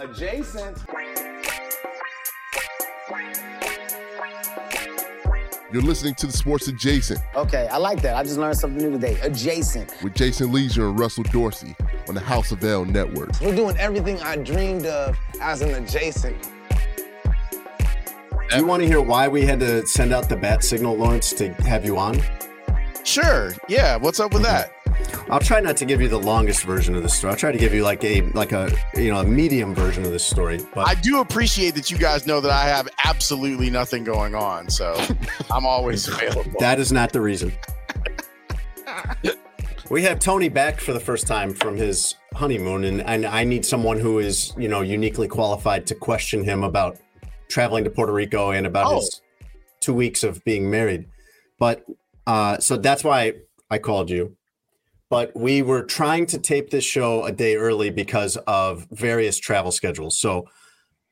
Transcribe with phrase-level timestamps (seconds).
[0.00, 0.78] Adjacent.
[5.70, 8.16] You're listening to the Sports Adjacent Okay, I like that.
[8.16, 9.20] I just learned something new today.
[9.20, 9.94] Adjacent.
[10.02, 11.76] with Jason Lieser and Russell Dorsey
[12.08, 13.38] on the House of L Network.
[13.42, 16.50] We're doing everything I dreamed of as an adjacent.
[18.48, 21.34] Do you want to hear why we had to send out the bat signal, Lawrence,
[21.34, 22.18] to have you on?
[23.04, 23.52] Sure.
[23.68, 23.96] Yeah.
[23.96, 24.52] What's up with mm-hmm.
[24.52, 24.79] that?
[25.30, 27.30] I'll try not to give you the longest version of the story.
[27.32, 30.10] I'll try to give you like a like a you know a medium version of
[30.10, 30.60] this story.
[30.74, 34.68] But I do appreciate that you guys know that I have absolutely nothing going on,
[34.70, 34.94] so
[35.50, 36.52] I'm always available.
[36.58, 37.52] that is not the reason.
[39.90, 43.64] we have Tony back for the first time from his honeymoon, and, and I need
[43.64, 46.98] someone who is you know uniquely qualified to question him about
[47.48, 48.96] traveling to Puerto Rico and about Oh.
[48.96, 49.20] his
[49.80, 51.06] two weeks of being married.
[51.58, 51.84] But
[52.26, 53.34] uh, so that's why
[53.70, 54.36] I called you.
[55.10, 59.72] But we were trying to tape this show a day early because of various travel
[59.72, 60.18] schedules.
[60.18, 60.46] So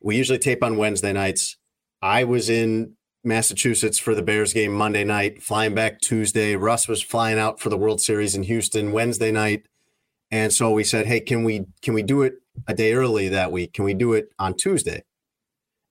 [0.01, 1.57] we usually tape on Wednesday nights.
[2.01, 2.95] I was in
[3.25, 6.55] Massachusetts for the Bears game Monday night, flying back Tuesday.
[6.55, 9.67] Russ was flying out for the World Series in Houston Wednesday night.
[10.31, 12.35] And so we said, "Hey, can we can we do it
[12.69, 13.73] a day early that week?
[13.73, 15.03] Can we do it on Tuesday?"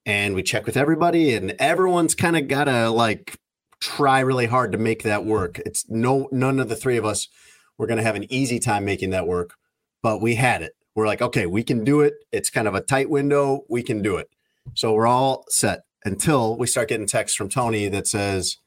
[0.06, 3.38] And we check with everybody and everyone's kind of got to like
[3.82, 5.60] try really hard to make that work.
[5.66, 7.28] It's no none of the three of us
[7.78, 9.56] were going to have an easy time making that work,
[10.02, 10.74] but we had it.
[10.96, 12.14] We're like, "Okay, we can do it.
[12.32, 13.62] It's kind of a tight window.
[13.70, 14.30] We can do it."
[14.74, 18.58] So we're all set until we start getting texts from Tony that says,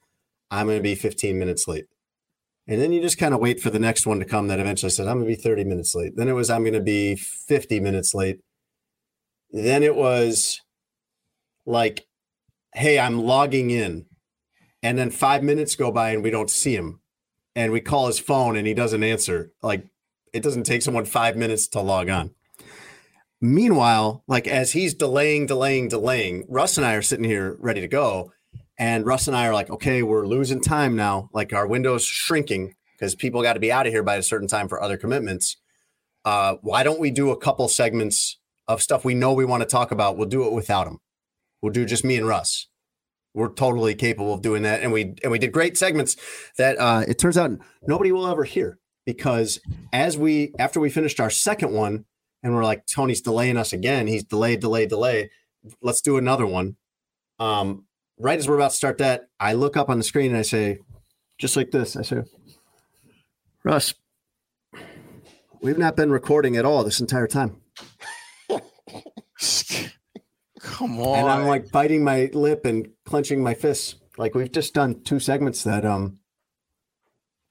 [0.50, 1.87] I'm going to be 15 minutes late.
[2.66, 4.91] And then you just kind of wait for the next one to come that eventually
[4.91, 6.12] says, I'm going to be 30 minutes late.
[6.16, 8.41] Then it was, I'm going to be 50 minutes late.
[9.50, 10.60] Then it was
[11.66, 12.06] like,
[12.75, 14.06] hey, I'm logging in.
[14.82, 17.00] And then five minutes go by and we don't see him.
[17.56, 19.53] And we call his phone and he doesn't answer.
[19.62, 19.87] Like,
[20.33, 22.34] it doesn't take someone five minutes to log on.
[23.41, 27.89] Meanwhile, like as he's delaying, delaying, delaying, Russ and I are sitting here ready to
[27.89, 28.33] go.
[28.78, 31.31] And Russ and I are like, okay, we're losing time now.
[31.33, 34.49] Like our window's shrinking because people got to be out of here by a certain
[34.49, 35.56] time for other commitments.
[36.25, 39.69] Uh, why don't we do a couple segments of stuff we know we want to
[39.69, 40.19] talk about?
[40.19, 40.99] We'll do it without him.
[41.62, 42.69] We'll do just me and Russ.
[43.34, 46.16] We're totally capable of doing that, and we and we did great segments
[46.58, 47.52] that uh, it turns out
[47.86, 49.60] nobody will ever hear because
[49.92, 52.06] as we after we finished our second one,
[52.42, 54.06] and we're like Tony's delaying us again.
[54.06, 55.30] He's delayed, delayed, delay.
[55.82, 56.76] Let's do another one.
[57.38, 57.84] Um,
[58.18, 60.42] right as we're about to start that, I look up on the screen and I
[60.42, 60.78] say,
[61.38, 62.22] just like this, I say,
[63.64, 63.94] Russ,
[65.60, 67.60] we've not been recording at all this entire time.
[70.71, 71.19] Come on.
[71.19, 73.97] And I'm like biting my lip and clenching my fists.
[74.19, 76.19] Like we've just done two segments that um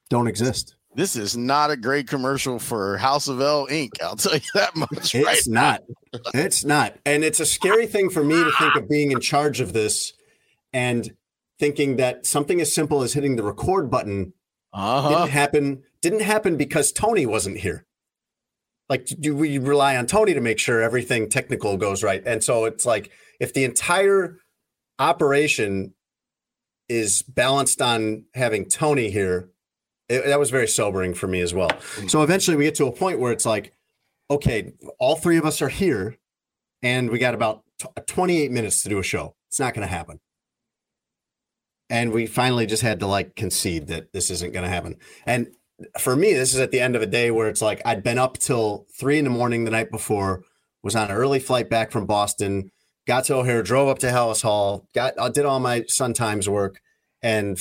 [0.08, 0.74] don't exist.
[0.96, 3.90] this is not a great commercial for House of L Inc.
[4.02, 5.14] I'll tell you that much.
[5.14, 5.82] It's right not.
[6.34, 6.96] It's not.
[7.06, 10.12] And it's a scary thing for me to think of being in charge of this
[10.72, 11.12] and
[11.58, 14.32] thinking that something as simple as hitting the record button
[14.72, 15.08] Uh huh.
[15.10, 17.84] didn't happen didn't happen because Tony wasn't here.
[18.90, 22.22] Like do we rely on Tony to make sure everything technical goes right?
[22.26, 24.36] And so it's like if the entire
[24.98, 25.94] operation
[26.88, 29.48] is balanced on having Tony here,
[30.08, 31.70] it, that was very sobering for me as well.
[32.08, 33.72] So eventually we get to a point where it's like,
[34.28, 36.18] okay, all three of us are here
[36.82, 39.36] and we got about t- uh, 28 minutes to do a show.
[39.48, 40.20] It's not going to happen.
[41.88, 44.96] And we finally just had to like concede that this isn't going to happen.
[45.26, 45.54] And
[45.98, 48.18] for me, this is at the end of a day where it's like I'd been
[48.18, 50.42] up till three in the morning the night before,
[50.82, 52.70] was on an early flight back from Boston,
[53.06, 56.48] got to O'Hare, drove up to Halas Hall, got uh, did all my Sun Times
[56.48, 56.80] work,
[57.22, 57.58] and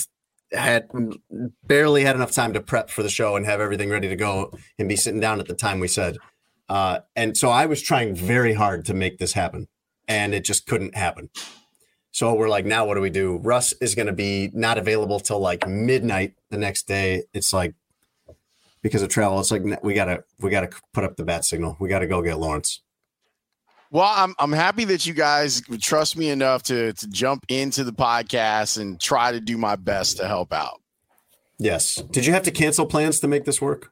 [0.52, 0.90] had
[1.64, 4.52] barely had enough time to prep for the show and have everything ready to go
[4.78, 6.18] and be sitting down at the time we said.
[6.68, 9.68] Uh, and so I was trying very hard to make this happen,
[10.08, 11.30] and it just couldn't happen.
[12.12, 13.38] So we're like, now what do we do?
[13.38, 17.24] Russ is going to be not available till like midnight the next day.
[17.34, 17.76] It's like
[18.82, 19.40] because of travel.
[19.40, 21.78] It's like we gotta we gotta put up the bat signal.
[21.80, 22.82] We gotta go get Lawrence.
[23.92, 27.94] Well, I'm I'm happy that you guys trust me enough to to jump into the
[27.94, 30.82] podcast and try to do my best to help out.
[31.58, 31.96] Yes.
[32.12, 33.92] Did you have to cancel plans to make this work?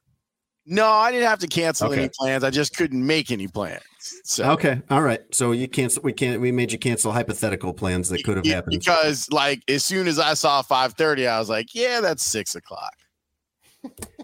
[0.69, 2.01] No, I didn't have to cancel Okay.
[2.01, 2.43] any plans.
[2.43, 3.81] I just couldn't make any plans.
[4.25, 4.81] So Okay.
[4.89, 5.21] All right.
[5.33, 6.03] So you cancel.
[6.03, 6.39] We can't.
[6.41, 8.79] We made you cancel hypothetical plans that could have happened.
[8.79, 12.93] because like as soon as I saw 5:30, I was like, yeah, that's six o'clock.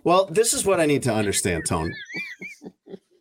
[0.04, 1.94] Well, this is what I need to understand, Tone.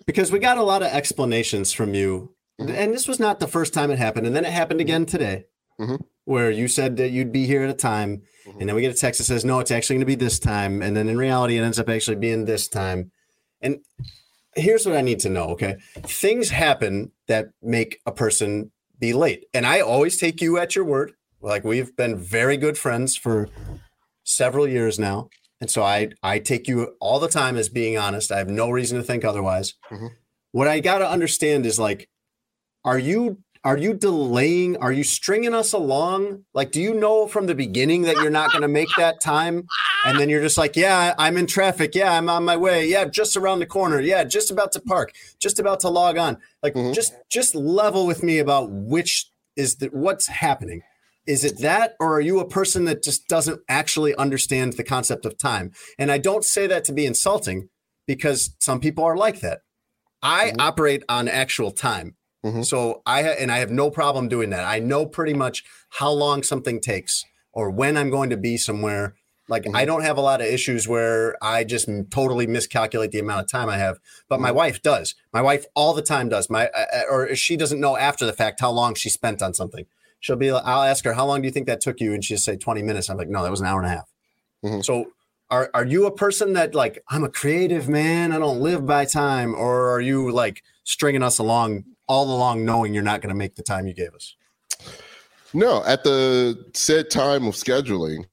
[0.06, 2.35] Because we got a lot of explanations from you.
[2.61, 2.75] Mm-hmm.
[2.75, 4.27] And this was not the first time it happened.
[4.27, 5.17] And then it happened again mm-hmm.
[5.17, 5.44] today,
[5.81, 6.00] Mhm.
[6.25, 8.23] where you said that you'd be here at a time.
[8.47, 8.61] Mm-hmm.
[8.61, 10.39] And then we get a text that says, no, it's actually going to be this
[10.39, 10.83] time.
[10.83, 13.12] And then in reality, it ends up actually being this time.
[13.61, 13.79] And
[14.55, 15.50] here's what I need to know.
[15.50, 15.77] Okay.
[16.03, 19.47] Things happen that make a person be late.
[19.55, 21.12] And I always take you at your word.
[21.41, 23.49] Like we've been very good friends for
[24.25, 25.29] several years now.
[25.62, 28.32] And so I I take you all the time as being honest.
[28.32, 29.75] I have no reason to think otherwise.
[29.93, 30.11] Mhm.
[30.50, 32.09] What I got to understand is like
[32.85, 36.47] are you are you delaying are you stringing us along?
[36.53, 39.69] Like do you know from the beginning that you're not going to make that time
[40.05, 41.94] and then you're just like, "Yeah, I'm in traffic.
[41.94, 42.88] Yeah, I'm on my way.
[42.88, 44.00] Yeah, just around the corner.
[44.00, 45.12] Yeah, just about to park.
[45.38, 46.93] Just about to log on." Like Mhm.
[46.93, 50.82] just just level with me about which is the what's happening.
[51.27, 55.25] Is it that, or are you a person that just doesn't actually understand the concept
[55.25, 55.71] of time?
[55.99, 57.69] And I don't say that to be insulting
[58.07, 59.61] because some people are like that.
[60.23, 62.17] I operate on actual time.
[62.45, 62.65] Mhm.
[62.67, 64.65] So I, ha- and I have no problem doing that.
[64.65, 65.63] I know pretty much
[65.99, 69.15] how long something takes or when I'm going to be somewhere.
[69.49, 73.43] Like I don't have a lot of issues where I just totally miscalculate the amount
[73.43, 73.99] of time I have,
[74.29, 75.15] but my wife does.
[75.33, 76.49] My wife all the time does.
[76.49, 79.53] My uh, uh, or she doesn't know after the fact how long she spent on
[79.53, 79.85] something.
[80.23, 80.51] She'll be.
[80.51, 82.57] like- I'll ask her how long do you think that took you, and she'll say
[82.57, 83.11] twenty minutes.
[83.11, 84.09] I'm like, no, that was an hour and a half.
[84.65, 84.83] Mhm.
[84.85, 85.13] So
[85.51, 88.33] are are you a person that like I'm a creative man?
[88.33, 92.95] I don't live by time, or are you like stringing us along all along, knowing
[92.95, 94.35] you're not going to make the time you gave us?
[95.55, 98.25] No, at the said time of scheduling,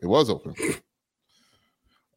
[0.00, 0.54] it was open.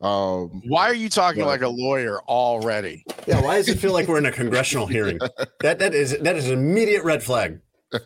[0.02, 3.04] Um, Why are you talking Well- like a lawyer already?
[3.28, 3.42] Yeah.
[3.42, 5.20] Why does it feel like we're in a congressional hearing?
[5.62, 7.60] That that is that is an immediate red flag.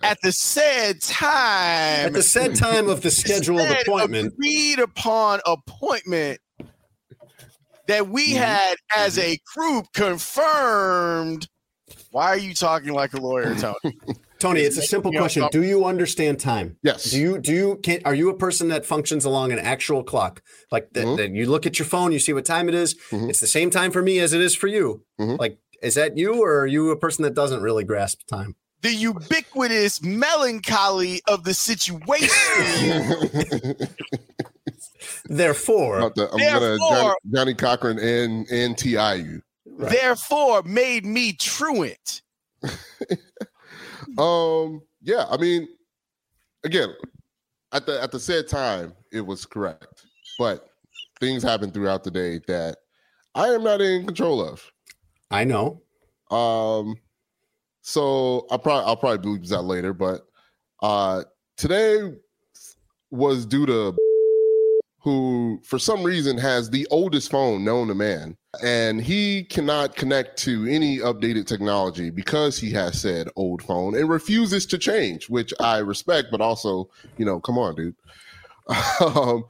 [0.03, 5.39] At the said time, At the said time of the scheduled said appointment, agreed upon
[5.45, 6.39] appointment
[7.87, 8.37] that we Mm-hmm.
[8.43, 11.47] had as a group confirmed.
[12.11, 13.97] Why are you talking like a lawyer, Tony?
[14.39, 15.47] Tony, it's a simple question.
[15.51, 16.77] Do you understand time?
[16.81, 17.11] yes.
[17.11, 20.41] Do you do you can are you a person that functions along an actual clock?
[20.71, 21.35] Like that, Mhm.
[21.35, 22.95] you look at your phone, you see what time it is.
[23.11, 23.29] Mhm.
[23.29, 25.03] It's the same time for me as it is for you.
[25.19, 25.37] Mhm.
[25.39, 28.55] Like, is that you or are you a person that doesn't really grasp time?
[28.81, 32.29] The ubiquitous melancholy of the situation.
[35.25, 39.41] Therefore, About to- I'm gonna Johnny, Therefore- Johnnie Cochran and and Ti you.
[39.65, 39.91] Right.
[39.91, 42.21] Therefore, made me truant.
[44.17, 45.67] Um, yeah, I mean,
[46.63, 46.89] again,
[47.71, 50.05] at the at the said time, it was correct,
[50.39, 50.67] but
[51.19, 52.77] things happen throughout the day that
[53.35, 54.65] I am not in control of.
[55.29, 55.81] I know.
[56.31, 56.95] Um,
[57.89, 60.27] so I'll probably I'll probably believe that later, but
[60.83, 61.23] uh,
[61.57, 62.13] today
[63.09, 63.97] was due to
[64.99, 70.37] who, for some reason, has the oldest phone known to man, and he cannot connect
[70.39, 75.51] to any updated technology because he has said old phone and refuses to change, which
[75.59, 77.95] I respect, but also, you know, come on, dude.
[79.01, 79.45] um,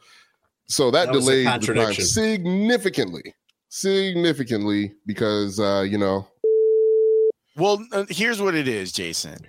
[0.67, 3.34] so that, That delayed the time significantly,
[3.67, 6.25] significantly because uh, you know
[7.59, 9.45] Well, uh, here's what it is, Jason.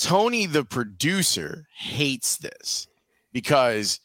[0.00, 2.88] Tony, the producer, hates this
[3.32, 4.00] because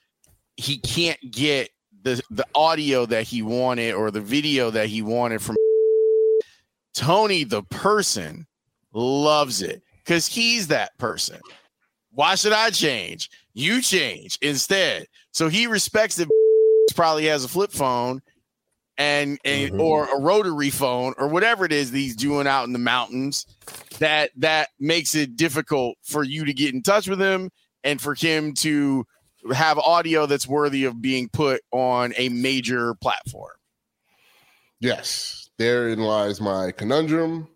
[0.55, 1.71] he can't get
[2.03, 5.55] the the audio that he wanted or the video that he wanted from
[6.93, 8.45] Tony, the person,
[8.93, 11.39] loves it because he's that person.
[12.11, 13.31] Why should I change?
[13.53, 15.07] You change instead.
[15.31, 16.27] So he respects that
[16.95, 18.21] probably has a flip phone
[18.97, 19.79] and, and Mhm.
[19.79, 23.45] or a rotary phone or whatever it is that he's doing out in the mountains
[23.99, 27.51] that that makes it difficult for you to get in touch with him
[27.83, 29.05] and for him to
[29.53, 33.51] have audio that's worthy of being put on a major platform.
[34.79, 37.47] Yes, therein lies my conundrum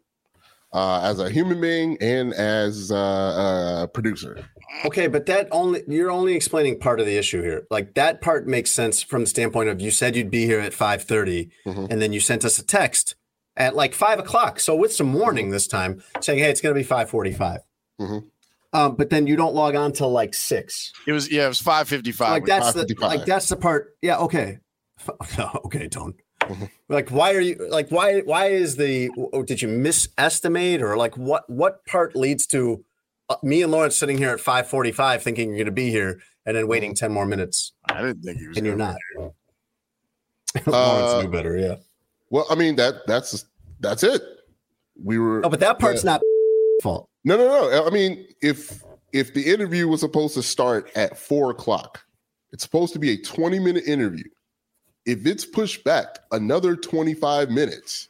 [0.74, 4.38] uh, as a human being and as uh, a producer.
[4.86, 7.68] Okay, but that only you're only explaining part of the issue here.
[7.70, 10.74] Like that part makes sense from the standpoint of you said you'd be here at
[10.74, 11.88] 5:30, Mhm.
[11.92, 13.16] and then you sent us a text
[13.58, 14.60] at like five o'clock.
[14.60, 17.60] So with some warning this time, saying, "Hey, it's going to be 5:45."
[18.00, 18.24] Mhm.
[18.74, 20.94] Um, but then you don't log on till like six.
[21.06, 22.32] It was yeah, it was five fifty five.
[22.32, 23.96] Like that's the like that's the part.
[24.02, 24.18] Yeah.
[24.20, 24.60] Okay.
[25.66, 26.14] okay, Tone.
[26.44, 26.70] Mhm.
[26.90, 31.18] Like, why are you like why why is the oh, did you misestimate or like
[31.18, 32.84] what what part leads to
[33.44, 36.68] me and Lawrence sitting here at 5:45 thinking you're going to be here and then
[36.68, 38.58] waiting 10 more minutes I didn't think he was.
[38.58, 39.34] and you're gonna not.
[40.68, 41.76] Lawrence Uh, knew better, yeah.
[42.30, 43.46] Well, I mean that that's
[43.80, 44.22] that's it.
[45.04, 46.12] We were Oh, but that part's yeah.
[46.14, 46.22] not
[46.84, 47.10] fault.
[47.24, 47.86] no, no, no.
[47.86, 48.84] I mean, if
[49.14, 52.02] if the interview was supposed to start at four o'clock,
[52.54, 54.24] it's supposed to be a twenty minute interview.
[55.06, 58.08] If it's pushed back another twenty five minutes,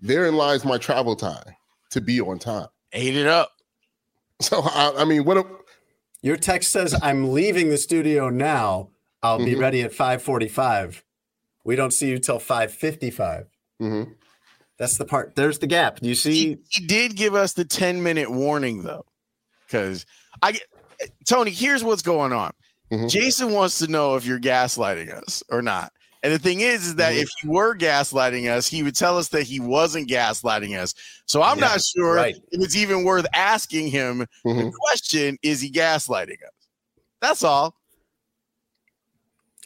[0.00, 1.54] therein lies my travel time
[1.90, 2.68] to be on time.
[2.92, 3.50] Ate it up.
[4.42, 5.36] So I, I mean, what?
[5.38, 5.44] A,
[6.22, 8.90] Your text says I'm leaving the studio now.
[9.22, 9.60] I'll be Mhm.
[9.60, 11.02] ready at 5:45.
[11.64, 13.46] We don't see you till 5:55.
[13.82, 14.14] Mhm.
[14.78, 15.34] That's the part.
[15.34, 15.98] There's the gap.
[16.02, 16.32] You see?
[16.34, 19.04] He, he did give us the 10 minute warning though.
[19.66, 20.06] Because
[20.42, 20.58] I
[21.26, 22.52] Tony, here's what's going on.
[22.92, 23.08] Mhm.
[23.10, 25.92] Jason wants to know if you're gaslighting us or not.
[26.22, 27.22] And the thing is, is that Mhm.
[27.22, 30.94] if he were gaslighting us, he would tell us that he wasn't gaslighting us.
[31.26, 32.34] So I'm Yeah, not sure right.
[32.50, 34.72] if it's even worth asking him the Mhm.
[34.72, 36.52] question, is he gaslighting us?
[37.20, 37.74] That's all.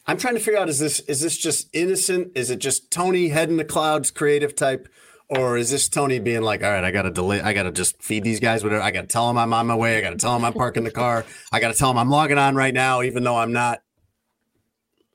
[0.06, 2.32] I'm trying to figure out is this is this just innocent?
[2.34, 4.88] Is it just Tony head in the clouds creative type?
[5.28, 8.24] Or is this Tony being like, all right, I gotta delay, I gotta just feed
[8.24, 8.82] these guys whatever.
[8.82, 9.96] I gotta tell them I'm on my way.
[9.96, 11.24] I gotta tell them I'm parking the car.
[11.52, 13.82] I gotta tell them I'm logging on right now, even though I'm not.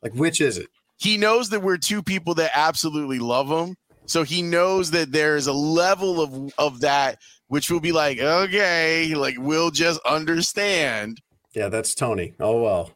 [0.01, 0.69] Like, which is it?
[0.97, 3.75] He knows that we're two people that absolutely love him.
[4.05, 9.13] So he knows that there's a level of of that which will be like, okay,
[9.15, 11.21] like we'll just understand.
[11.53, 12.33] Yeah, that's Tony.
[12.39, 12.91] Oh well.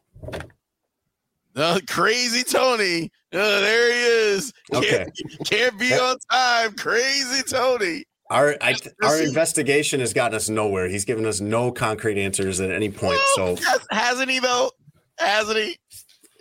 [1.54, 3.10] Uh, crazy Tony.
[3.32, 4.52] Uh, there he is.
[4.72, 5.06] Can't, Okay.
[5.44, 6.72] can't be on time.
[6.74, 8.04] Crazy Tony.
[8.30, 10.88] Our I, our investigation has gotten us nowhere.
[10.88, 13.20] He's given us no concrete answers at any point.
[13.34, 14.70] So Has- hasn't he though?
[15.18, 15.76] Hasn't he?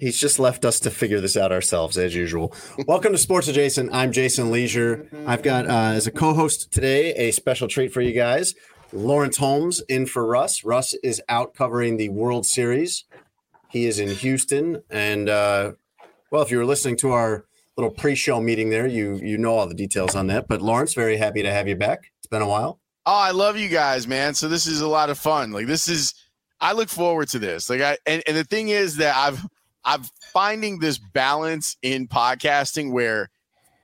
[0.01, 2.55] He's just left us to figure this out ourselves, as usual.
[2.87, 3.93] Welcome to Sports Adjacent.
[3.93, 5.07] I'm Jason Lieser.
[5.27, 8.55] I've got, uh, as a co host today, a special treat for you guys.
[8.91, 10.63] Lawrence Holmes in for Russ.
[10.63, 13.05] Russ is out covering the World Series.
[13.69, 14.81] He is in Houston.
[14.89, 15.73] And, uh,
[16.31, 17.45] well, if you were listening to our
[17.77, 20.47] little pre show meeting there, you, you know all the details on that.
[20.47, 22.11] But, Lawrence, very happy to have you back.
[22.17, 22.79] It's been a while.
[23.05, 24.33] Oh, I love you guys, man.
[24.33, 25.51] So this is a lot of fun.
[25.51, 26.15] Like this is
[26.59, 27.69] I look forward to this.
[27.69, 29.45] Like I and, and the thing is that I've
[29.83, 33.29] I'm finding this balance in podcasting where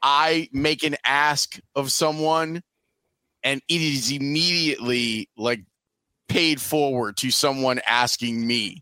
[0.02, 2.62] I make an ask of someone
[3.44, 5.62] and it is immediately like
[6.30, 8.82] paid forward to someone asking me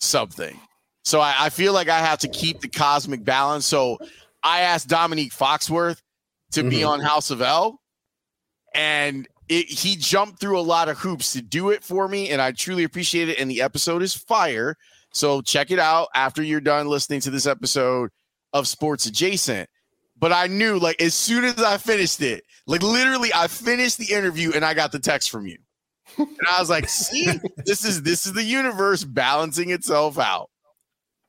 [0.00, 0.58] something.
[1.04, 3.64] So I, I feel like I have to keep the cosmic balance.
[3.66, 3.98] So
[4.42, 6.00] I asked Dominique Foxworth
[6.52, 6.88] to be Mhm.
[6.88, 7.80] on House of L
[8.74, 12.42] and it, he jumped through a lot of hoops to do it for me and
[12.42, 14.76] i truly appreciate it and the episode is fire
[15.16, 18.10] so check it out after you're done listening to this episode
[18.52, 19.68] of sports adjacent
[20.18, 24.12] but i knew like as soon as i finished it like literally i finished the
[24.12, 25.58] interview and i got the text from you
[26.18, 27.26] and i was like see
[27.64, 30.48] this is this is the universe balancing itself out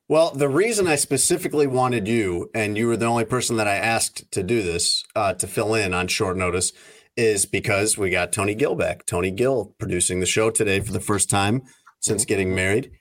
[0.10, 3.75] Well, the reason I specifically wanted you, and you were the only person that I
[3.75, 6.72] asked to do this, uh, to fill in on short notice,
[7.17, 9.06] is because we got Tony Gill back.
[9.06, 11.62] Tony Gill producing the show today for the first time
[12.00, 12.97] since getting married.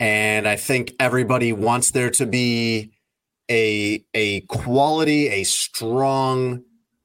[0.00, 2.92] And I think everybody wants there to be
[3.50, 6.62] a a quality, a strong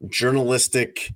[0.08, 1.14] journalistic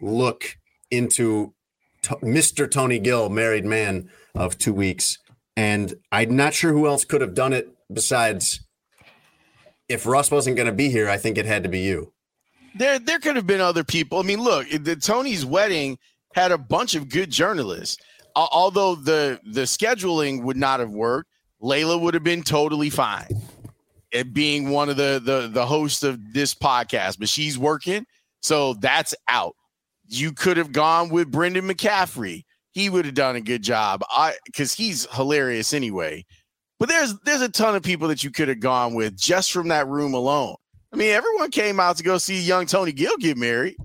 [0.00, 0.56] look
[0.90, 1.54] into
[2.02, 2.70] to- Mr.
[2.70, 5.18] Tony Gill, married man of two weeks.
[5.56, 8.60] And I'm not sure who else could have done it besides
[9.88, 12.12] if Russ wasn't going to be here, I think it had to be you.
[12.74, 14.18] there there could have been other people.
[14.18, 15.98] I mean, look, the Tony's wedding
[16.34, 17.96] had a bunch of good journalists.
[18.36, 21.30] Al- Although the the scheduling would not have worked,
[21.62, 23.28] Layla would have been totally fine.
[24.14, 28.06] at being one of the the the hosts of this podcast, but she's working,
[28.40, 29.56] so that's out.
[30.08, 32.44] You could have gone with Brendan McCaffrey.
[32.70, 34.02] He would have done a good job.
[34.10, 36.24] I because he's hilarious anyway.
[36.78, 39.68] But there's there's a ton of people that you could have gone with just from
[39.68, 40.56] that room alone.
[40.92, 43.76] I mean, everyone came out to go see young Tony Gill get married.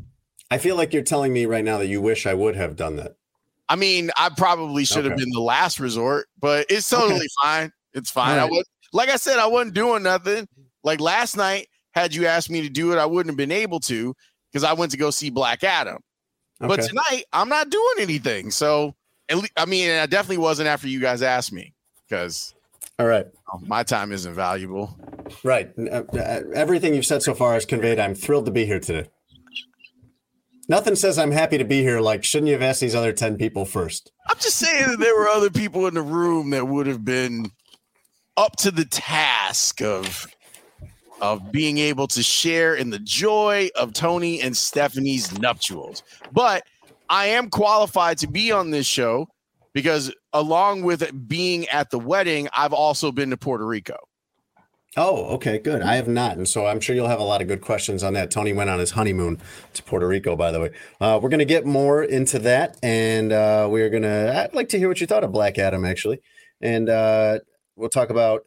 [0.51, 2.97] I feel like you're telling me right now that you wish I would have done
[2.97, 3.15] that.
[3.71, 5.23] I mean, I probably should have Okay.
[5.23, 7.71] been the last resort, but it's totally fine.
[7.93, 8.37] It's fine.
[8.37, 8.51] I right.
[8.51, 10.47] was like I said, I wasn't doing nothing.
[10.83, 13.79] Like last night, had you asked me to do it, I wouldn't have been able
[13.81, 14.13] to
[14.51, 15.99] because I went to go see Black Adam.
[16.59, 18.51] But tonight, I'm not doing anything.
[18.51, 18.93] So,
[19.29, 21.73] at le- I mean, I definitely wasn't after you guys asked me
[22.07, 22.53] because
[22.99, 23.25] All right.
[23.61, 24.95] my time isn't valuable.
[25.43, 25.71] Right.
[25.79, 27.97] Uh, uh, Everything you've said so far is conveyed.
[27.99, 29.09] I'm thrilled to be here today.
[30.67, 33.37] Nothing says I'm happy to be here like, shouldn't you have asked these other 10
[33.37, 34.11] people first?
[34.29, 37.51] I'm just saying that there were other people in the room that would have been
[38.37, 40.27] up to the task of
[41.21, 46.01] of being able to share in the joy of Tony and Stephanie's nuptials.
[46.31, 46.63] But
[47.09, 49.27] I am qualified to be on this show
[49.73, 53.97] because along with being at the wedding, I've also been to Puerto Rico.
[54.97, 55.81] Oh, okay, good.
[55.81, 56.35] I have not.
[56.35, 58.29] And so I'm sure you'll have a lot of good questions on that.
[58.29, 59.39] Tony went on his honeymoon
[59.73, 60.71] to Puerto Rico, by the way.
[60.99, 62.77] Uh, we're going to get more into that.
[62.83, 65.85] And uh, we're going to, I'd like to hear what you thought of Black Adam,
[65.85, 66.21] actually.
[66.59, 67.39] And uh,
[67.77, 68.43] we'll talk about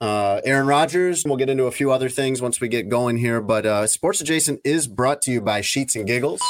[0.00, 1.24] uh, Aaron Rodgers.
[1.24, 3.40] We'll get into a few other things once we get going here.
[3.40, 6.40] But uh, Sports Adjacent is brought to you by Sheets and Giggles.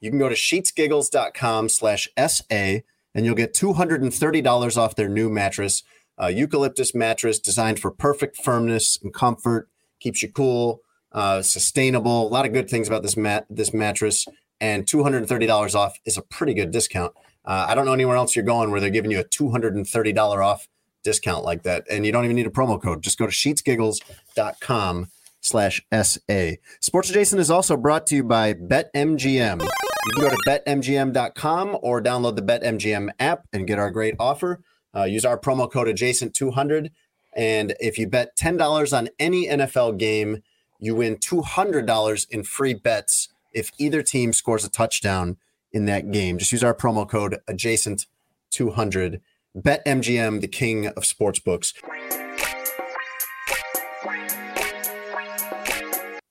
[0.00, 2.80] You can go to sheetsgiggles.com slash SA
[3.14, 5.84] and you'll get $230 off their new mattress
[6.20, 9.68] uh, eucalyptus mattress designed for perfect firmness and comfort,
[10.00, 10.80] keeps you cool,
[11.12, 12.26] uh, sustainable.
[12.26, 14.26] A lot of good things about this mat this mattress,
[14.60, 17.12] and two hundred and thirty dollars off is a pretty good discount.
[17.44, 19.74] Uh, I don't know anywhere else you're going where they're giving you a two hundred
[19.74, 20.68] and thirty dollar off
[21.04, 23.02] discount like that, and you don't even need a promo code.
[23.02, 25.08] Just go to sheetsgiggles.com
[25.40, 26.50] slash SA.
[26.80, 29.62] Sports Adjacent is also brought to you by BetMGM.
[29.62, 34.60] You can go to betmgm.com or download the BetMGM app and get our great offer.
[34.96, 36.90] Uh, use our promo code adjacent200.
[37.34, 40.42] And if you bet $10 on any NFL game,
[40.80, 45.36] you win $200 in free bets if either team scores a touchdown
[45.72, 46.38] in that game.
[46.38, 49.20] Just use our promo code adjacent200.
[49.54, 51.74] Bet MGM, the king of sportsbooks.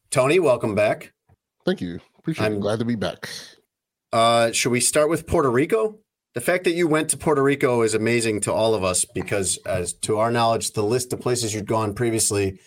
[0.09, 1.13] Tony, welcome back.
[1.65, 1.99] Thank you.
[2.17, 2.59] Appreciate I'm- it.
[2.61, 3.29] Glad to be back.
[4.13, 5.99] Uh, should we start with Puerto Rico?
[6.35, 9.57] The fact that you went to Puerto Rico is amazing to all of us because,
[9.65, 12.59] as to our knowledge, the list of places you'd gone previously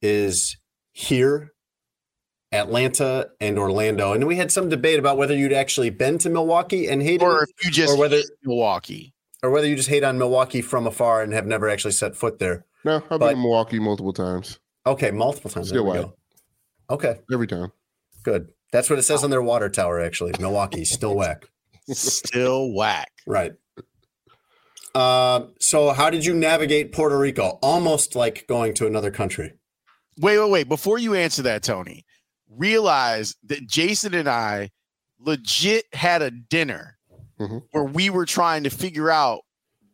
[0.00, 0.56] is
[0.92, 1.52] here,
[2.52, 4.12] Atlanta, and Orlando.
[4.12, 7.42] And we had some debate about whether you'd actually been to Milwaukee and hated Or
[7.44, 9.12] if you just or whether hate Milwaukee.
[9.42, 12.38] or whether you just hate on Milwaukee from afar and have never actually set foot
[12.38, 12.64] there.
[12.84, 14.60] No, I've But- been in Milwaukee multiple times.
[14.86, 15.68] Okay, multiple times.
[15.68, 16.10] Still There we whack.
[16.10, 16.94] go.
[16.94, 17.72] Okay, Every time.
[18.22, 18.50] good.
[18.70, 20.00] That's what it says on their water tower.
[20.00, 21.48] Actually, Milwaukee still whack.
[21.88, 23.10] Still whack.
[23.26, 23.52] Right.
[24.94, 27.58] Uh, so, how did you navigate Puerto Rico?
[27.62, 29.52] Almost like going to another country.
[30.18, 30.68] Wait, wait, wait.
[30.68, 32.06] Before you answer that, Tony,
[32.48, 34.70] realize that Jason and I
[35.18, 36.96] legit had a dinner
[37.38, 37.62] Mhm.
[37.72, 39.42] where we were trying to figure out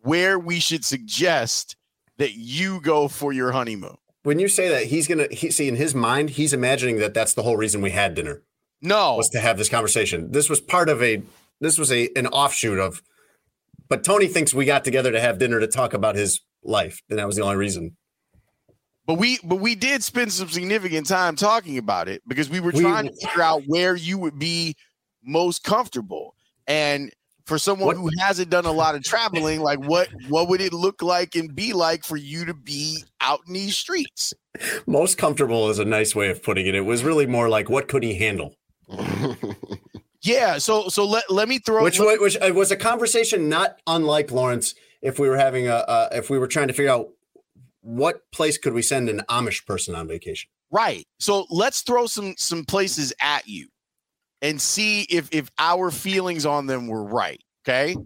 [0.02, 1.74] where we should suggest
[2.18, 3.96] that you go for your honeymoon.
[4.22, 7.34] When you say that, he's gonna he, see in his mind, he's imagining that that's
[7.34, 8.42] the whole reason we had dinner
[8.80, 10.30] No, was to have this conversation.
[10.30, 11.22] This was part of a
[11.62, 13.02] this was a an offshoot of.
[13.88, 17.18] But Tony thinks we got together to have dinner to talk about his life, and
[17.18, 17.96] that was the only reason.
[19.06, 22.70] but we but we did spend some significant time talking about it because we were
[22.72, 24.76] We- trying to figure out where you would be
[25.24, 26.34] most comfortable.
[26.68, 27.10] And
[27.44, 30.72] for someone What- who hasn't done a lot of traveling, like what what would it
[30.72, 34.32] look like and be like for you to be out in these streets?
[34.86, 36.74] Most comfortable is a nice way of putting it.
[36.76, 38.54] It was really more like what could he handle,
[40.22, 43.78] Yeah, so so let let me throw which let- which uh, was a conversation not
[43.86, 44.74] unlike Lawrence.
[45.00, 47.08] If we were having a uh, if we were trying to figure out
[47.80, 50.48] what place could we send an Amish person on vacation.
[50.70, 51.04] right.
[51.18, 53.66] So let's throw some some places at you
[54.40, 57.42] and see if if our feelings on them were right.
[57.66, 57.96] Okay.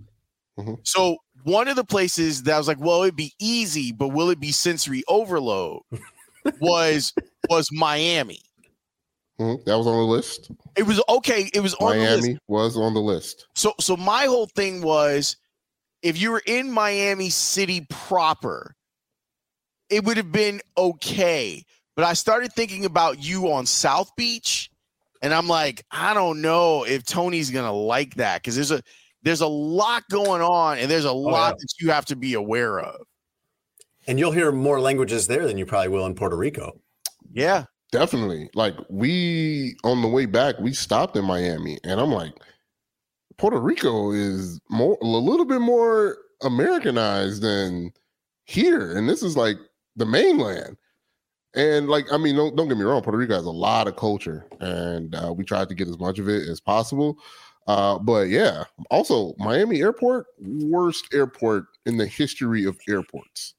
[0.59, 0.79] Mhm.
[0.85, 4.31] So one of the places that I was like, well, it'd be easy, but will
[4.31, 5.83] it be sensory overload?
[6.61, 7.13] was
[7.51, 8.41] was Miami.
[9.41, 9.65] Mhm.
[9.65, 10.51] That was on the list.
[10.77, 11.51] It was okay.
[11.53, 12.23] It was on the list.
[12.23, 13.47] Miami was on the list.
[13.55, 15.37] So so my whole thing was
[16.03, 18.75] if you were in Miami City proper,
[19.91, 21.65] it would have been okay.
[21.97, 24.71] But I started thinking about you on South Beach,
[25.23, 28.83] and I'm like, I don't know if Tony's gonna like that because there's a
[29.23, 31.55] there's a lot going on and there's a lot yeah.
[31.59, 33.01] that you have to be aware of.
[34.07, 36.81] And you'll hear more languages there than you probably will in Puerto Rico.
[37.33, 37.65] Yeah.
[37.93, 38.51] Definitely.
[38.55, 42.35] Like we on the way back, we stopped in Miami, and I'm like,
[43.39, 47.93] Puerto Rico is more a little bit more Americanized than
[48.45, 49.57] here, and this is like
[49.97, 50.77] the mainland.
[51.55, 53.97] And like, I mean, don't, don't get me wrong, Puerto Rico has a lot of
[53.97, 57.19] culture, and uh, we tried to get as much of it as possible.
[57.67, 63.55] Uh, but yeah, also Miami Airport, worst airport in the history of airports.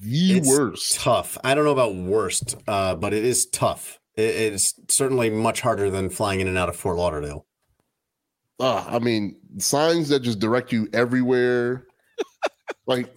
[0.00, 1.00] The It's worst.
[1.00, 1.38] Tough.
[1.44, 3.98] I don't know about worst, uh, but it is tough.
[4.16, 7.46] It, it's certainly much harder than flying in and out of Fort Lauderdale.
[8.58, 11.86] Uh, I mean, signs that just direct you everywhere.
[12.86, 13.12] like,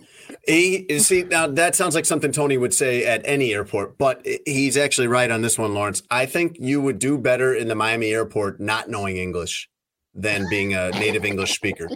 [0.48, 4.76] He see now that sounds like something Tony would say at any airport, but he's
[4.76, 6.02] actually right on this one, Lawrence.
[6.10, 9.70] I think you would do better in the Miami airport not knowing English
[10.14, 11.90] than being a native English speaker.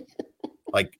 [0.71, 0.99] Like,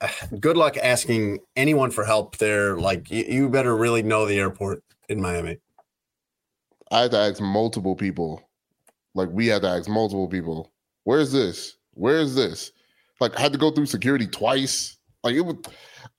[0.40, 2.78] good luck asking anyone for help there.
[2.78, 5.58] Like, you, you better really know the airport in Miami.
[6.90, 8.42] I had to ask multiple people.
[9.14, 10.72] Like, we had to ask multiple people,
[11.04, 11.76] where's this?
[11.92, 12.72] Where's this?
[13.20, 14.96] Like, I had to go through security twice.
[15.22, 15.56] Like, it was,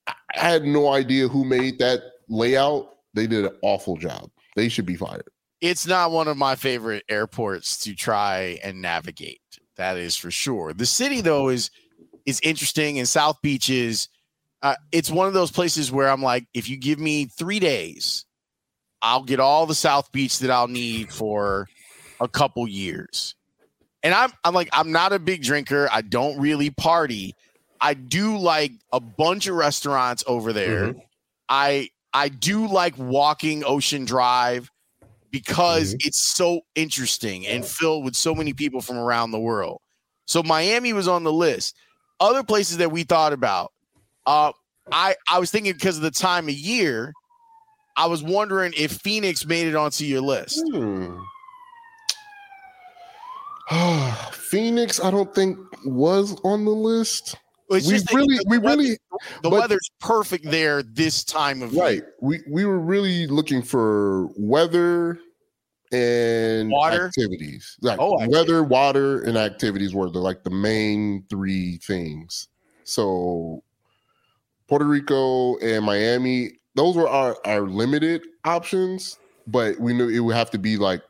[0.07, 2.95] I I had no idea who made that layout.
[3.13, 4.29] They did an awful job.
[4.55, 5.27] They should be fired.
[5.61, 9.41] It's not one of my favorite airports to try and navigate.
[9.77, 10.73] That is for sure.
[10.73, 11.71] The city though is
[12.25, 14.07] is interesting and South Beach is
[14.61, 18.25] uh, it's one of those places where I'm like if you give me 3 days
[19.01, 21.67] I'll get all the South Beach that I'll need for
[22.19, 23.35] a couple years.
[24.01, 25.87] And I'm I'm like I'm not a big drinker.
[25.91, 27.35] I don't really party.
[27.79, 30.95] I do like a bunch of restaurants over there.
[31.49, 34.71] I I do like walking Ocean Drive
[35.31, 39.81] because it's so interesting and filled with so many people from around the world.
[40.25, 41.75] So Miami was on the list.
[42.19, 43.71] Other places that we thought about.
[44.25, 44.51] Uh
[44.91, 47.11] I I was thinking because of the time of year,
[47.97, 50.63] I was wondering if Phoenix made it onto your list.
[50.71, 51.17] Hmm.
[54.31, 57.35] Phoenix, I don't think was on the list.
[57.71, 58.89] It's we really, the we weather- really,
[59.41, 61.95] the but- weather's perfect there this time of right.
[61.95, 62.13] year.
[62.21, 65.17] We we were really looking for weather
[65.95, 67.07] and Water?
[67.07, 67.77] activities.
[67.81, 68.33] Like Oh, activities.
[68.37, 72.47] weather, water, and activities were the like the main three things.
[72.83, 73.63] So
[74.67, 80.35] Puerto Rico and Miami, those were our, our limited options, but we knew it would
[80.35, 81.01] have to be like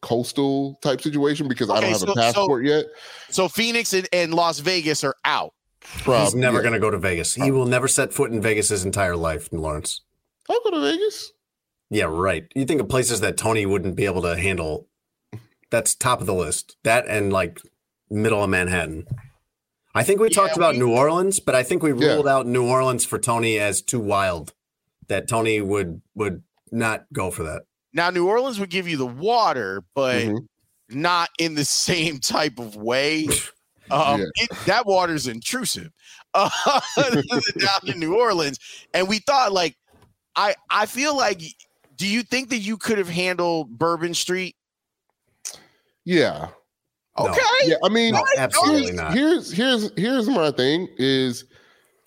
[0.00, 2.86] coastal type situation because I don't have so- a so- passport yet.
[3.30, 5.54] So Phoenix and, and Las Vegas are out.
[6.02, 6.62] Prob- He's never yeah.
[6.62, 7.34] going to go to Vegas.
[7.34, 10.00] He will never set foot in Vegas his entire life, Lawrence.
[10.48, 11.32] I'll go to Vegas.
[11.90, 12.46] Yeah, right.
[12.54, 14.88] You think of places that Tony wouldn't be able to handle.
[15.70, 16.76] That's top of the list.
[16.84, 17.60] That and like
[18.10, 19.06] middle of Manhattan.
[19.94, 22.14] I think we Yeah, talked about we- New Orleans, but I think we Yeah.
[22.14, 24.52] ruled out New Orleans for Tony as too wild.
[25.08, 26.42] That Tony would would
[26.72, 27.62] not go for that.
[27.92, 30.48] Now New Orleans would give you the water, but Mhm.
[30.88, 33.28] not in the same type of way.
[33.90, 34.26] Um, Yeah.
[34.36, 35.90] it, that water's intrusive
[36.34, 36.48] uh,
[36.96, 38.58] down in New Orleans,
[38.94, 39.76] and we thought like,
[40.34, 41.42] I I feel like,
[41.96, 44.56] do you think that you could have handled Bourbon Street?
[46.04, 46.48] Yeah.
[47.18, 47.28] No.
[47.28, 47.76] Okay, Yeah.
[47.84, 49.14] I mean, No, absolutely here's, not.
[49.14, 51.44] Here's here's here's my thing is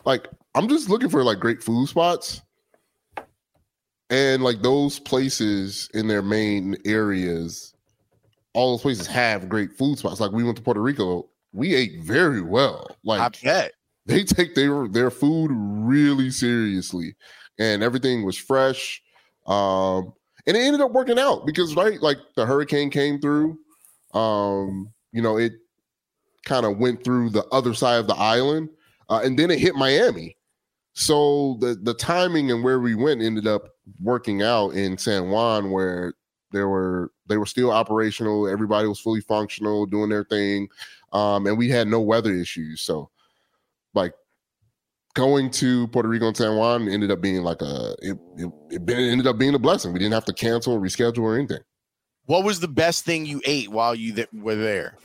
[0.05, 2.41] like I'm just looking for like great food spots.
[4.09, 7.73] And like those places in their main areas,
[8.53, 10.19] all those places have great food spots.
[10.19, 12.87] Like we went to Puerto Rico, we ate very well.
[13.03, 13.71] Like I Like bet.
[14.05, 17.15] they take their their food really seriously,
[17.59, 19.01] and everything was fresh.
[19.47, 20.13] Um,
[20.45, 23.57] and it ended up working out because right, like the hurricane came through.
[24.13, 25.53] Um, you know, it
[26.45, 28.69] kind of went through the other side of the island,
[29.09, 30.37] uh, and then it hit Miami.
[30.93, 33.69] So the the timing and where we went ended up
[34.01, 36.13] working out in San Juan, where
[36.51, 38.47] there were they were still operational.
[38.47, 40.69] Everybody was fully functional, doing their thing,
[41.13, 42.81] um, and we had no weather issues.
[42.81, 43.09] So
[43.93, 44.13] like
[45.17, 48.89] going to Puerto Rico and San Juan ended up being like a it, it, it
[48.89, 49.91] ended up being a blessing.
[49.91, 51.59] We didn't have to cancel, reschedule, or anything.
[52.25, 54.95] What was the best thing you ate while you th- were there?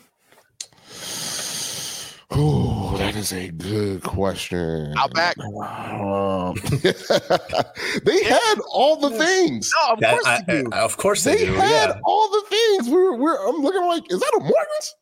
[2.34, 4.94] Oh, that is a good question.
[4.96, 5.38] Outback?
[5.38, 6.54] Um,
[8.04, 9.70] they had all the things.
[9.86, 10.70] No, of That- course I- you do.
[10.72, 11.52] I- of course they, They do.
[11.54, 12.00] had Yeah.
[12.04, 12.88] all the things.
[12.88, 14.94] We were, we're, I'm looking like, is that a Morgan's?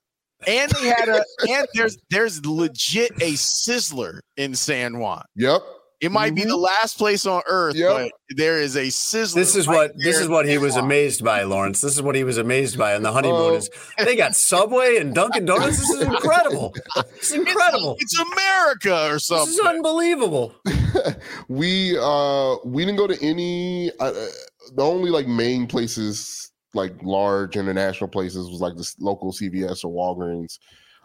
[0.46, 5.22] And they had a and there's there's legit a sizzler in San Juan.
[5.36, 5.62] Yep.
[6.00, 7.90] It might be the last place on earth, Yep.
[7.90, 9.34] but there is a sizzler.
[9.34, 10.84] This is right what this there is in what he was Juan.
[10.84, 11.82] amazed by, Lawrence.
[11.82, 13.36] This is what he was amazed by on the honeymoon.
[13.38, 13.54] Oh.
[13.56, 15.78] Is they got Subway and Dunkin' Donuts.
[15.78, 16.74] This is incredible.
[17.16, 17.96] It's incredible.
[18.00, 19.52] It's America or This something.
[19.52, 20.54] is unbelievable.
[21.48, 24.26] we uh we didn't go to any uh, uh,
[24.74, 29.90] the only like main places like large international places was like this local cvs or
[29.90, 30.58] walgreens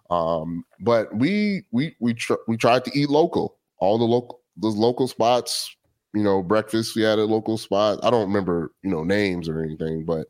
[0.09, 4.75] um but we we we tr- we tried to eat local all the local those
[4.75, 5.75] local spots
[6.15, 6.95] you know, breakfast.
[6.95, 7.99] We had a local spot.
[8.01, 10.27] I don't remember, you know, names or anything, but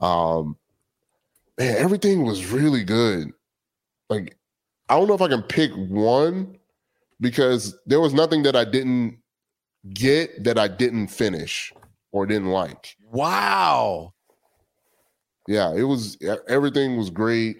[0.00, 0.56] um
[1.58, 3.32] man, everything was really good.
[4.08, 4.36] Like,
[4.88, 6.58] I don't know if I can pick one
[7.20, 9.18] because there was nothing that I didn't
[9.92, 11.72] get that I didn't finish
[12.12, 12.96] or didn't like.
[13.10, 14.13] Wow.
[15.46, 16.16] Yeah, it was
[16.48, 17.58] everything was great.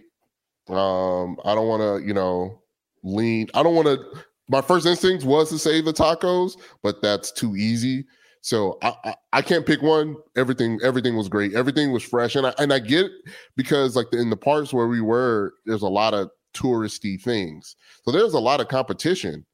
[0.68, 2.62] Um, I don't want to, you know,
[3.02, 3.48] lean.
[3.54, 3.98] I don't want to.
[4.48, 8.04] My first instinct was to say the tacos, but that's too easy.
[8.40, 10.16] So I, I I can't pick one.
[10.36, 11.54] Everything everything was great.
[11.54, 13.12] Everything was fresh, and I and I get it
[13.56, 17.76] because like in the parts where we were, there's a lot of touristy things.
[18.04, 19.44] So there's a lot of competition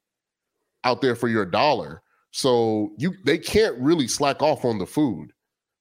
[0.83, 2.01] out there for your dollar.
[2.31, 5.31] So you they can't really slack off on the food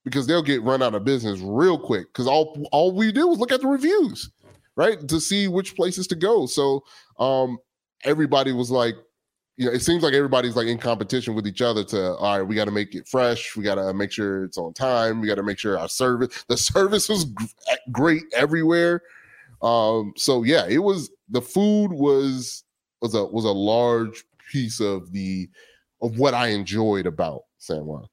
[0.05, 2.13] because they'll get run out of business real quick.
[2.13, 4.31] Because all all we do is look at the reviews,
[4.77, 6.47] right, to see which places to go.
[6.47, 6.85] So
[7.19, 7.59] um
[8.05, 8.95] everybody was like,
[9.57, 12.43] you know, it seems like everybody's like in competition with each other to all right,
[12.43, 15.27] we got to make it fresh, we got to make sure it's on time, we
[15.27, 17.45] got to make sure our service the service was gr-
[17.93, 19.03] great everywhere.
[19.63, 22.65] Um so yeah, it was the food was
[23.03, 25.49] was a was a large piece of the
[26.03, 28.07] of what I enjoyed about San Juan.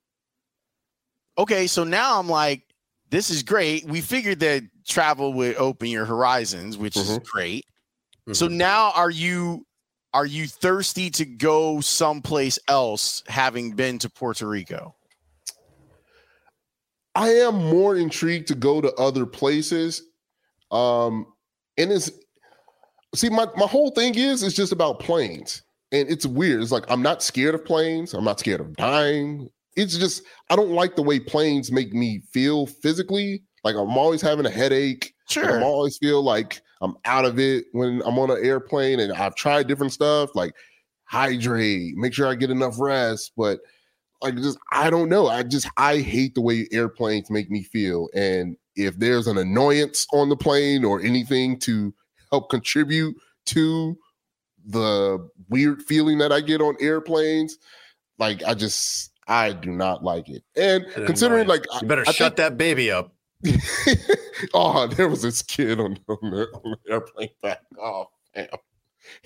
[1.37, 2.63] Okay, so now I'm like,
[3.09, 3.85] this is great.
[3.85, 7.23] We figured that travel would open your horizons, which is Mhm.
[7.25, 7.65] great.
[8.33, 9.65] So now are you
[10.13, 14.95] are you thirsty to go someplace else having been to Puerto Rico?
[17.13, 20.01] I am more intrigued to go to other places.
[20.71, 21.27] Um,
[21.77, 22.09] and it's
[23.15, 25.61] see, my, my whole thing is it's just about planes.
[25.91, 26.61] And it's weird.
[26.61, 28.13] It's like I'm not scared of planes.
[28.13, 29.49] I'm not scared of dying.
[29.77, 33.43] It's just I don't like the way planes make me feel physically.
[33.63, 35.13] Like I'm always having a headache.
[35.35, 39.13] Like, I'm always feel like I'm out of it when I'm on an airplane and
[39.13, 40.53] I've tried different stuff like
[41.05, 43.59] hydrate, make sure I get enough rest, but
[44.21, 45.27] like just I don't know.
[45.27, 50.05] I just I hate the way airplanes make me feel and if there's an annoyance
[50.13, 51.93] on the plane or anything to
[52.31, 53.15] help contribute
[53.47, 53.97] to
[54.65, 57.57] the weird feeling that I get on airplanes,
[58.19, 60.43] like I just I do not like it.
[60.55, 63.13] And An considering like You better I shut that baby up.
[64.53, 67.61] oh, there was this kid on, on, the, on the airplane back.
[67.79, 68.47] Oh, damn.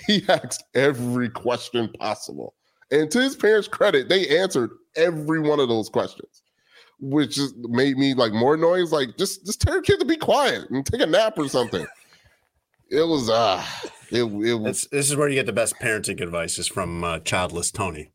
[0.06, 2.56] He asked every question possible.
[2.92, 6.44] And to his parents' credit, they answered every one of those questions,
[7.00, 8.92] which just made me like more noise.
[8.92, 11.86] Like, just just tell your kid to be quiet and take a nap or something.
[12.90, 13.64] It was uh
[14.12, 17.04] it, it was This, this is where you get the best parenting advice is from
[17.04, 18.12] uh, childless Tony.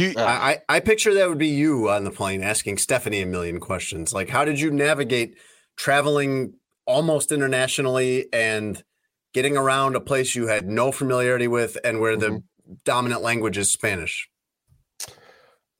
[0.00, 3.26] Do Uh, I, I picture that would be you on the plane asking Stephanie a
[3.26, 4.14] million questions.
[4.14, 5.36] Like, how did you navigate
[5.76, 6.54] traveling
[6.86, 8.82] almost internationally and
[9.34, 12.42] getting around a place you had no familiarity with and where the
[12.82, 14.30] dominant language is Spanish?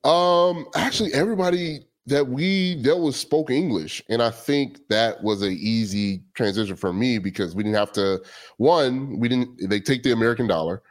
[0.04, 5.48] Um, actually, everybody that we dealt with spoke English, and I think that was a
[5.50, 8.22] easy transition for me because we didn't have to.
[8.58, 9.70] One, we didn't.
[9.70, 10.82] They take the American dollar,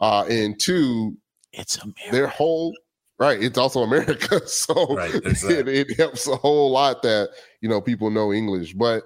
[0.00, 1.18] uh, and two,
[1.52, 2.12] it's America.
[2.12, 2.74] their whole
[3.18, 3.42] right.
[3.42, 7.30] It's also America, so Right, there's it, it helps a whole lot that
[7.60, 8.74] you know people know English.
[8.74, 9.04] But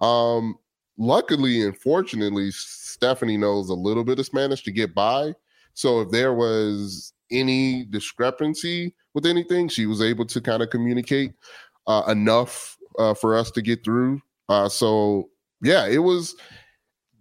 [0.00, 0.56] um,
[0.98, 5.34] luckily and fortunately, Stephanie knows a little bit of Spanish to get by.
[5.74, 11.32] So if there was any discrepancy with anything, she was able to kind of communicate
[11.86, 14.20] uh, enough uh, for us to get through.
[14.48, 15.28] Uh, so
[15.62, 16.34] yeah, it was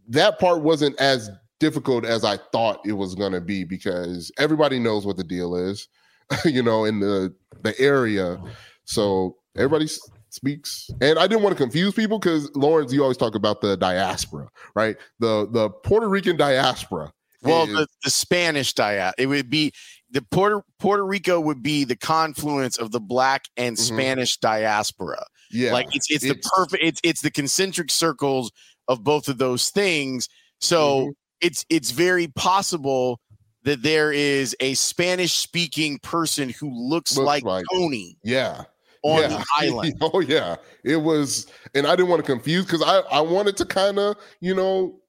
[0.08, 4.79] that part wasn't as difficult as I thought it was going to be because everybody
[4.79, 5.87] knows what the deal is,
[6.45, 8.41] you know, in the the area.
[8.85, 13.17] So everybody s- speaks, and I didn't want to confuse people because Lawrence, you always
[13.17, 14.97] talk about the diaspora, right?
[15.19, 17.11] The the Puerto Rican diaspora.
[17.41, 19.15] Well, is- the, the Spanish diet.
[19.17, 19.71] It would be
[20.11, 23.79] the Puerto Puerto Rico would be the confluence of the black and Mhm.
[23.79, 25.23] Spanish diaspora.
[25.51, 28.51] yeah, Like it's it's, it's- the perfect it's it's the concentric circles
[28.87, 30.27] of both of those things.
[30.59, 31.11] So Mhm.
[31.41, 33.19] It's it's very possible
[33.63, 38.63] that there is a Spanish speaking person who looks, Looks like, like- Tony yeah.
[39.04, 39.28] on yeah.
[39.28, 39.93] the oh, island.
[40.02, 43.65] oh yeah, it was, and I didn't want to confuse because I I wanted to
[43.65, 45.00] kind of you know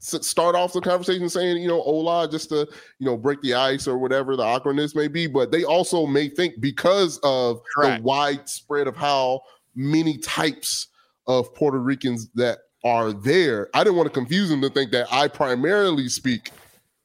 [0.00, 2.58] start off the conversation saying you know hola just to
[3.00, 6.28] you know break the ice or whatever the awkwardness may be, but they also may
[6.28, 8.02] think because of Correct.
[8.02, 9.40] the widespread of how
[9.74, 10.88] many types
[11.26, 13.68] of Puerto Ricans that are there.
[13.74, 16.52] I didn't want to confuse them to think that I primarily speak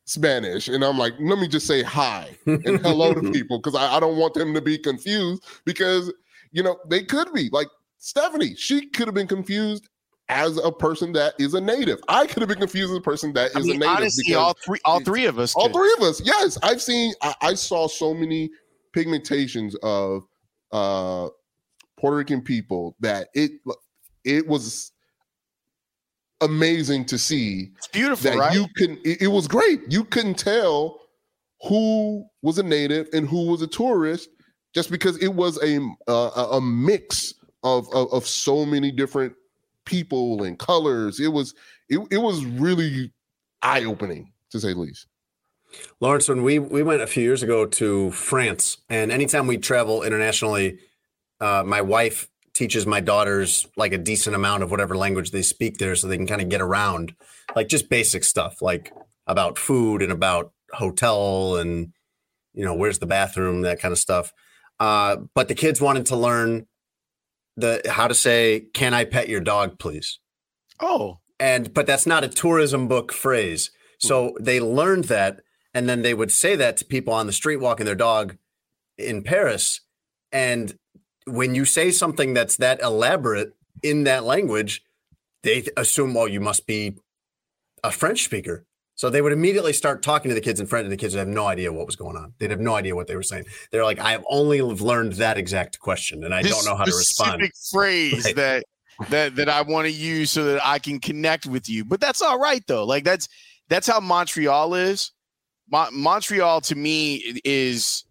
[0.05, 0.67] Spanish.
[0.67, 3.99] And I'm like, let me just say hi and hello to people because I, I
[3.99, 6.12] don't want them to be confused because,
[6.51, 9.88] you know, they could be like Stephanie, she could have been confused
[10.29, 11.99] as a person that is a native.
[12.07, 13.97] I could have been confused as a person that is I mean, a native.
[13.97, 15.53] honestly, all three all three of us.
[15.55, 15.73] all could.
[15.75, 16.57] three of us, yes.
[16.63, 18.49] I've seen, I, I saw so many
[18.95, 20.23] pigmentations of
[20.71, 21.29] uh
[21.99, 23.51] Puerto Rican people that it
[24.23, 24.92] it was
[26.43, 28.53] amazing to see It's beautiful, that right?
[28.53, 29.82] you couldn't it, it was great.
[29.89, 30.99] You couldn't tell
[31.67, 34.29] who was a native and who was a tourist
[34.75, 35.77] just because it was a
[36.08, 39.34] uh, a- a mix of, of of so many different
[39.86, 41.19] people and colors.
[41.19, 41.53] It was
[41.89, 43.12] it, it was really
[43.62, 45.08] eye-opening to say the least.
[45.99, 50.03] Lawrence, when we we went a few years ago to France, and anytime we travel
[50.03, 50.79] internationally,
[51.39, 55.77] uh, my wife teaches my daughters like a decent amount of whatever language they speak
[55.77, 57.15] there, so they can kind of get around,
[57.55, 58.93] like just basic stuff, like
[59.27, 61.93] about food and about hotel and
[62.53, 64.31] you know where's the bathroom, that kind of stuff.
[64.79, 66.67] Uh, but the kids wanted to learn
[67.57, 70.19] the how to say, "Can I pet your dog, please?"
[70.79, 75.41] oh, and but that's not a tourism book phrase so they learned that
[75.73, 78.37] and then they would say that to people on the street walking their dog
[78.97, 79.81] in paris
[80.31, 80.77] and
[81.25, 84.83] when you say something that's that elaborate in that language
[85.43, 86.95] they assume well you must be
[87.83, 90.91] a french speaker so they would immediately start talking to the kids in french and
[90.91, 93.07] the kids would have no idea what was going on they'd have no idea what
[93.07, 96.65] they were saying they're like i've only learned that exact question and i this don't
[96.65, 98.36] know how to respond specific phrase Right.
[98.36, 98.63] that
[99.09, 101.83] that that I want to use so that I can connect with you.
[101.83, 102.86] But that's all right though.
[102.86, 103.27] Like that's
[103.67, 105.12] that's how Montreal is.
[105.71, 108.03] Mon- Montreal to me is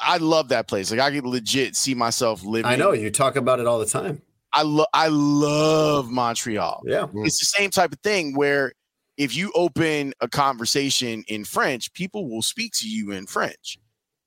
[0.00, 0.90] I love that place.
[0.90, 2.66] Like I could legit see myself living.
[2.70, 6.82] i know you talk about it all the time I love I love Montreal.
[6.86, 8.72] yeah It's the same type of thing where
[9.16, 13.78] if you open a conversation in French, people will speak to you in French.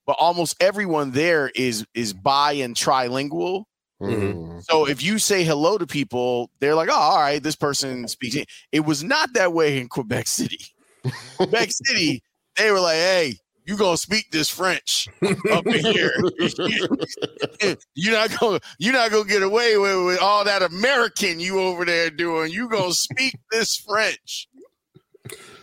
[0.05, 3.63] But almost everyone there is is bi and trilingual.
[4.01, 4.33] Mhm.
[4.35, 4.63] Mm.
[4.63, 8.35] So if you say hello to people, they're like, "Oh, all right, this person speaks."
[8.35, 10.59] It It was not that way in Quebec City.
[11.37, 12.21] Quebec City,
[12.57, 15.07] they were like, "Hey, you gonna speak this French
[15.51, 16.13] up in here?
[17.95, 21.85] you're not gonna you're not gonna get away with, with all that American you over
[21.85, 22.51] there doing.
[22.51, 24.47] You gonna speak this French?"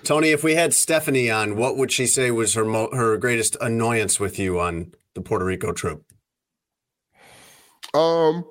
[0.03, 3.57] Tony, if we had Stephanie on, what would she say was her mo- her greatest
[3.61, 6.03] annoyance with you on the Puerto Rico trip?
[7.93, 8.45] Um,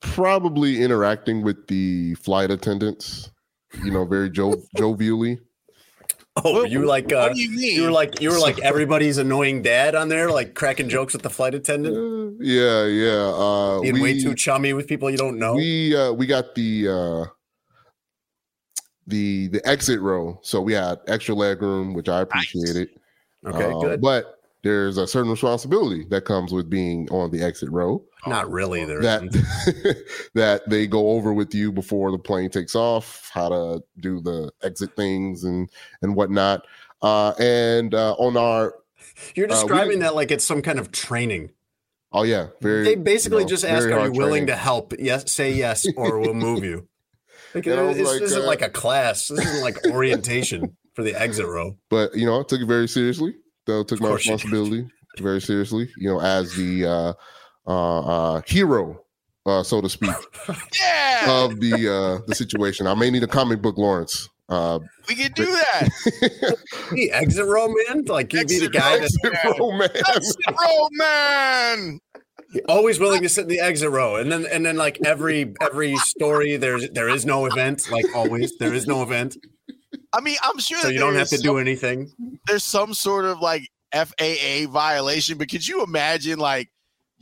[0.00, 3.30] probably interacting with the flight attendants.
[3.82, 5.40] You know, very jo- jovially.
[6.36, 7.76] Oh, were you like uh, what do you mean?
[7.76, 11.22] you were like you were like everybody's annoying dad on there, like cracking jokes with
[11.22, 13.32] the flight attendant, yeah, yeah.
[13.32, 15.54] Uh, being we, way too chummy with people you don't know.
[15.54, 17.24] we uh, we got the uh,
[19.06, 22.88] the the exit row, so we had extra leg room, which I appreciated.
[23.46, 24.00] okay, Uh, good.
[24.00, 28.02] But there's a certain responsibility that comes with being on the exit row.
[28.26, 28.84] Not really.
[28.84, 33.82] There that that they go over with you before the plane takes off, how to
[34.00, 35.68] do the exit things and
[36.02, 36.66] and whatnot.
[37.02, 38.74] Uh, and uh, on our
[39.34, 41.50] You're uh, describing didn't- that like it's some kind of training.
[42.12, 42.84] oh yeah, very.
[42.84, 44.94] They basically you know, just ask, "Are you hard willing to help?
[44.98, 46.88] Yes, say yes, or we'll move you."
[47.54, 49.28] Like, this like, isn't uh, like a class.
[49.28, 51.76] This isn't like orientation for the exit row.
[51.88, 53.36] But you know, I took it very seriously.
[53.66, 54.42] Though took my course you did.
[54.42, 55.88] responsibility very seriously.
[55.96, 57.14] You know, as the
[57.66, 59.00] uh, uh, hero,
[59.46, 60.10] uh, so to speak,
[60.80, 61.72] yeah, of the
[62.20, 62.86] uh, the situation.
[62.86, 64.28] I may need a comic book, Lawrence.
[64.48, 65.88] Uh, we can do that.
[66.92, 69.00] The exit row man, like you'd be the guy row.
[69.00, 69.88] that's exit row man.
[70.14, 71.98] Exit row, man.
[72.68, 75.96] always willing to sit in the exit row and then and then like every every
[75.96, 79.36] story there's there is no event like always there is no event
[80.12, 82.12] I mean, I'm sure so that you don't have is to do anything
[82.46, 86.68] there's some sort of like FAA violation, but could you imagine like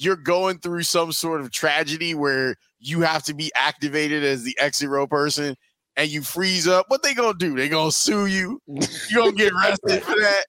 [0.05, 4.57] you're going through some sort of tragedy where you have to be activated as the
[4.59, 5.57] exit row person
[5.97, 6.87] and you freeze up?
[6.89, 7.55] What they gonna do?
[7.55, 8.61] They gonna sue you?
[8.67, 8.81] You
[9.15, 10.45] gonna get arrested for that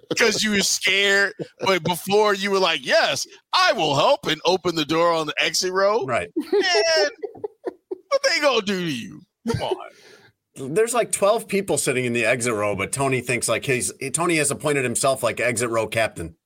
[0.08, 1.32] because you were scared?
[1.60, 5.34] But before you were like, yes, I will help and open the door on the
[5.38, 6.04] exit row.
[6.04, 7.10] right Man,
[8.08, 9.20] what they gonna do to you?
[9.52, 10.74] Come on.
[10.74, 14.36] there's like 12 people sitting in the exit row but tony thinks like he's tony
[14.36, 16.36] has appointed himself like exit row captain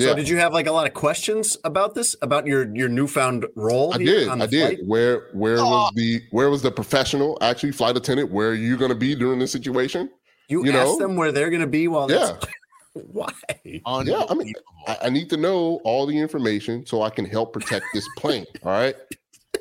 [0.00, 0.14] so Yeah.
[0.14, 3.94] did you have like a lot of questions about this about your your newfound role
[3.94, 4.28] I did.
[4.28, 4.66] on the I did.
[4.78, 4.86] flight?
[4.86, 8.30] Where where was the where was the professional actually flight attendant?
[8.32, 10.10] Where are you going to be during this situation?
[10.48, 10.98] you, you asked know?
[10.98, 12.36] them where they're gonna be while Yeah.
[12.92, 13.32] why
[13.64, 13.80] Yeah,
[14.28, 14.52] I mean,
[14.86, 18.44] I, I need to know all the information so I can help protect this plane.
[18.62, 18.94] All right.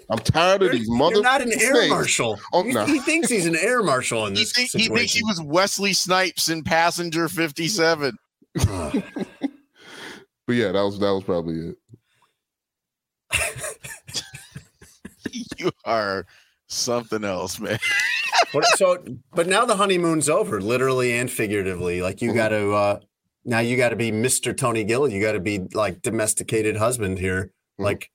[0.09, 1.15] I'm tired of these mother.
[1.15, 1.89] you're not an air snakes.
[1.89, 2.83] marshal Oh, he, no.
[2.85, 5.93] he thinks he's an air marshal in He, this think, he thinks he was Wesley
[5.93, 8.17] Snipes in Passenger 57.
[10.53, 10.57] Ugh.
[10.57, 11.77] But yeah, that was that was probably it.
[15.57, 16.25] you are
[16.67, 17.79] something else, man.
[18.51, 22.01] But so, but now the honeymoon's over, literally and figuratively.
[22.03, 22.35] Like you Mhm.
[22.35, 22.99] got to, uh,
[23.45, 24.55] now you got to be Mr.
[24.55, 25.07] Tony Gill.
[25.07, 27.51] You got to be like domesticated husband here.
[27.79, 27.83] Mhm.
[27.83, 28.11] Like,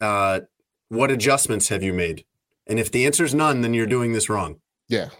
[0.00, 0.40] uh,
[0.88, 2.24] what adjustments have you made?
[2.66, 4.60] And if the answer is none, then you're doing this wrong.
[4.88, 5.10] Yeah.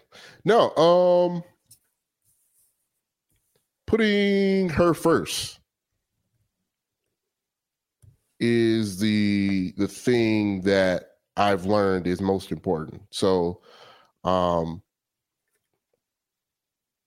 [0.45, 1.45] No, um
[3.87, 5.61] putting her first
[8.45, 13.03] is the the thing that I've learned is most important.
[13.11, 13.61] So
[14.24, 14.82] um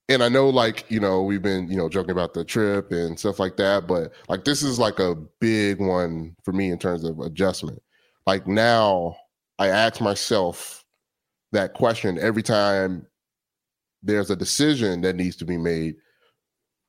[0.09, 3.19] and I know like, you know, we've been, you know, joking about the trip and
[3.19, 7.03] stuff like that, but like this is like a big one for me in terms
[7.03, 7.81] of adjustment.
[8.25, 9.17] Like now
[9.59, 10.85] I ask myself
[11.51, 13.05] that question every time
[14.01, 15.95] there's a decision that needs to be made.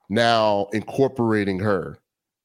[0.08, 1.98] Now incorporating her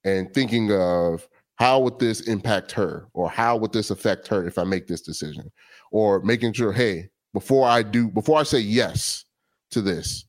[0.03, 4.57] and thinking of how would this impact her or how would this affect her if
[4.57, 5.51] I make this decision
[5.91, 9.25] or making sure, hey, before I do, before I say yes
[9.71, 10.25] to this,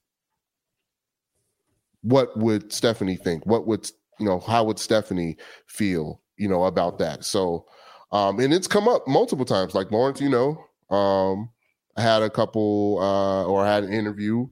[2.02, 3.46] what would Stephanie think?
[3.46, 7.24] What would, you know, how would Stephanie feel, you know, about that?
[7.24, 7.66] So,
[8.12, 9.74] um, and it's come up multiple times.
[9.74, 10.62] Like Lawrence, you know,
[10.94, 11.48] um,
[11.96, 14.46] I had a couple uh, or I had an interview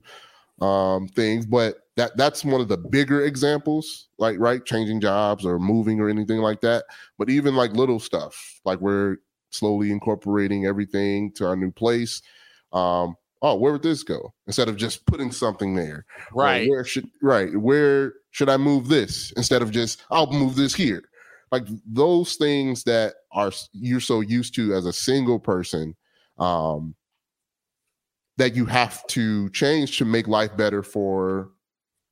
[0.61, 5.59] um, things, but that that's one of the bigger examples, like right, changing jobs or
[5.59, 6.85] moving or anything like that.
[7.17, 9.17] But even like little stuff, like we're
[9.51, 12.21] slowly incorporating everything to our new place.
[12.71, 14.33] Um, oh, where would this go?
[14.47, 16.67] Instead of just putting something there, Or Right.
[16.67, 17.55] where should right?
[17.55, 21.03] Where should I move this instead of just I'll move this here?
[21.51, 25.95] Like those things that are you're so used to as a single person,
[26.39, 26.95] um,
[28.37, 31.51] that you have to change to make life better for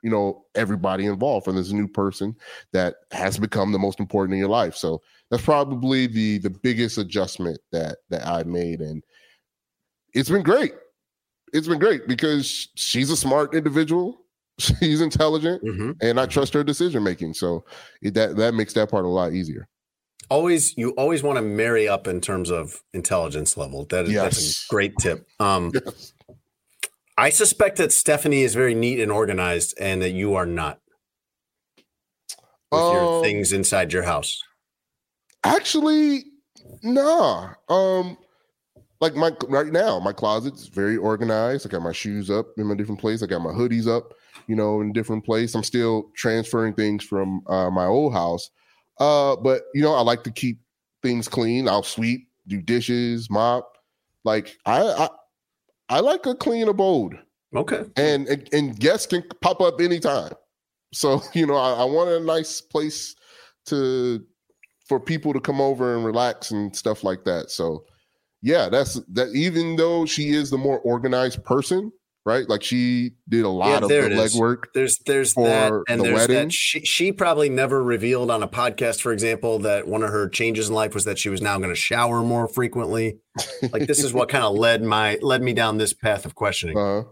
[0.02, 2.36] you know everybody involved for this new person
[2.74, 6.98] that has become the most important in your life so that's probably the the biggest
[6.98, 9.04] adjustment that that i made and
[10.14, 10.74] it's been great
[11.54, 14.18] it's been great because she's a smart individual
[14.60, 15.92] she's intelligent Mm-hmm.
[16.02, 17.64] and i trust her decision making so
[18.02, 19.68] it, that that makes that part a lot easier
[20.30, 23.84] Always, you always want to marry up in terms of intelligence level.
[23.90, 25.28] That is that's a great tip.
[25.42, 26.14] Um, yes.
[27.18, 30.80] I suspect that Stephanie is very neat and organized, and that you are not
[32.72, 34.42] with your Um, things inside your house.
[35.44, 36.24] Actually,
[36.84, 37.54] nah.
[37.68, 38.18] Um,
[39.02, 41.66] like my right now, my closet's very organized.
[41.66, 43.22] I got my shoes up in my different place.
[43.22, 44.14] I got my hoodies up,
[44.48, 45.56] you know, in a different place.
[45.56, 48.52] I'm still transferring things from uh, my old house.
[49.00, 50.60] Uh, but you know, I like to keep
[51.02, 51.68] things clean.
[51.68, 53.78] I'll sweep, do dishes, mop.
[54.24, 55.10] Like I, I,
[55.92, 57.20] I like a clean abode
[57.56, 57.84] Okay.
[57.98, 60.34] and and, and guests can pop up anytime.
[60.94, 63.16] So you know, I, I want a nice place
[63.68, 64.24] to
[64.88, 67.52] for people to come over and relax and stuff like that.
[67.52, 67.86] So
[68.42, 69.30] yeah, that's that.
[69.36, 71.92] Even though she is the more organized person,
[72.26, 72.48] right?
[72.48, 74.66] Like she did a lot of the legwork.
[74.74, 76.36] There's there's For that, and the there's wedding?
[76.48, 76.54] that.
[76.54, 80.70] She she probably never revealed on a podcast, for example, that one of her changes
[80.70, 83.20] in life was that she was now going to shower more frequently.
[83.72, 86.78] Like this is what kind of led my led me down this path of questioning.
[86.78, 87.04] Uh,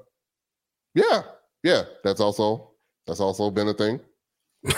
[0.94, 1.24] yeah,
[1.64, 1.84] yeah.
[2.04, 2.72] That's also
[3.08, 4.00] that's also been a thing.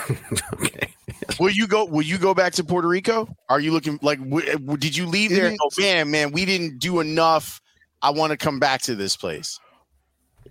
[0.53, 0.93] okay.
[1.39, 1.85] Will you go?
[1.85, 3.27] Will you go back to Puerto Rico?
[3.49, 4.19] Are you looking like?
[4.19, 5.55] W- w- did you leave there?
[5.59, 7.61] Oh man, man, we didn't do enough.
[8.01, 9.59] I want to come back to this place.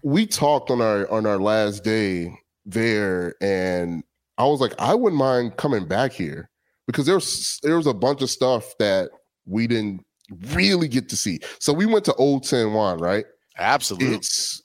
[0.02, 2.32] We talked on our on our last day
[2.66, 4.02] there and
[4.38, 6.48] i was like i wouldn't mind coming back here
[6.86, 9.10] because there's there was a bunch of stuff that
[9.46, 10.04] we didn't
[10.52, 11.40] really get to see.
[11.58, 13.24] So we went to old san juan right?
[13.58, 14.60] Absolutely, it's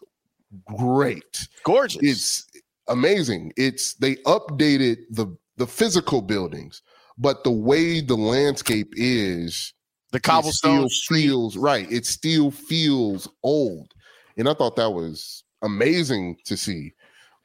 [0.77, 1.47] great.
[1.63, 2.01] Gorgeous.
[2.01, 2.45] it's
[2.87, 3.51] amazing.
[3.57, 6.81] It's they updated the the physical buildings
[7.17, 9.73] but the way the landscape is
[10.11, 11.89] the cobblestone feels right.
[11.91, 13.93] It still feels old,
[14.37, 16.93] and I thought that was amazing to see.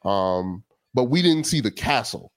[0.03, 0.63] Um,
[0.93, 2.31] but we didn't see the castle.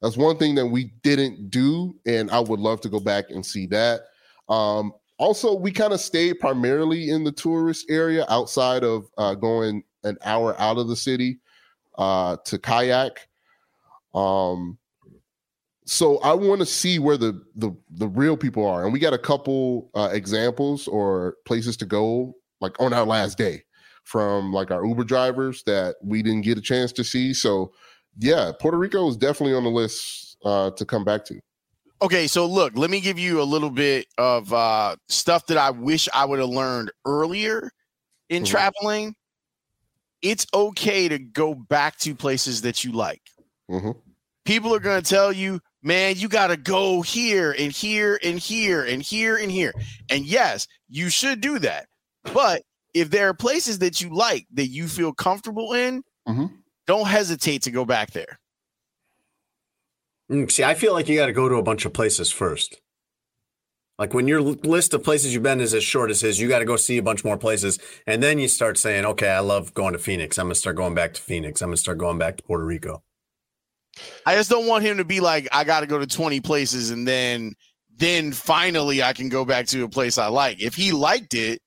[0.00, 3.46] That's one thing that we didn't do, and I would love to go back and
[3.46, 4.02] see that.
[4.48, 9.84] Um, also, we kind of stayed primarily in the tourist area outside of uh, going
[10.02, 11.38] an hour out of the city
[11.96, 13.28] uh, to kayak.
[14.14, 14.78] Um,
[15.84, 19.12] so I want to see where the the the real people are, and we got
[19.12, 23.62] a couple uh, examples or places to go, like on our last day,
[24.04, 27.32] from like our Uber drivers that we didn't get a chance to see.
[27.34, 27.72] So
[28.18, 31.40] yeah, Puerto Rico is definitely on the list uh, to come back to.
[32.02, 35.70] Okay, so look, let me give you a little bit of uh, stuff that I
[35.70, 37.70] wish I would have learned earlier
[38.28, 38.48] in Mhm.
[38.48, 39.14] traveling.
[40.20, 43.22] It's okay to go back to places that you like.
[43.70, 43.96] Mhm.
[44.44, 48.38] People are going to tell you, man, you got to go here and here and
[48.38, 49.72] here and here and here.
[50.10, 51.86] And yes, you should do that.
[52.34, 52.62] But
[52.94, 56.50] if there are places that you like that you feel comfortable in, Mhm.
[56.86, 58.38] don't hesitate to go back there.
[60.30, 62.80] Mm, See, I feel like you got to go to a bunch of places first.
[63.98, 66.60] Like when your list of places you've been is as short as his, you got
[66.60, 69.74] to go see a bunch more places, and then you start saying, "Okay, I love
[69.74, 70.38] going to Phoenix.
[70.38, 71.60] I'm gonna start going back to Phoenix.
[71.60, 73.02] I'm gonna start going back to Puerto Rico."
[74.24, 76.90] I just don't want him to be like, I got to go to 20 places
[76.90, 77.52] and then
[77.94, 80.60] then finally I can go back to a place I like.
[80.60, 81.60] If he liked it,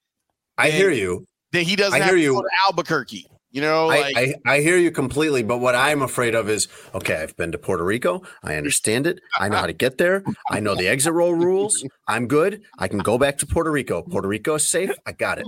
[0.57, 1.25] I hear you.
[1.51, 2.33] then he doesn't I have hear to you.
[2.33, 3.27] go to Albuquerque.
[3.51, 6.67] You know, I, like I, I hear you completely, but what I'm afraid of is
[6.93, 8.21] okay, I've been to Puerto Rico.
[8.43, 9.21] I understand it.
[9.39, 10.23] I know how to get there.
[10.51, 11.81] I know the exit roll rules.
[12.05, 12.63] I'm good.
[12.77, 14.01] I can go back to Puerto Rico.
[14.01, 14.91] Puerto Rico is safe.
[15.05, 15.45] I got it.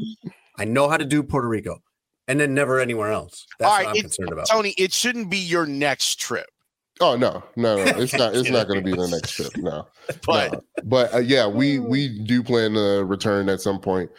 [0.57, 1.79] I know how to do Puerto Rico.
[2.29, 3.45] And then never anywhere else.
[3.59, 4.47] That's All what I'm it- concerned about.
[4.49, 6.47] Tony, it shouldn't be your next trip.
[7.01, 7.83] Oh no, no, no!
[7.97, 8.35] It's not.
[8.35, 9.55] It's not going to be the next trip.
[9.57, 9.85] No,
[10.25, 10.61] But no.
[10.83, 14.09] but uh, yeah, we we do plan to return at some point.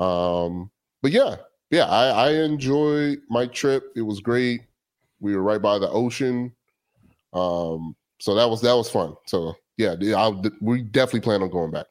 [0.00, 0.70] Um,
[1.02, 1.36] but yeah,
[1.70, 3.84] yeah, I, I enjoyed my trip.
[3.94, 4.62] It was great.
[5.20, 6.52] We were right by the ocean,
[7.32, 9.14] um, so that was that was fun.
[9.26, 11.86] So yeah, I'll, we definitely plan on going back.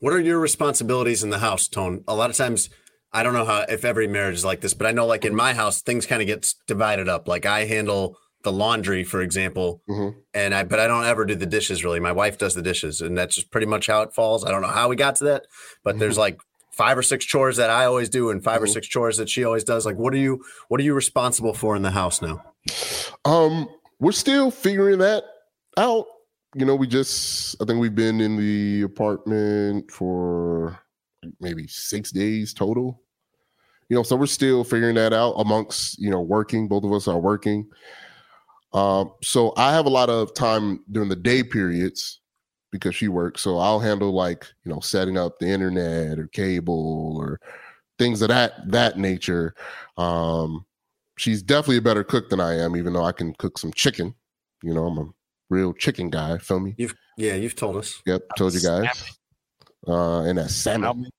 [0.00, 2.04] What are your responsibilities in the house, Tone?
[2.06, 2.68] A lot of times,
[3.12, 5.34] I don't know how if every marriage is like this, but I know like in
[5.34, 7.26] my house, things kind of get divided up.
[7.26, 10.16] Like I handle the laundry, for example, Mhm.
[10.34, 12.00] and I but I don't ever do the dishes really.
[12.00, 14.44] My wife does the dishes, and that's just pretty much how it falls.
[14.44, 15.46] I don't know how we got to that,
[15.82, 16.38] but there's like
[16.76, 18.72] five or six chores that I always do, and 5 or Mhm.
[18.72, 19.86] six chores that she always does.
[19.86, 22.42] Like, what are you what are you responsible for in the house now?
[23.24, 23.68] Um,
[24.00, 25.24] we're still figuring that
[25.76, 26.06] out.
[26.54, 30.78] You know, we just I think we've been in the apartment for
[31.40, 33.00] maybe six days total.
[33.88, 36.68] You know, so we're still figuring that out amongst, you know, working.
[36.68, 37.68] Both of us are working.
[38.72, 42.20] Um, so I have a lot of time during the day periods
[42.74, 43.40] because she works.
[43.40, 47.40] So I'll handle like, you know, setting up the internet or cable or
[48.00, 49.54] things of that that nature.
[49.96, 50.66] Um,
[51.16, 54.12] she's definitely a better cook than I am, even though I can cook some chicken.
[54.64, 55.08] You know, I'm a
[55.50, 56.36] real chicken guy.
[56.38, 56.74] Feel me?
[56.76, 58.02] You've yeah, you've told us.
[58.06, 59.16] Yep, told you guys.
[59.86, 61.10] Uh, and that salmon, Salmon.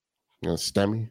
[0.41, 1.09] you know, stemmy.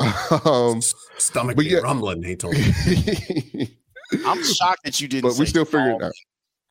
[0.46, 0.80] um,
[1.18, 1.80] Stomach but yeah.
[1.80, 2.22] rumbling.
[2.22, 2.54] He told
[2.86, 3.76] me.
[4.24, 5.28] I'm shocked that you didn't.
[5.30, 6.12] but we still figuring it out.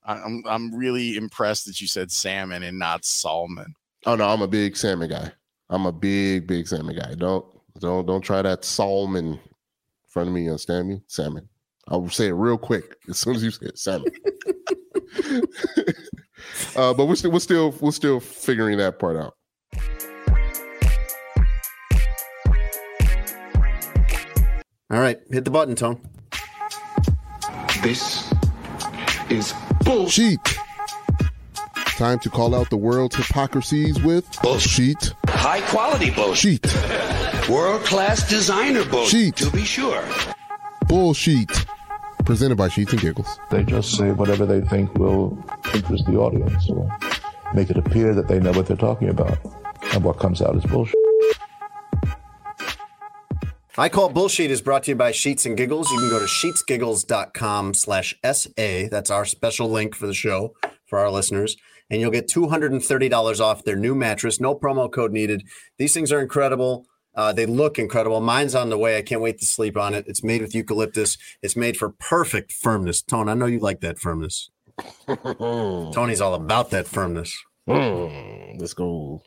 [0.03, 3.75] I- I'm I'm really impressed that you said salmon and not salmon.
[4.05, 5.31] Oh no, I'm a big salmon guy.
[5.69, 7.13] I'm a big, big salmon guy.
[7.15, 7.45] Don't
[7.79, 9.39] don't don't try that salmon in
[10.09, 10.43] front of me.
[10.43, 11.01] You understand me?
[11.07, 11.47] Salmon.
[11.87, 14.11] I will say it real quick as soon as you say it, salmon.
[16.75, 19.35] uh, but we're still we're still we're still figuring that part out.
[24.89, 26.01] All right, hit the button, Tone.
[27.81, 28.29] This
[29.29, 29.53] is
[29.83, 30.39] bullshit.
[30.47, 30.57] Sheet.
[31.97, 35.13] Time to call out the world's hypocrisies with bullshit.
[35.27, 36.65] High quality bullshit.
[37.49, 39.35] World class designer bullshit.
[39.37, 40.03] To be sure.
[40.87, 41.49] Bullshit.
[42.25, 43.39] Presented by Sheets and Giggles.
[43.49, 45.37] They just say whatever they think will
[45.73, 46.89] interest the audience or
[47.53, 49.37] make it appear that they know what they're talking about.
[49.93, 50.95] And what comes out is bullshit.
[53.77, 55.89] I Call Bullshit is brought to you by Sheets and Giggles.
[55.91, 58.87] You can go to sheetsgiggles.com slash SA.
[58.91, 60.53] That's our special link for the show
[60.85, 61.55] for our listeners.
[61.89, 64.41] And you'll get $230 off their new mattress.
[64.41, 65.43] No promo code needed.
[65.77, 66.85] These things are incredible.
[67.15, 68.19] Uh, they look incredible.
[68.19, 68.97] Mine's on the way.
[68.97, 70.05] I can't wait to sleep on it.
[70.05, 71.17] It's made with eucalyptus.
[71.41, 73.01] It's made for perfect firmness.
[73.01, 74.49] Tone, I know you like that firmness.
[75.07, 77.37] Tony's all about that firmness.
[77.67, 79.23] Let's go.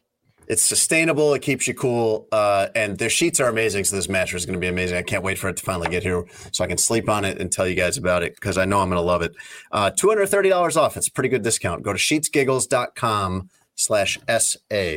[0.46, 1.34] It's sustainable.
[1.34, 2.28] It keeps you cool.
[2.32, 3.84] Uh, and their sheets are amazing.
[3.84, 4.96] So this mattress is going to be amazing.
[4.96, 7.40] I can't wait for it to finally get here so I can sleep on it
[7.40, 9.34] and tell you guys about it because I know I'm going to love it.
[9.72, 10.96] Uh, $230 off.
[10.96, 11.82] It's a pretty good discount.
[11.82, 14.96] Go to sheetsgiggles.com slash SA.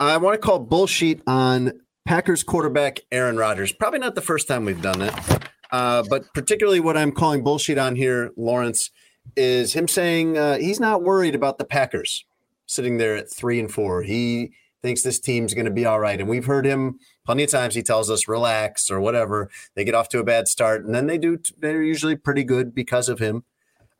[0.00, 1.72] I want to call bullshit on
[2.04, 3.72] Packers quarterback Aaron Rodgers.
[3.72, 5.50] Probably not the first time we've done that.
[5.70, 8.90] Uh, but particularly what I'm calling bullshit on here, Lawrence,
[9.36, 12.24] is him saying uh, he's not worried about the Packers
[12.66, 14.02] sitting there at three and four.
[14.02, 14.52] He
[14.82, 16.20] thinks this team's going to be all right.
[16.20, 17.74] And we've heard him plenty of times.
[17.74, 19.50] He tells us relax or whatever.
[19.74, 21.38] They get off to a bad start, and then they do.
[21.58, 23.44] They're usually pretty good because of him.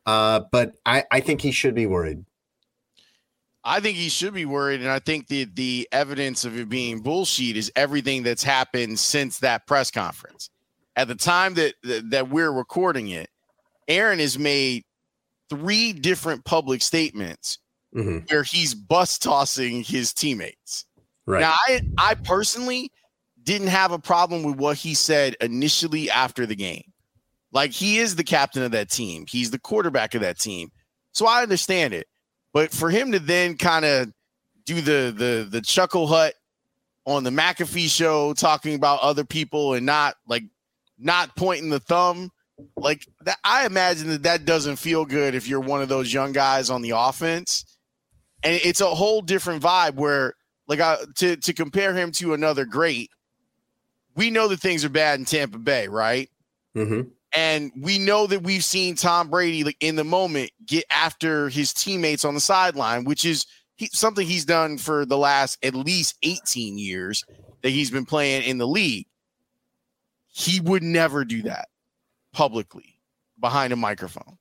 [0.05, 2.25] Uh, but I, I think he should be worried.
[3.63, 7.01] I think he should be worried, and I think the the evidence of it being
[7.01, 10.49] bullshit is everything that's happened since that press conference.
[10.95, 13.29] At the time that that, that we're recording it,
[13.87, 14.85] Aaron has made
[15.49, 17.59] three different public statements
[17.95, 18.29] Mhm.
[18.29, 20.85] where he's bus tossing his teammates.
[21.25, 21.41] Right.
[21.41, 22.91] Now, I I personally
[23.43, 26.83] didn't have a problem with what he said initially after the game.
[27.51, 29.25] Like he is the captain of that team.
[29.27, 30.69] He's the quarterback of that team.
[31.13, 32.07] So I understand it.
[32.53, 34.11] But for him to then kind of
[34.65, 36.35] do the the the chuckle hut
[37.05, 40.43] on the McAfee show talking about other people and not like
[40.99, 42.29] not pointing the thumb
[42.75, 43.37] like that.
[43.43, 46.81] I imagine that that doesn't feel good if you're one of those young guys on
[46.81, 47.63] the offense,
[48.43, 49.95] and it's a whole different vibe.
[49.95, 50.33] Where
[50.67, 53.09] like I, to to compare him to another great,
[54.15, 56.29] we know that things are bad in Tampa Bay, right?
[56.75, 57.09] Mm-hmm.
[57.35, 61.73] And we know that we've seen Tom Brady like in the moment get after his
[61.73, 66.17] teammates on the sideline, which is he, something he's done for the last at least
[66.23, 67.23] 18 years
[67.61, 69.05] that he's been playing in the league.
[70.27, 71.67] He would never do that
[72.33, 72.99] publicly
[73.39, 74.38] behind a microphone.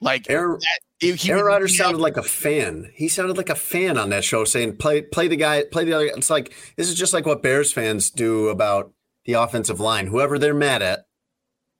[0.00, 0.58] Like Aaron,
[1.00, 2.90] that, Aaron Rodgers sounded like a fan.
[2.94, 5.92] He sounded like a fan on that show, saying play play the guy, play the
[5.92, 6.06] other.
[6.06, 8.92] guy." It's like this is just like what Bears fans do about
[9.26, 10.06] the offensive line.
[10.06, 11.00] Whoever they're mad at,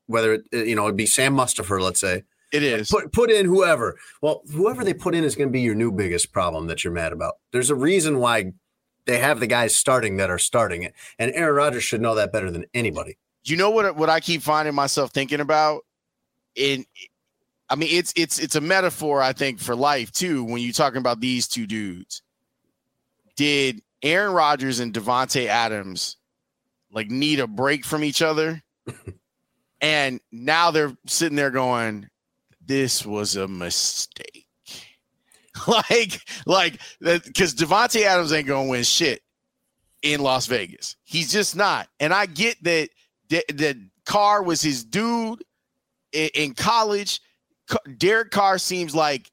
[0.06, 2.90] whether it you know it'd be Sam Mustipher, let's say, it is.
[2.90, 3.96] put put in whoever.
[4.20, 6.92] Well, whoever they put in is going to be your new biggest problem that you're
[6.92, 7.34] mad about.
[7.52, 8.52] There's a reason why
[9.06, 12.32] they have the guys starting that are starting it, and Aaron Rodgers should know that
[12.32, 13.16] better than anybody.
[13.44, 15.84] you know what what I keep finding myself thinking about
[16.54, 16.84] in
[17.70, 20.98] I mean it's it's it's a metaphor I think for life too when you're talking
[20.98, 22.22] about these two dudes.
[23.36, 26.16] Did Aaron Rodgers and Davante Adams
[26.92, 28.62] like need a break from each other?
[29.80, 32.08] and now they're sitting there going
[32.66, 34.46] this was a mistake.
[35.66, 39.22] like like that cuz Davante Adams ain't going to win shit
[40.02, 40.96] in Las Vegas.
[41.04, 41.88] He's just not.
[41.98, 42.90] And I get that
[43.28, 45.44] that, that Carr was his dude
[46.12, 47.20] in, in college.
[47.98, 49.30] Derek Carr seems like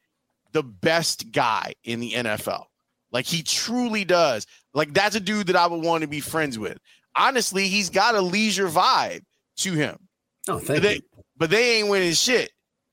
[0.53, 2.65] the best guy in the NFL.
[3.11, 4.45] Like he truly does.
[4.73, 6.77] Like that's a dude that I would want to be friends with.
[7.15, 9.23] Honestly, he's got a Lieser vibe
[9.57, 9.97] to him.
[10.47, 11.01] Oh, thank They- you.
[11.39, 12.49] But they ain't winning shit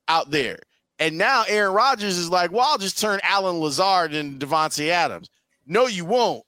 [0.06, 0.58] out there.
[0.98, 5.30] And now Aaron Rodgers is like, well, I'll just turn Allen Lazard into Davante Adams.
[5.66, 6.44] No, you won't.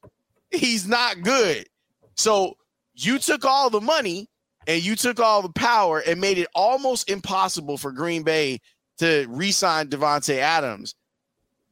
[0.51, 1.67] He's not good.
[2.15, 2.57] So
[2.95, 4.29] you took all the money
[4.67, 8.61] and you took all the power and made it almost impossible for Green Bay
[8.99, 10.95] to re-sign Davante Adams.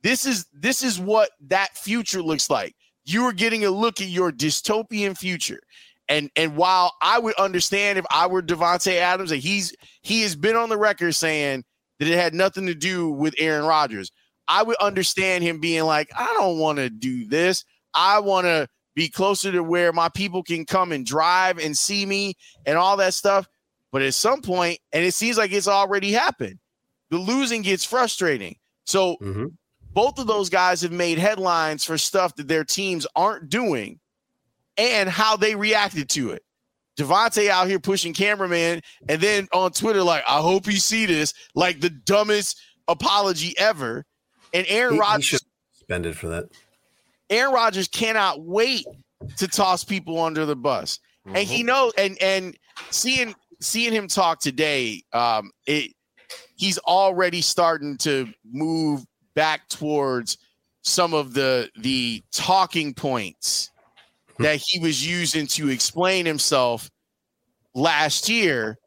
[0.02, 2.74] This is this is what that future looks like.
[3.04, 5.60] You are getting a look at your dystopian future.
[6.08, 10.36] And and while I would understand if I were Davante Adams, and he's he has
[10.36, 11.64] been on the record saying
[11.98, 14.10] that it had nothing to do with Aaron Rodgers.
[14.46, 17.64] I would understand him being like, I don't want to do this.
[17.94, 22.04] I want to be closer to where my people can come and drive and see
[22.04, 22.34] me
[22.66, 23.48] and all that stuff.
[23.90, 26.58] But at some point, and it seems like it's already happened,
[27.14, 28.56] the losing gets frustrating.
[28.84, 29.52] So Mhm.
[29.92, 34.00] both of those guys have made headlines for stuff that their teams aren't doing
[34.76, 36.42] and how they reacted to it.
[36.98, 41.32] Davante out here pushing cameraman, and then on Twitter, like, I hope you see this,
[41.54, 44.04] like the dumbest apology ever.
[44.52, 45.40] And Aaron Rodgers
[45.72, 46.44] suspended for that.
[47.30, 48.84] Aaron Rodgers cannot wait
[49.38, 50.98] to toss people under the bus.
[51.26, 52.56] And he knows and and
[52.90, 55.92] seeing seeing him talk today, um, it
[56.57, 60.38] he's already starting to move back towards
[60.82, 63.70] some of the the talking points
[64.36, 64.44] hmm.
[64.44, 66.90] that he was using to explain himself
[67.74, 68.78] last year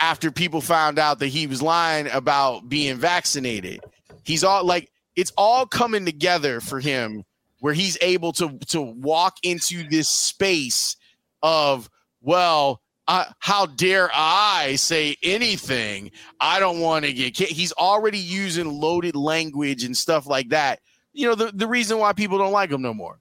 [0.00, 3.80] after people found out that he was lying about being vaccinated.
[4.24, 7.24] He's all like it's all coming together for him
[7.60, 10.96] where he's able to to walk into this space
[11.42, 11.88] of
[12.20, 16.10] well uh, how dare I say anything?
[16.40, 17.48] I don't want to get.
[17.48, 20.80] He's already using loaded language and stuff like that.
[21.14, 23.18] You know the, the reason why people don't like him no more.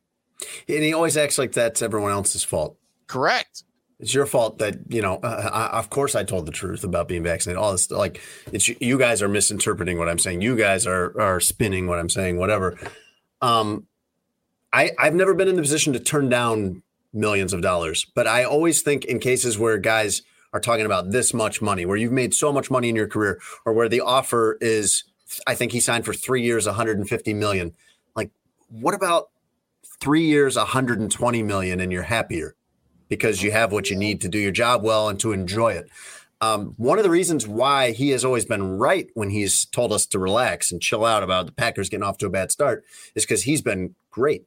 [0.67, 2.77] And he always acts like that's everyone else's fault.
[3.07, 3.63] Correct.
[3.99, 5.15] It's your fault that you know.
[5.23, 7.57] Uh, I, of course, I told the truth about being vaccinated.
[7.57, 8.21] All this, like,
[8.51, 10.41] it's you guys are misinterpreting what I'm saying.
[10.41, 12.37] You guys are are spinning what I'm saying.
[12.37, 12.77] Whatever.
[13.41, 13.87] Um,
[14.71, 16.83] I I've never been in the position to turn down
[17.17, 20.21] millions of dollars, but I always think in cases where guys
[20.53, 23.41] are talking about this much money, where you've made so much money in your career,
[23.65, 25.03] or where the offer is,
[25.45, 27.73] I think he signed for three years, 150 million.
[28.15, 28.31] Like,
[28.69, 29.29] what about
[29.99, 32.55] three years, 120 million, and you're happier?
[33.09, 35.89] because you have what you need to do your job well and to enjoy it.
[36.39, 40.05] Um, one of the reasons why he has always been right when he's told us
[40.07, 42.83] to relax and chill out about the Packers getting off to a bad start
[43.15, 44.45] is because he's been great.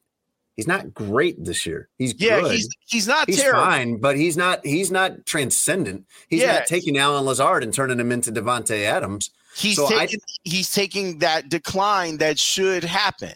[0.61, 1.88] He's not great this year.
[1.96, 2.52] He's Yeah, good.
[2.52, 3.62] he's he's not He's terrible.
[3.62, 6.04] fine, but he's not he's not transcendent.
[6.28, 6.52] He's Yeah.
[6.52, 9.30] not taking Allen Lazard and turning him into Davante Adams.
[9.56, 13.32] He's So I- taking he's taking that decline that should happen.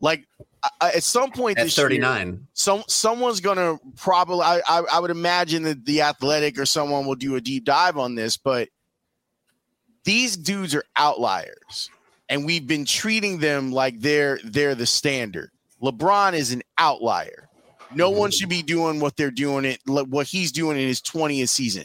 [0.00, 0.24] Like
[0.62, 2.46] I- I- at some point At this year, 39.
[2.54, 7.16] some someone's gonna probably I, I I would imagine that the athletic or someone will
[7.16, 8.68] do a deep dive on this, but
[10.04, 11.90] these dudes are outliers,
[12.28, 15.50] and we've been treating them like they're they're the standard.
[15.82, 17.48] LeBron is an outlier.
[17.94, 18.18] No mm-hmm.
[18.20, 21.84] one should be doing what they're doing it what he's doing in his 20th season.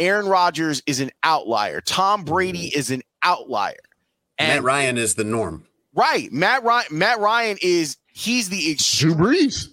[0.00, 1.80] Aaron Rodgers is an outlier.
[1.80, 2.78] Tom Brady mm-hmm.
[2.78, 3.74] is an outlier.
[4.38, 5.66] Matt And Ryan is the norm.
[5.94, 9.68] right, Matt Ryan Matt Ryan is he's the Drew extreme Brees.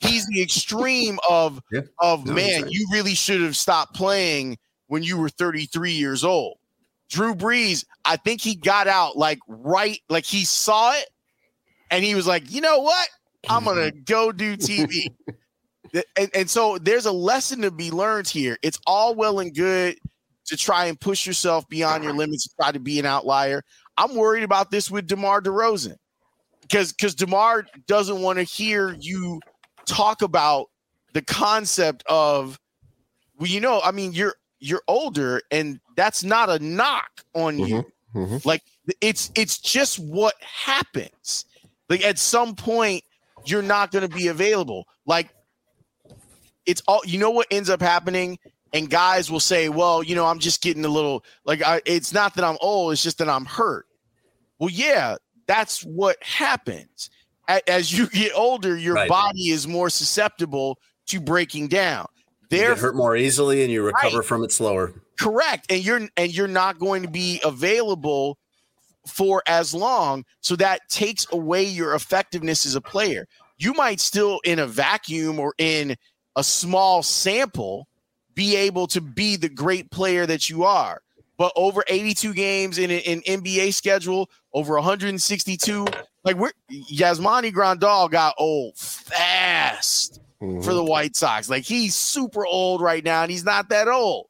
[0.00, 1.80] he's the extreme of Yeah.
[1.98, 2.70] of No, man, right.
[2.70, 6.58] you really should have stopped playing when you were 33 years old.
[7.08, 11.06] Drew Brees, I think he got out like right, like he saw it
[11.92, 13.08] and he was like, you know what?
[13.48, 15.06] I'm gonna go do TV.
[16.16, 18.56] And, and so there's a lesson to be learned here.
[18.62, 19.98] It's all well and good
[20.46, 23.62] to try and push yourself beyond your limits, to try to be an outlier.
[23.98, 25.96] I'm worried about this with DeMar DeRozan
[26.62, 29.40] because because DeMar doesn't want to hear you
[29.84, 30.70] talk about
[31.12, 32.58] the concept of
[33.38, 37.84] well, you know, I mean, you're you're older, and that's not a knock on you.
[38.14, 38.44] mhm.
[38.46, 38.62] Like
[39.02, 41.44] it's it's just what happens.
[41.92, 43.04] Like at some point,
[43.44, 44.86] you're not going to be available.
[45.04, 45.28] Like
[46.64, 48.38] it's all you know what ends up happening
[48.72, 52.14] and guys will say well you know i'm just getting a little like I, it's
[52.14, 53.86] not that i'm old it's just that i'm hurt
[54.60, 55.16] well yeah
[55.48, 57.10] that's what happens
[57.48, 59.08] A- as you get older your Right.
[59.08, 60.78] body is more susceptible
[61.08, 62.06] to breaking down
[62.48, 64.26] therefore hurt more easily and you recover Right.
[64.26, 64.92] from it slower.
[65.18, 68.38] correct and you're and you're not going to be available
[69.06, 73.26] for as long so that takes away your effectiveness as a player.
[73.58, 75.96] You might still in a vacuum or in
[76.36, 77.88] a small sample
[78.34, 81.02] be able to be the great player that you are.
[81.36, 85.86] But over 82 games in an NBA schedule over 162
[86.24, 90.64] like we're Yasmani Grandal got old fast Mhm.
[90.64, 91.48] for the White Sox.
[91.48, 94.26] Like he's super old right now and he's not that old.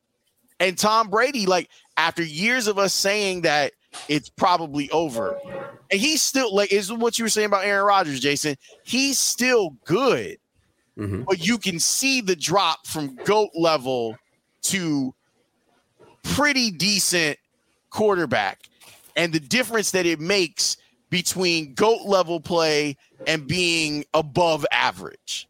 [0.60, 3.72] And Tom Brady, like after years of us saying that
[4.08, 5.38] it's probably over,
[5.90, 8.56] and he's still like is what you were saying about Aaron Rodgers, Jason.
[8.84, 10.38] He's still good,
[10.98, 11.24] Mhm.
[11.24, 14.16] but you can see the drop from goat level
[14.62, 15.14] to
[16.22, 17.38] pretty decent
[17.90, 18.68] quarterback,
[19.16, 20.76] and the difference that it makes
[21.10, 25.46] between goat level play and being above average.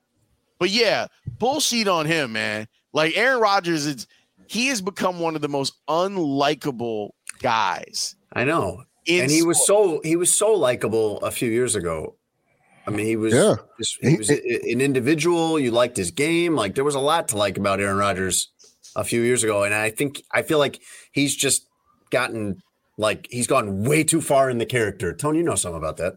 [0.58, 1.06] But yeah,
[1.38, 2.66] bullshit on him, man.
[2.92, 4.06] Like Aaron Rodgers, it's
[4.48, 8.16] he has become one of the most unlikable guys.
[8.32, 8.84] I know.
[9.06, 12.16] In and he was so he was so likable a few years ago.
[12.86, 13.56] I mean, he was Yeah.
[13.78, 15.58] just, he was a- an individual.
[15.58, 16.54] You liked his game.
[16.56, 18.48] Like there was a lot to like about Aaron Rodgers
[18.96, 20.80] a few years ago, and I think I feel like
[21.12, 21.66] he's just
[22.10, 22.62] gotten
[22.98, 25.12] like he's gone way too far in the character.
[25.14, 26.14] Tony, you know something about that?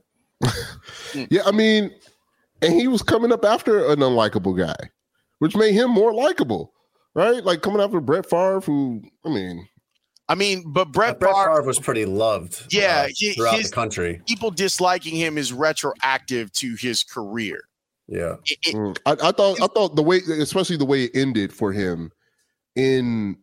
[1.14, 1.24] Hmm.
[1.30, 1.92] Yeah, I mean,
[2.62, 4.76] and he was coming up after an unlikable guy,
[5.40, 6.74] which made him more likable,
[7.14, 7.44] right?
[7.44, 9.68] Like coming after Brett Favre, who I mean,
[10.28, 12.74] I mean, but Brett, Brett Favre, Favre was pretty loved.
[12.74, 14.22] Yeah, uh, throughout his- the country.
[14.28, 17.62] people disliking him is retroactive to his career.
[18.08, 21.12] Yeah, It- it- mm, I, I thought I thought the way, especially the way it
[21.16, 22.12] ended for him
[22.76, 23.38] in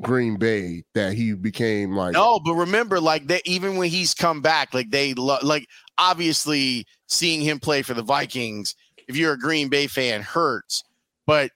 [0.00, 4.40] Green Bay, that he became like No, but remember, like that, even when he's come
[4.40, 5.66] back, like they lo- like
[5.98, 8.74] obviously seeing him play for the Vikings.
[9.08, 10.82] If you're a Green Bay fan, hurts,
[11.26, 11.50] but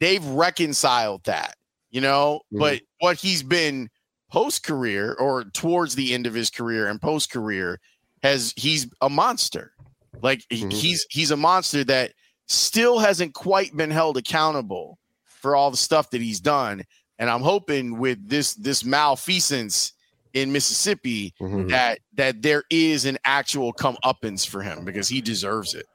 [0.00, 1.56] they've reconciled that,
[1.90, 2.40] you know.
[2.52, 2.58] Mhm.
[2.58, 3.88] But what he's been
[4.30, 7.80] post career or towards the end of his career and post career
[8.22, 9.72] has he's a monster.
[10.22, 10.72] Like Mhm.
[10.72, 12.12] he's he's a monster that
[12.46, 16.82] still hasn't quite been held accountable for all the stuff that he's done.
[17.18, 19.92] And I'm hoping with this this malfeasance
[20.34, 21.70] in Mississippi Mhm.
[21.70, 25.86] that that there is an actual comeuppance for him because he deserves it.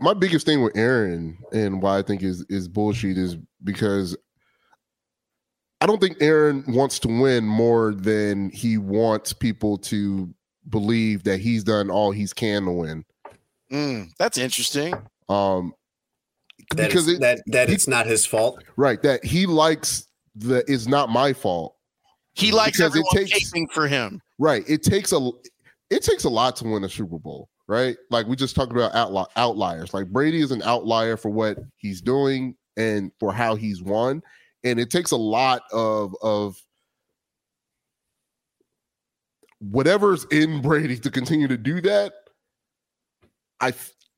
[0.00, 4.16] my biggest thing with Aaron and why I think is is bullshit is because
[5.82, 10.32] I don't think Aaron wants to win more than he wants people to
[10.70, 13.04] believe that he's done all he's can to win.
[13.72, 14.94] Mm, that's interesting.
[15.28, 15.74] Um
[16.76, 18.62] that because it's, it, that that he- it's not his fault.
[18.76, 20.06] right that he likes
[20.36, 21.74] the it's not my fault.
[22.34, 24.20] He likes Because it everyone takes- caping for him.
[24.38, 24.62] Right.
[24.68, 25.30] It takes a
[25.90, 27.96] it takes a lot to win a Super Bowl, right?
[28.08, 29.92] Like we just talked about outli- outliers.
[29.92, 34.22] Like Brady is an outlier for what he's doing and for how he's won,
[34.64, 36.56] and it takes a lot of of
[39.58, 42.12] whatever's in Brady to continue to do that.
[43.60, 43.72] I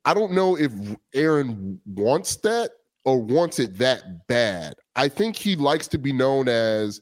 [0.04, 0.72] I don't know if
[1.14, 2.70] Aaron wants that
[3.04, 4.74] or wants it that bad.
[4.96, 7.00] I think he likes to be known as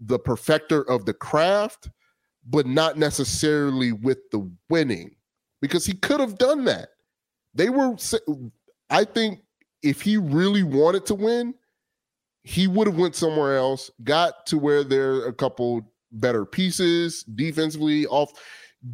[0.00, 1.90] the perfecter of the craft,
[2.48, 5.14] but not necessarily with the winning,
[5.60, 6.90] because he could have done that.
[7.54, 7.96] They were,
[8.90, 9.42] I think,
[9.82, 11.54] if he really wanted to win,
[12.42, 17.22] he would have went somewhere else, got to where there are a couple better pieces
[17.22, 18.06] defensively.
[18.06, 18.32] Off,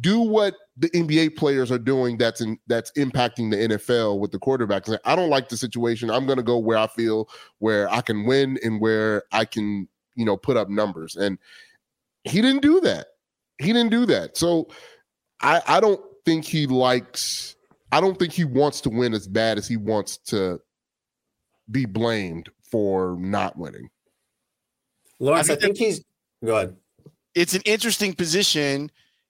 [0.01, 4.39] do what the NBA players are doing that's in that's impacting the NFL with the
[4.39, 4.95] quarterbacks.
[5.03, 6.11] I don't like the situation.
[6.11, 7.27] I'm going to go where I feel
[7.57, 11.15] where I can win and where I can, you know, put up numbers.
[11.15, 11.39] And
[12.23, 13.07] he didn't do that.
[13.57, 14.37] He didn't do that.
[14.37, 14.67] So
[15.41, 17.55] I I don't think he likes
[17.91, 20.61] I don't think he wants to win as bad as he wants to
[21.71, 23.89] be blamed for not winning.
[25.19, 26.03] Lawrence, I, think he's
[26.43, 26.75] go ahead.
[27.35, 28.89] It's an interesting position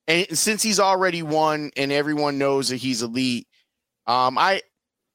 [0.09, 3.47] and since he's already won and everyone knows that he's elite,
[4.07, 4.61] um, I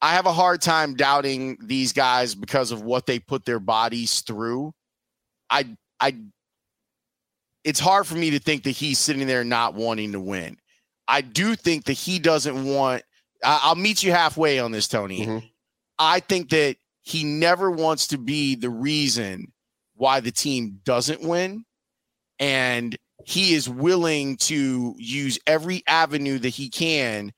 [0.01, 4.21] I have a hard time doubting these guys because of what they put their bodies
[4.21, 4.73] through.
[5.51, 5.67] I
[5.99, 6.17] I
[7.65, 10.59] it's hard for me to think that he's sitting there not wanting to win.
[11.09, 13.03] I do think that he doesn't want
[13.43, 15.27] I, will meet you halfway on this, Tony.
[15.27, 15.47] Mm-hmm.
[15.99, 19.53] I think that he never wants to be the reason
[19.95, 21.65] why the team doesn't win.
[22.41, 27.33] And he is willing to use every avenue that he can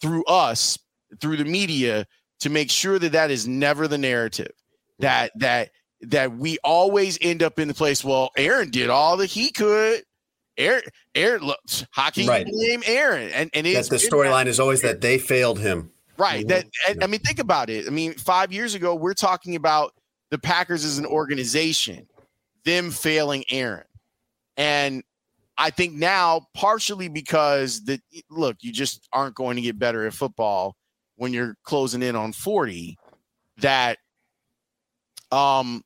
[0.00, 0.78] through us,
[1.20, 2.06] through the media,
[2.40, 4.52] to make sure that that is never the narrative.
[4.98, 5.70] That that
[6.02, 8.04] that we always end up in the place.
[8.04, 10.02] Well, Aaron did all that he could.
[10.58, 10.82] Aaron,
[11.14, 11.58] Aaron, look,
[11.90, 12.46] hockey right.
[12.46, 15.90] blame Aaron, and and that the storyline is always that they failed him.
[16.18, 16.46] Right.
[16.48, 16.66] That
[17.02, 17.86] I mean, think about it.
[17.86, 19.92] I mean, five years ago, we're talking about
[20.30, 22.06] the Packers as an organization,
[22.64, 23.84] them failing Aaron,
[24.56, 25.02] and
[25.58, 28.00] I think now, partially because the
[28.30, 30.76] look, you just aren't going to get better at football
[31.16, 32.98] when you're closing in on 40.
[33.58, 33.98] That
[35.32, 35.82] um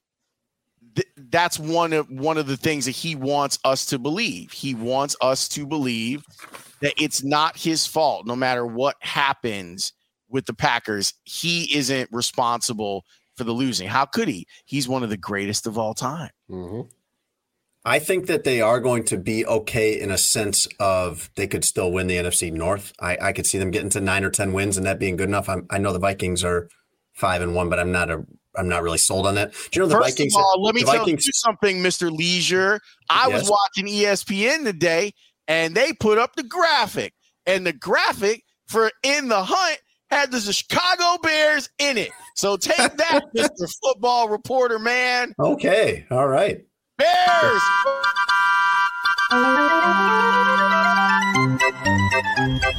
[0.95, 4.51] th- that's one of one of the things that he wants us to believe.
[4.51, 6.25] He wants us to believe
[6.81, 9.93] that it's not his fault, no matter what happens
[10.31, 11.15] with the Packers.
[11.25, 13.05] He isn't responsible
[13.37, 13.89] for the losing.
[13.89, 14.47] How could he?
[14.65, 16.31] He's one of the greatest of all time.
[16.51, 16.89] Mm-hmm.
[17.85, 21.65] I think that they are going to be okay in a sense of they could
[21.65, 22.93] still win the NFC North.
[23.01, 25.29] I, I could see them getting to nine or ten wins and that being good
[25.29, 25.49] enough.
[25.49, 26.69] I'm, i know the Vikings are
[27.15, 28.25] five and one, but I'm not a
[28.57, 29.53] I'm not really sold on that.
[29.53, 30.35] Do you know the First Vikings?
[30.35, 32.11] Of all, let me tell Vikings, you something, Mr.
[32.11, 32.81] Lieser.
[33.09, 33.41] I yes.
[33.41, 35.13] was watching ESPN today,
[35.49, 37.15] and they put up the graphic,
[37.47, 39.79] and the graphic for in the hunt
[40.11, 42.11] had the Chicago Bears in it.
[42.35, 43.73] So take that, Mr.
[43.83, 45.35] Football Reporter, man.
[45.39, 46.65] Okay, all right.
[46.99, 47.63] Bears.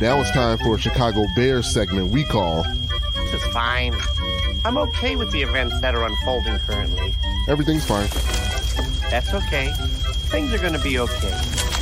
[0.02, 2.64] Now it's time for a Chicago Bears segment we call.
[2.64, 3.96] This is fine.
[4.66, 7.16] I'm okay with the events that are unfolding currently.
[7.48, 8.10] Everything's fine.
[9.10, 9.72] That's okay.
[10.30, 11.81] Things are going to be okay.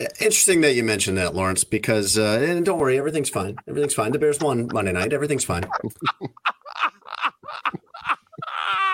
[0.00, 3.56] Interesting that you mentioned that, Lawrence, because uh, and don't worry, everything's fine.
[3.68, 4.10] Everything's fine.
[4.10, 5.12] The Bears won Monday night.
[5.12, 5.62] Everything's fine.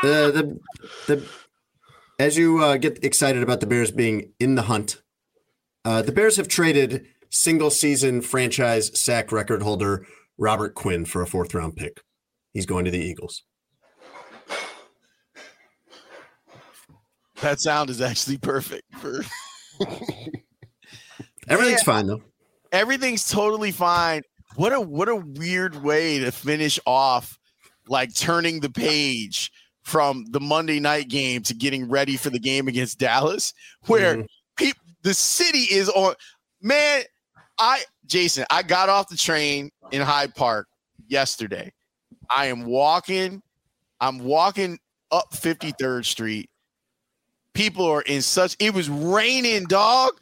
[0.03, 0.61] the, the
[1.07, 1.26] the
[2.18, 5.01] as you uh, get excited about the Bears being in the hunt,
[5.86, 11.26] uh, the Bears have traded single season franchise sack record holder Robert Quinn for a
[11.26, 12.03] fourth round pick.
[12.53, 13.44] He's going to the Eagles.
[17.40, 19.22] That sound is actually perfect for
[21.51, 21.92] Everything's yeah.
[21.92, 22.22] fine though.
[22.72, 24.22] Everything's totally fine.
[24.55, 27.38] What a what a weird way to finish off
[27.88, 32.68] like turning the page from the Monday night game to getting ready for the game
[32.68, 33.53] against Dallas,
[33.86, 34.26] where mm.
[34.57, 34.72] pe-
[35.03, 36.14] the city is on.
[36.62, 37.03] Man,
[37.59, 40.68] I Jason, I got off the train in Hyde Park
[41.09, 41.72] yesterday.
[42.34, 43.42] I am walking.
[44.01, 44.78] I'm walking
[45.11, 46.48] up 53rd Street.
[47.55, 48.57] People are in such.
[48.61, 50.12] It was raining, dog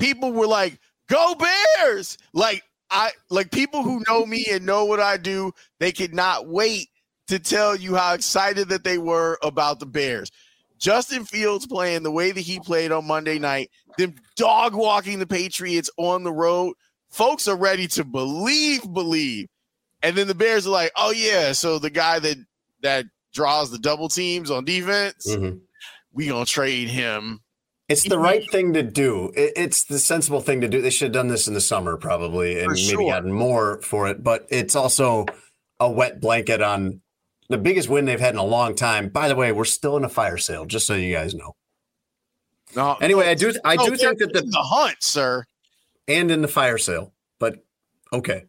[0.00, 0.78] people were like,
[1.08, 5.52] "Go Bears!" Like I like people who know me and know what I do.
[5.78, 6.88] They could not wait
[7.28, 10.30] to tell you how excited that they were about the Bears.
[10.78, 15.26] Justin Fields playing the way that he played on Monday night, them dog walking the
[15.26, 16.74] Patriots on the road.
[17.10, 19.48] Folks are ready to believe, believe.
[20.02, 22.38] And then the Bears are like, oh yeah, so the guy that
[22.82, 25.58] that draws the double teams on defense, mm-hmm.
[26.12, 27.40] we gonna trade him
[27.90, 29.32] it's the right thing to do.
[29.34, 30.80] It's the sensible thing to do.
[30.80, 34.22] They should have done this in the summer, probably, and maybe gotten more for it.
[34.22, 35.26] But it's also
[35.78, 37.00] a wet blanket on
[37.48, 39.08] the biggest win they've had in a long time.
[39.08, 41.56] By the way, we're still in a fire sale, just so you guys know.
[42.76, 43.52] No, anyway, I do.
[43.64, 45.44] I do think that the, the hunt, sir,
[46.06, 47.12] and in the fire sale.
[47.40, 47.64] But
[48.12, 48.44] okay,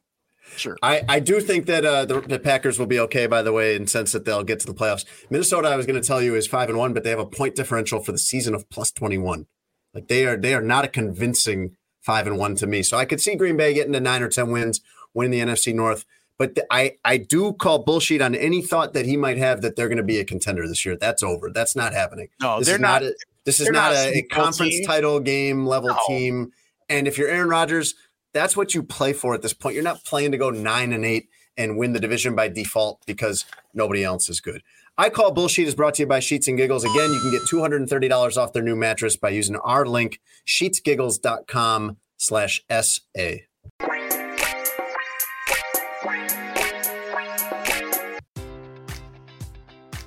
[0.57, 0.77] Sure.
[0.81, 3.75] I, I do think that uh, the, the, Packers will be okay, by the way,
[3.75, 5.05] in the sense that they'll get to the playoffs.
[5.29, 7.25] Minnesota, I was going to tell you, is five and one, but they have a
[7.25, 9.47] point differential for the season of plus twenty one.
[9.93, 12.83] Like they are, they are not a convincing five and one to me.
[12.83, 14.81] So I could see Green Bay getting to nine or ten wins,
[15.13, 16.05] winning the NFC North.
[16.37, 19.75] But the, I I do call bullshit on any thought that he might have that
[19.75, 20.97] they're going to be a contender this year.
[20.97, 21.51] That's over.
[21.53, 22.29] That's not happening.
[22.41, 23.03] No, this they're is not.
[23.03, 24.85] a, this is not, not a a, a Super Bowl conference team.
[24.85, 25.99] title game level No.
[26.07, 26.51] team.
[26.89, 27.95] And if you're Aaron Rodgers,
[28.33, 29.75] that's what you play for at this point.
[29.75, 33.45] You're not playing to go nine and eight and win the division by default because
[33.73, 34.63] nobody else is good.
[34.97, 36.83] I call bullshit is brought to you by Sheets and Giggles.
[36.83, 42.63] Again, you can get $230 off their new mattress by using our link, sheetsgiggles.com slash
[42.69, 43.50] SA.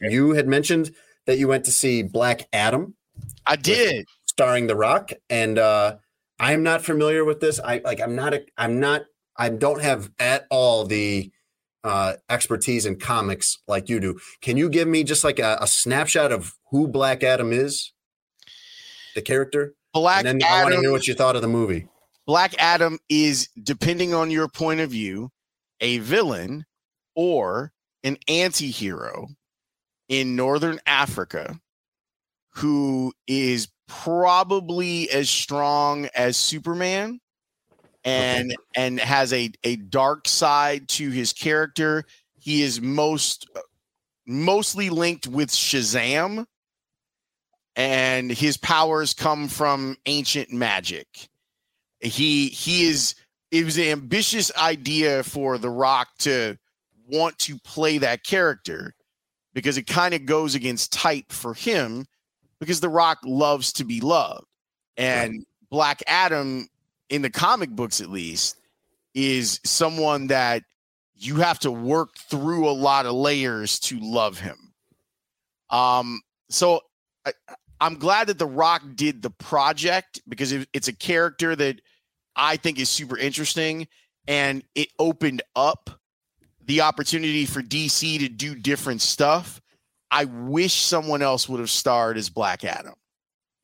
[0.00, 0.92] You had mentioned
[1.26, 2.94] that you went to see Black Adam.
[3.46, 4.06] I did.
[4.26, 5.12] Starring The Rock.
[5.30, 5.96] And uh
[6.40, 7.60] I'm not familiar with this.
[7.60, 9.02] I like I'm not a I'm not
[9.36, 11.30] I don't have at all the
[11.84, 14.18] uh expertise in comics like you do.
[14.40, 17.92] Can you give me just like a, a snapshot of who Black Adam is?
[19.14, 19.74] The character?
[19.92, 21.86] Black Adam and then I want to Adam- hear what you thought of the movie.
[22.26, 25.30] Black Adam is, depending on your point of view,
[25.80, 26.64] a villain
[27.14, 27.70] or
[28.02, 29.28] an anti hero
[30.08, 31.58] in Northern Africa
[32.56, 37.20] who is probably as strong as Superman
[38.04, 42.04] and and has a, a dark side to his character.
[42.38, 43.48] He is most
[44.26, 46.46] mostly linked with Shazam
[47.76, 51.28] and his powers come from ancient magic.
[52.00, 53.14] He he is
[53.50, 56.56] it was an ambitious idea for the rock to
[57.08, 58.94] want to play that character
[59.54, 62.06] because it kind of goes against type for him
[62.60, 64.46] because the rock loves to be loved
[64.96, 66.68] and black adam
[67.08, 68.60] in the comic books at least
[69.14, 70.62] is someone that
[71.16, 74.72] you have to work through a lot of layers to love him
[75.70, 76.80] um so
[77.24, 77.32] I,
[77.80, 81.80] i'm glad that the rock did the project because it, it's a character that
[82.36, 83.86] I think is super interesting.
[84.26, 85.90] And it opened up
[86.66, 89.60] the opportunity for DC to do different stuff.
[90.10, 92.94] I wish someone else would have starred as Black Adam.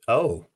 [0.09, 0.47] Oh.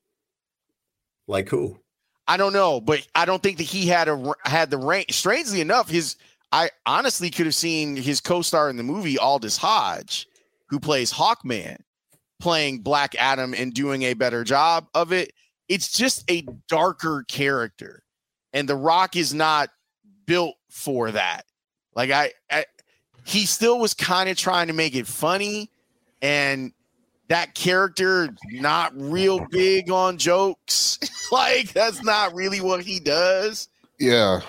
[1.26, 1.78] Like who?
[2.26, 5.12] I don't know, but I don't think that he had a had the range.
[5.12, 6.16] Strangely enough, his
[6.52, 10.26] I honestly could have seen his co-star in the movie Aldis Hodge,
[10.68, 11.78] who plays Hawkman,
[12.40, 15.32] playing Black Adam and doing a better job of it.
[15.68, 18.02] It's just a darker character,
[18.52, 19.70] and The Rock is not
[20.26, 21.44] built for that.
[21.94, 22.64] Like I, I
[23.24, 25.70] he still was kind of trying to make it funny,
[26.22, 26.72] and
[27.28, 30.98] that character not real big on jokes.
[31.32, 33.68] like that's not really what he does.
[33.98, 34.40] Yeah.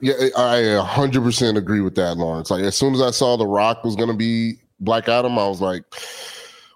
[0.00, 2.50] Yeah, I hundred percent agree with that, Lawrence.
[2.50, 5.60] Like as soon as I saw The Rock was gonna be Black Adam, I was
[5.60, 5.84] like,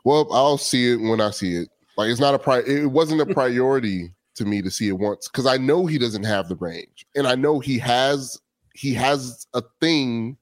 [0.05, 3.21] "Well, I'll see it when I see it." Like it's not a pri- It wasn't
[3.21, 6.55] a priority to me to see it once because I know he doesn't have the
[6.55, 8.41] range, and I know he has
[8.77, 10.37] he has a thing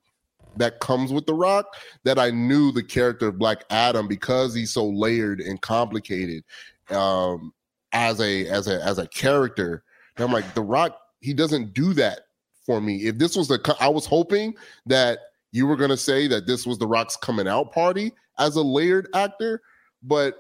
[0.57, 1.66] that comes with the rock
[2.05, 6.45] that i knew the character of black adam because he's so layered and complicated
[6.91, 7.53] um
[7.93, 9.82] as a as a as a character
[10.16, 12.20] and i'm like the rock he doesn't do that
[12.64, 14.55] for me if this was the i was hoping
[14.87, 15.18] that
[15.53, 18.62] you were going to say that this was the rock's coming out party as a
[18.62, 19.61] layered actor
[20.03, 20.37] but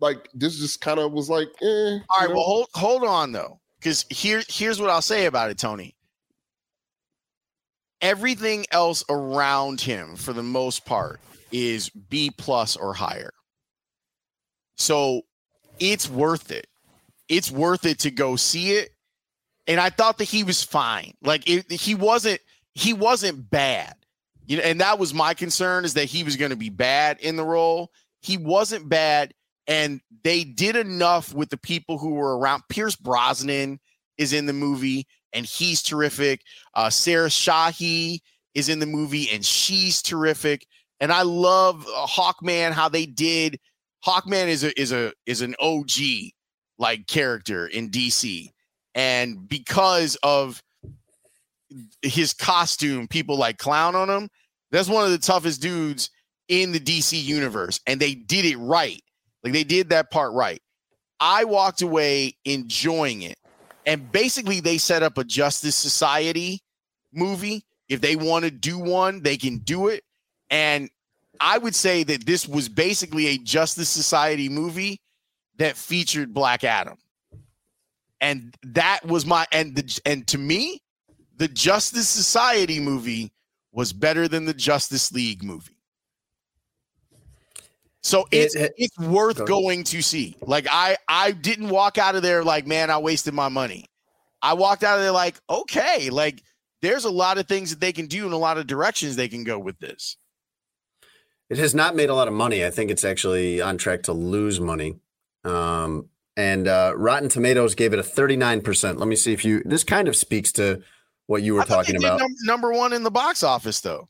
[0.00, 2.34] like this just kind of was like eh, All right, know?
[2.34, 5.94] well hold hold on though, because here here's what I'll say about it, Tony.
[8.00, 11.20] Everything else around him, for the most part,
[11.50, 13.32] is B plus or higher.
[14.76, 15.22] So
[15.80, 16.66] it's worth it.
[17.28, 18.90] It's worth it to go see it.
[19.66, 21.12] And I thought that he was fine.
[21.22, 22.40] Like it, he wasn't
[22.74, 23.94] he wasn't bad.
[24.46, 27.18] You know, and that was my concern is that he was going to be bad
[27.20, 27.90] in the role.
[28.22, 29.34] He wasn't bad
[29.66, 32.62] and they did enough with the people who were around.
[32.70, 33.78] Pierce Brosnan
[34.16, 36.42] is in the movie, and he's terrific.
[36.74, 38.20] Uh, Sarah Shahi
[38.54, 40.66] is in the movie, and she's terrific.
[41.00, 43.58] And I love uh, Hawkman how they did.
[44.04, 45.90] Hawkman is a is a is an OG
[46.78, 48.48] like character in DC,
[48.94, 50.62] and because of
[52.02, 54.28] his costume, people like clown on him.
[54.70, 56.10] That's one of the toughest dudes
[56.48, 59.00] in the DC universe, and they did it right.
[59.42, 60.60] Like they did that part right.
[61.20, 63.38] I walked away enjoying it.
[63.88, 66.60] And basically, they set up a Justice Society
[67.10, 67.64] movie.
[67.88, 70.04] If they want to do one, they can do it.
[70.50, 70.90] And
[71.40, 75.00] I would say that this was basically a Justice Society movie
[75.56, 76.98] that featured Black Adam.
[78.20, 80.82] And that was my and the and to me,
[81.38, 83.32] the Justice Society movie
[83.72, 85.77] was better than the Justice League movie.
[88.02, 90.36] So it's It- it- it's worth Go going to see.
[90.40, 93.86] Like I I didn't walk out of there like man I wasted my money.
[94.40, 96.42] I walked out of there like okay, like
[96.80, 99.28] there's a lot of things that they can do and a lot of directions they
[99.28, 100.16] can go with this.
[101.50, 102.64] It has not made a lot of money.
[102.64, 104.96] I think it's actually on track to lose money.
[105.44, 108.98] Um, and uh, Rotten Tomatoes gave it a 39%.
[108.98, 110.82] Let me see if you, this kind of speaks to
[111.26, 112.20] what you were I thought they talking about.
[112.20, 114.08] num- number one in the box office though.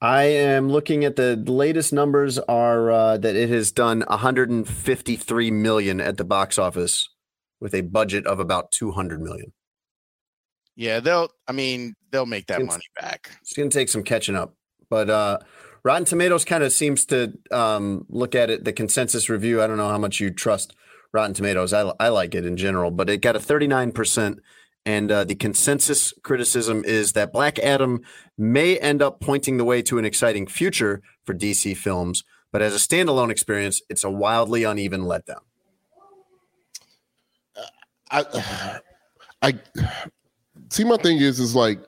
[0.00, 6.00] I am looking at the latest numbers are uh, that it has done 153 million
[6.00, 7.08] at the box office
[7.60, 9.52] with a budget of about 200 million.
[10.74, 11.30] Yeah, they'll.
[11.48, 13.30] I mean, they'll make that It's- money back.
[13.40, 14.54] It's going to take some catching up.
[14.90, 15.38] But uh,
[15.82, 19.62] Rotten Tomatoes kind of seems to um, look at it, the consensus review.
[19.62, 20.76] I don't know how much you trust
[21.12, 21.72] Rotten Tomatoes.
[21.72, 24.38] I, I like it in general, but it got a 39%.
[24.86, 28.02] And uh, the consensus criticism is that Black Adam
[28.38, 32.22] may end up pointing the way to an exciting future for DC films.
[32.52, 35.40] But as a standalone experience, it's a wildly uneven letdown.
[38.10, 38.80] I,
[39.42, 39.58] I
[40.70, 40.84] see.
[40.84, 41.80] My thing is, is like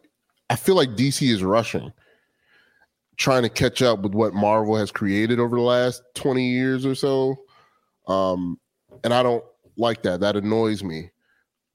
[0.51, 1.93] I feel like DC is rushing,
[3.17, 6.97] trying to catch up with what Marvel has created over the last twenty years or
[6.97, 7.37] so,
[8.09, 8.59] um,
[9.05, 9.45] and I don't
[9.77, 10.19] like that.
[10.21, 11.11] That annoys me.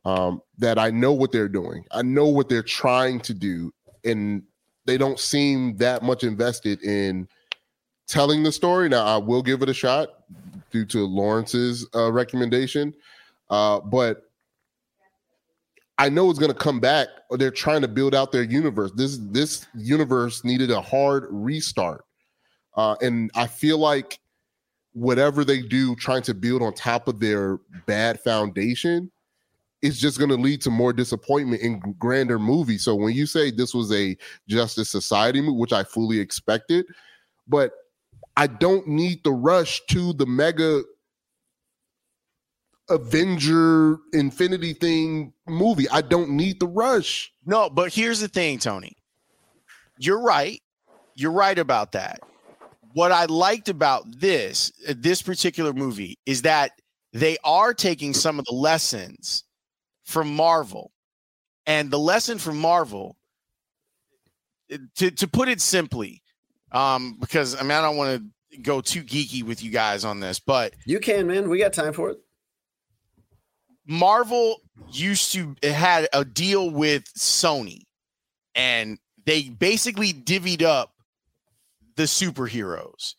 [0.06, 1.86] Um, that I know what they're doing.
[1.92, 3.74] I know what they're trying to do,
[4.04, 4.44] and
[4.86, 7.28] they don't seem that much invested in
[8.08, 8.90] telling the story.
[8.90, 10.10] Now, I will give it a shot
[10.72, 12.94] due to Lawrence's uh, recommendation,
[13.50, 14.24] uh, but
[15.98, 17.08] I know it's going to come back.
[17.32, 18.92] They're trying to build out their universe.
[18.96, 22.04] This this universe needed a hard restart,
[22.76, 24.20] uh, and I feel like
[24.92, 29.12] whatever they do, trying to build on top of their bad foundation,
[29.84, 32.84] is just going to lead to more disappointment in grander movies.
[32.86, 34.18] So when you say this was a
[34.48, 36.86] Justice Society movie, which I fully expected,
[37.48, 37.74] but
[38.38, 40.82] I don't need the rush to the mega
[42.90, 45.90] Avenger Infinity thing movie.
[45.90, 47.32] I don't need the rush.
[47.46, 48.96] No, but here's the thing, Tony.
[50.00, 50.62] You're right.
[51.16, 52.22] You're right about that.
[52.94, 56.72] What I liked about this this particular movie is that
[57.12, 59.44] they are taking some of the lessons
[60.04, 60.92] from Marvel.
[61.66, 63.18] And the lesson from Marvel
[64.98, 66.22] to to put it simply,
[66.72, 68.22] um because I mean I don't want
[68.52, 71.50] to go too geeky with you guys on this, but You can, man.
[71.50, 72.20] We got time for it.
[73.86, 74.58] Marvel
[74.92, 77.82] used to it had a deal with Sony,
[78.56, 80.94] and they basically divvied up
[81.96, 83.14] the superheroes.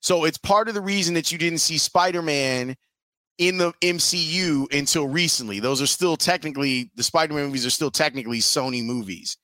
[0.00, 2.76] So it's part of the reason that you didn't see Spider-Man
[3.38, 5.60] in the MCU until recently.
[5.60, 9.36] Those are still technically the Spider-Man movies are still technically Sony movies,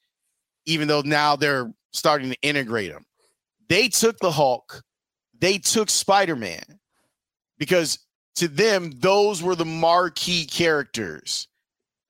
[0.67, 3.05] even though now they're starting to integrate them.
[3.69, 4.83] They took the Hulk,
[5.39, 6.63] they took Spider-Man
[7.59, 7.99] because
[8.37, 11.49] to them, those were the marquee characters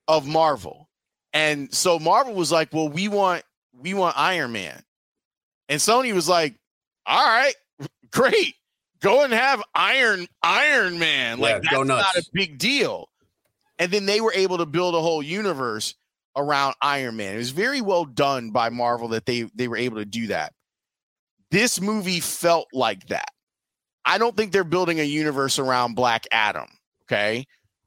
[0.06, 0.88] of Marvel.
[1.32, 3.42] And so Marvel was like, well, we want
[3.72, 4.82] we want Iron Man.
[5.68, 6.54] And Sony was like,
[7.06, 7.54] "All right,
[8.10, 8.54] great,
[9.02, 11.38] go and have Iron Iron Man.
[11.38, 13.08] Yeah, Like go that's not a big deal."
[13.78, 15.94] And then they were able to build a whole universe
[16.36, 17.34] around Iron Man.
[17.34, 20.52] It was very well done by Marvel that they they were able to do that.
[21.50, 23.30] This movie felt like that.
[24.04, 26.68] I don't think they're building a universe around Black Adam,
[27.04, 27.46] okay?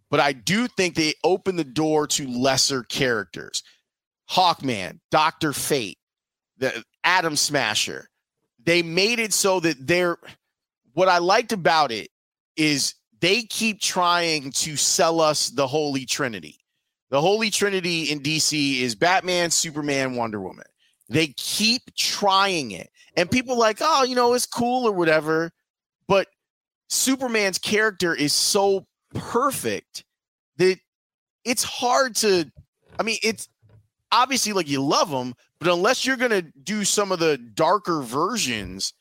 [0.09, 3.63] But I do think they open the door to lesser characters.
[4.29, 5.97] Hawkman, Doctor Fate,
[6.57, 8.09] the Atom Smasher.
[8.63, 10.17] They made it so that they're
[10.93, 12.09] what I liked about it
[12.55, 16.59] is they keep trying to sell us the Holy Trinity.
[17.09, 20.65] The Holy Trinity in DC is Batman, Superman, Wonder Woman.
[21.09, 22.89] They keep trying it.
[23.15, 25.51] And people like, oh, you know, it's cool or whatever.
[26.07, 26.27] But
[26.89, 30.03] Superman's character is so perfect
[30.57, 30.79] that
[31.45, 32.51] it's hard to
[32.99, 33.49] I mean, it's
[34.11, 38.93] obviously like you love him, but unless you're gonna do some of the darker versions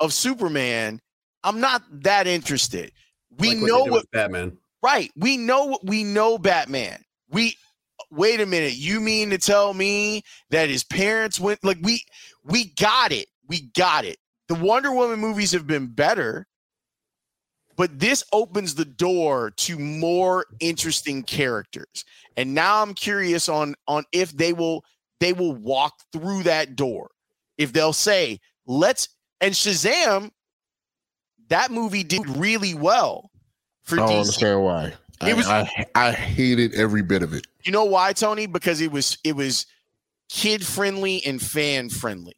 [0.00, 1.00] of Superman,
[1.46, 2.90] I'm not that interested.
[3.38, 4.58] We Like know did what Batman.
[4.82, 5.12] Right.
[5.14, 7.04] We know we know Batman.
[7.30, 7.56] We
[8.10, 8.74] wait a minute.
[8.74, 12.02] You mean to tell me that his parents went like we
[12.42, 13.28] we got it.
[13.46, 14.18] We got it.
[14.48, 16.48] The Wonder Woman movies have been better,
[17.76, 22.04] but this opens the door to more interesting characters.
[22.36, 24.84] And now I'm curious on on if they will
[25.20, 27.10] they will walk through that door.
[27.56, 29.10] If they'll say, "Let's"
[29.40, 30.30] and Shazam
[31.48, 33.30] that movie did really well
[33.82, 34.18] for I don't DC.
[34.20, 34.92] understand why.
[35.20, 37.46] I, It was- I, I hated every bit of it.
[37.64, 38.46] You know why, Tony?
[38.46, 39.66] Because it was it was
[40.28, 42.36] kid friendly and fan friendly.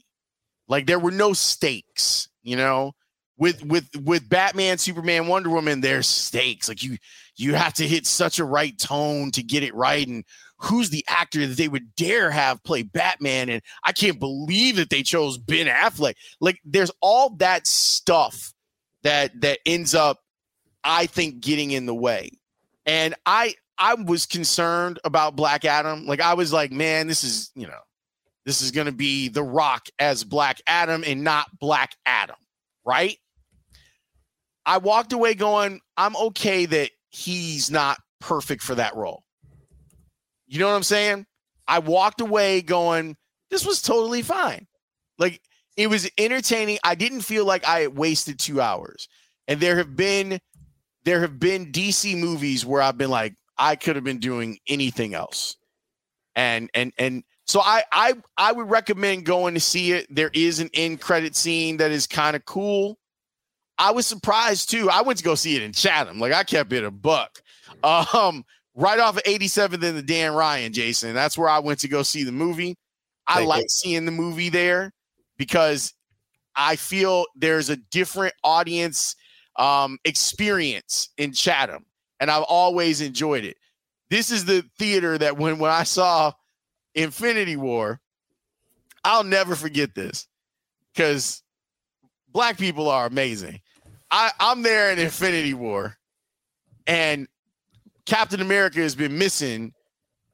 [0.68, 2.92] Like there were no stakes, you know.
[3.36, 6.68] With with with Batman, Superman, Wonder Woman, there's stakes.
[6.68, 6.96] Like you
[7.36, 10.06] you have to hit such a right tone to get it right.
[10.06, 10.24] And
[10.58, 13.48] who's the actor that they would dare have play Batman?
[13.48, 16.14] And I can't believe that they chose Ben Affleck.
[16.40, 18.52] Like there's all that stuff
[19.02, 20.18] that that ends up,
[20.84, 22.30] I think, getting in the way.
[22.86, 26.06] And I I was concerned about Black Adam.
[26.06, 27.80] Like I was like, man, this is, you know,
[28.44, 32.36] this is going to be The Rock as Black Adam and not Black Adam,
[32.84, 33.16] right?
[34.66, 39.22] I walked away going, I'm okay that he's not perfect for that role.
[40.46, 41.26] You know what I'm saying?
[41.66, 43.16] I walked away going,
[43.50, 44.66] this was totally fine.
[45.18, 45.40] Like
[45.78, 46.78] it was entertaining.
[46.82, 49.08] I didn't feel like I wasted 2 hours.
[49.46, 50.40] And there have been
[51.04, 55.14] there have been DC movies where I've been like, I could have been doing anything
[55.14, 55.56] else.
[56.34, 60.06] And and and so I I I would recommend going to see it.
[60.14, 62.98] There is an end credit scene that is kind of cool.
[63.78, 64.90] I was surprised too.
[64.90, 66.18] I went to go see it in Chatham.
[66.18, 67.40] Like I kept it a buck.
[67.84, 68.44] Um,
[68.74, 71.14] right off of 87th and the Dan Ryan, Jason.
[71.14, 72.76] That's where I went to go see the movie.
[73.28, 74.92] I like seeing the movie there
[75.38, 75.94] because
[76.54, 79.16] I feel there's a different audience
[79.56, 81.86] um, experience in Chatham,
[82.20, 83.56] and I've always enjoyed it.
[84.10, 86.32] This is the theater that when when I saw
[86.94, 88.00] Infinity War,
[89.04, 90.26] I'll never forget this
[90.92, 91.42] because
[92.28, 93.60] black people are amazing.
[94.10, 95.96] I, I'm there in Infinity War,
[96.86, 97.28] and
[98.06, 99.74] Captain America has been missing,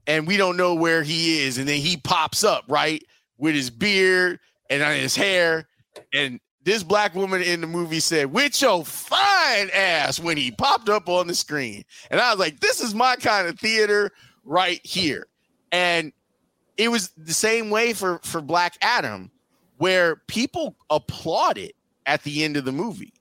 [0.07, 3.03] and we don't know where he is, and then he pops up right
[3.37, 4.39] with his beard
[4.71, 5.69] and on his hair,
[6.13, 10.89] and this black woman in the movie said, "With your fine ass," when he popped
[10.89, 14.11] up on the screen, and I was like, "This is my kind of theater
[14.45, 15.27] right here,"
[15.73, 16.13] and
[16.77, 19.31] it was the same way for for Black Adam,
[19.77, 21.73] where people applauded
[22.07, 23.13] at the end of the movie,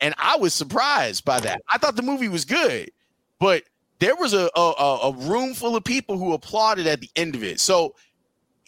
[0.00, 1.62] and I was surprised by that.
[1.72, 2.90] I thought the movie was good,
[3.38, 3.62] but
[4.00, 4.60] there was a a,
[5.04, 7.60] a- room full of people who applauded at the end of it.
[7.60, 7.94] So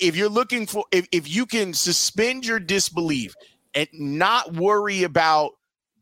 [0.01, 3.35] if you're looking for if, if you can suspend your disbelief
[3.75, 5.53] and not worry about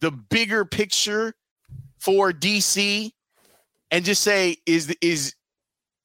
[0.01, 1.35] the bigger picture
[1.99, 3.11] for DC
[3.91, 5.35] and just say is is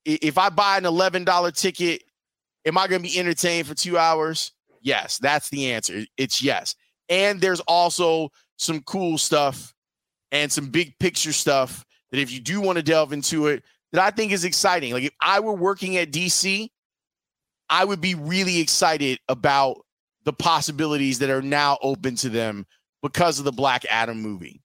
[0.06, 2.03] if I buy an $11 ticket
[2.65, 4.52] am I going to be entertained for 2 hours?
[4.82, 6.03] Yes, that's the answer.
[6.18, 6.76] It's yes.
[7.10, 9.74] And there's also some cool stuff
[10.32, 13.64] and some big picture stuff that if you do want to delve into it
[13.94, 14.91] that I think is exciting.
[14.91, 16.70] Like if I were working at DC,
[17.73, 19.77] I would be really excited about
[20.25, 22.67] the possibilities that are now open to them
[23.01, 24.61] because of the Black Adam movie.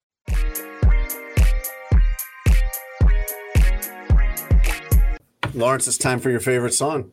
[5.54, 7.12] Lawrence, it's time for your favorite song.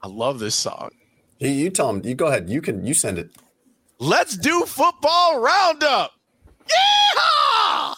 [0.00, 0.90] I love this song.
[1.40, 2.02] You, you tell him.
[2.04, 2.48] You go ahead.
[2.48, 2.86] You can.
[2.86, 3.30] You send it.
[3.98, 6.12] Let's do football roundup.
[7.16, 7.96] Yeehaw!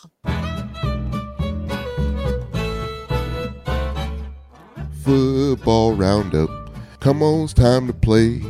[5.02, 6.63] Football roundup.
[7.04, 8.40] Come on, it's time to play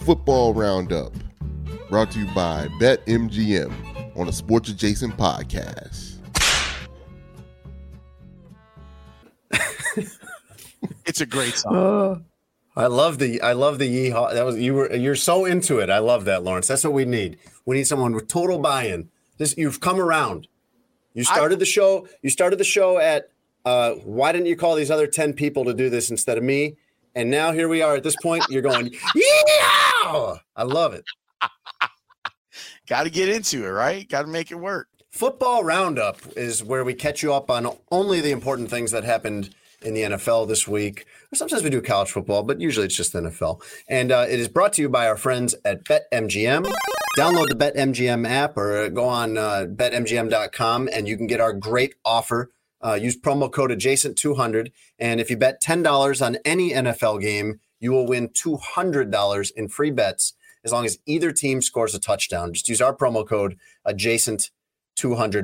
[0.00, 1.14] football roundup.
[1.88, 6.16] brought to you by BetMGM on a sports adjacent podcast.
[11.06, 12.26] It's a great song.
[12.76, 14.34] Uh, I love the I love the yeehaw.
[14.34, 15.88] That was you were you're so into it.
[15.88, 16.68] I love that, Lawrence.
[16.68, 17.38] That's what we need.
[17.64, 19.08] We need someone with total buy-in.
[19.38, 20.46] This you've come around.
[21.14, 22.06] You started the show.
[22.20, 23.30] You started the show at
[23.64, 26.76] uh, why didn't you call these other 10 people to do this instead of me?
[27.14, 28.44] And now here we are at this point.
[28.48, 30.34] You're going, yeah!
[30.56, 31.04] I love it.
[32.88, 34.08] Got to get into it, right?
[34.08, 34.88] Got to make it work.
[35.10, 39.54] Football Roundup is where we catch you up on only the important things that happened
[39.82, 41.06] in the NFL this week.
[41.32, 43.62] Sometimes we do college football, but usually it's just the NFL.
[43.88, 46.72] And uh, it is brought to you by our friends at BetMGM.
[47.16, 51.94] Download the BetMGM app or go on uh, betmgm.com and you can get our great
[52.04, 52.50] offer.
[52.84, 54.70] Uh, use promo code adjacent200.
[54.98, 59.90] And if you bet $10 on any NFL game, you will win $200 in free
[59.90, 60.34] bets
[60.64, 62.52] as long as either team scores a touchdown.
[62.52, 63.56] Just use our promo code
[63.86, 64.50] adjacent200.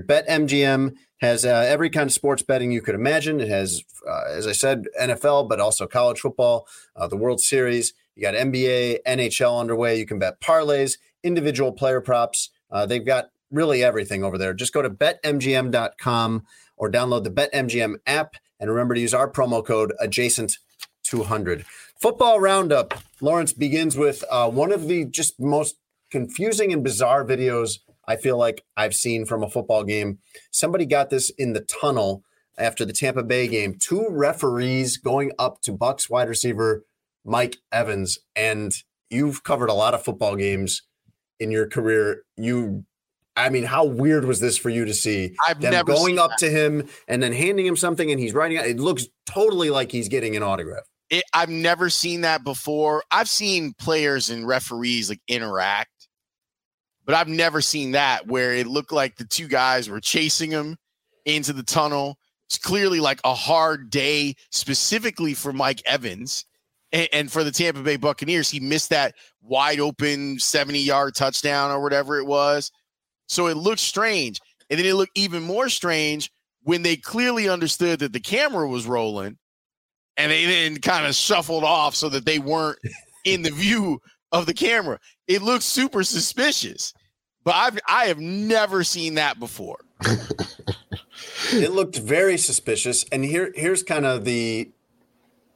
[0.06, 3.40] BetMGM has uh, every kind of sports betting you could imagine.
[3.40, 7.92] It has, uh, as I said, NFL, but also college football, uh, the World Series.
[8.16, 9.98] You got NBA, NHL underway.
[9.98, 12.50] You can bet parlays, individual player props.
[12.70, 14.54] Uh, they've got really everything over there.
[14.54, 16.46] Just go to betmgm.com
[16.80, 18.34] or download the BetMGM app.
[18.58, 21.64] And remember to use our promo code adjacent200.
[22.00, 25.76] Football Roundup, Lawrence begins with uh, one of the just most
[26.10, 27.78] confusing and bizarre videos
[28.08, 30.18] I feel like I've seen from a football game.
[30.50, 32.24] Somebody got this in the tunnel
[32.58, 33.76] after the Tampa Bay game.
[33.78, 36.84] Two referees going up to Bucks wide receiver
[37.24, 38.72] Mike Evans, and
[39.10, 40.82] you've covered a lot of football games
[41.38, 42.22] in your career.
[42.36, 42.84] You,
[43.40, 45.34] I mean, how weird was this for you to see?
[45.46, 46.38] I've them never going up that.
[46.40, 48.58] to him and then handing him something, and he's writing.
[48.58, 50.84] It looks totally like he's getting an autograph.
[51.08, 53.02] It, I've never seen that before.
[53.10, 56.08] I've seen players and referees like interact,
[57.04, 60.76] but I've never seen that where it looked like the two guys were chasing him
[61.24, 62.16] into the tunnel.
[62.48, 66.44] It's clearly like a hard day, specifically for Mike Evans
[66.92, 68.50] and, and for the Tampa Bay Buccaneers.
[68.50, 72.70] He missed that wide open 70 yard touchdown or whatever it was.
[73.30, 74.40] So it looked strange.
[74.68, 76.30] And then it looked even more strange
[76.64, 79.38] when they clearly understood that the camera was rolling
[80.16, 82.78] and they then kind of shuffled off so that they weren't
[83.24, 84.00] in the view
[84.32, 84.98] of the camera.
[85.28, 86.92] It looks super suspicious,
[87.44, 89.78] but I've I have never seen that before.
[91.52, 93.04] it looked very suspicious.
[93.12, 94.70] And here, here's kind of the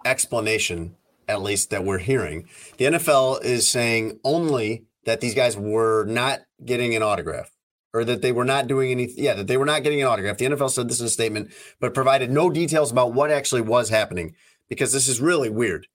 [0.05, 0.95] explanation,
[1.29, 2.49] at least that we're hearing.
[2.79, 7.54] The NFL is saying only that these guys were not getting an autograph
[7.95, 9.25] or that they were not doing anything.
[9.25, 10.37] Yeah, that they were not getting an autograph.
[10.37, 13.89] The NFL said this in a statement, but provided no details about what actually was
[13.89, 14.35] happening
[14.69, 15.87] because this is really weird.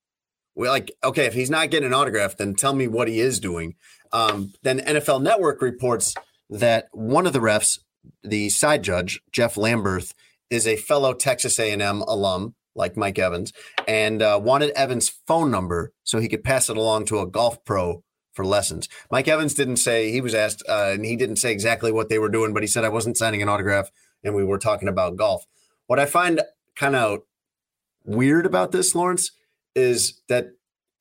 [0.56, 3.40] We're like, okay, if he's not getting an autograph, then tell me what he is
[3.40, 3.76] doing.
[4.12, 6.16] Um, then NFL Network reports
[6.50, 7.80] that one of the refs,
[8.24, 10.14] the side judge, Jeff Lamberth,
[10.50, 13.54] is a fellow Texas A&M alum like Mike Evans
[13.88, 17.64] and uh, wanted Evans' phone number so he could pass it along to a golf
[17.66, 18.04] pro
[18.40, 18.88] for lessons.
[19.12, 22.18] Mike Evans didn't say he was asked, uh, and he didn't say exactly what they
[22.18, 23.92] were doing, but he said I wasn't signing an autograph,
[24.24, 25.46] and we were talking about golf.
[25.88, 26.42] What I find
[26.78, 27.20] kind of
[28.06, 29.32] weird about this, Lawrence,
[29.76, 30.52] is that,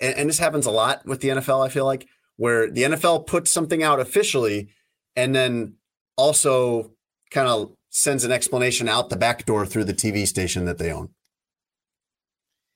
[0.01, 1.65] and, and this happens a lot with the NFL.
[1.65, 4.71] I feel like where the NFL puts something out officially,
[5.15, 5.75] and then
[6.17, 6.91] also
[7.31, 10.91] kind of sends an explanation out the back door through the TV station that they
[10.91, 11.11] own.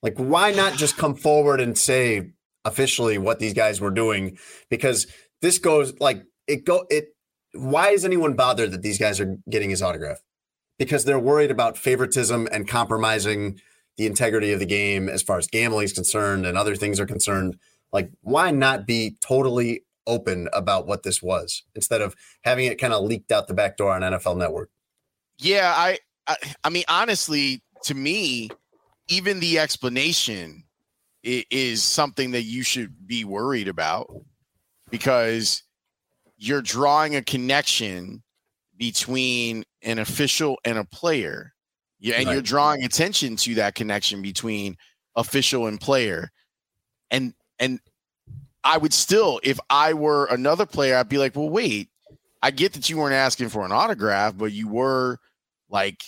[0.05, 2.31] Like, why not just come forward and say
[2.65, 4.39] officially what these guys were doing?
[4.71, 5.07] Because
[5.41, 7.09] this goes like it go it.
[7.55, 10.19] Why is anyone bothered that these guys are getting his autograph?
[10.79, 13.61] Because they're worried about favoritism and compromising
[13.99, 17.07] the integrity of the game as far as gambling is concerned and other things are
[17.07, 17.57] concerned.
[17.93, 22.93] Like, why not be totally open about what this was instead of having it kind
[22.93, 24.71] of leaked out the back door on NFL Network?
[25.39, 28.49] Yeah, I, I, I mean, honestly, to me,
[29.09, 30.65] even the explanation
[31.23, 34.13] is something that you should be worried about
[34.91, 35.63] because
[36.37, 38.23] you're drawing a connection
[38.77, 41.53] between an official and a player.
[42.01, 44.77] Yeah, and you're drawing attention to that connection between
[45.15, 46.33] official and player.
[47.13, 47.79] And and
[48.65, 51.91] I would still, if I were another player, I'd be like, well, wait,
[52.43, 55.19] I get that you weren't asking for an autograph, but you were
[55.71, 56.03] like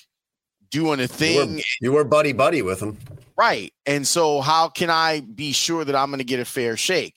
[0.70, 2.98] doing a You thing were, you were buddy buddy with him.
[3.36, 3.72] Right.
[3.86, 7.14] And so how can I be sure that I'm going to get a fair shake?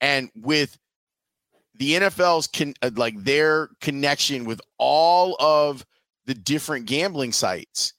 [0.00, 0.78] And with
[1.74, 5.84] the NFL's con- uh, like their connection with all of
[6.26, 7.92] the different gambling sites,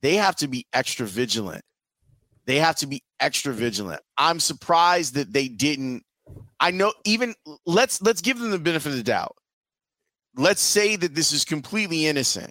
[0.00, 1.64] they have to be extra vigilant.
[2.44, 4.00] They have to be extra vigilant.
[4.18, 6.04] I'm surprised that they didn't
[6.60, 7.34] I know even
[7.66, 9.36] let's let's give them the benefit of the doubt.
[10.36, 12.50] Let's say that this is completely innocent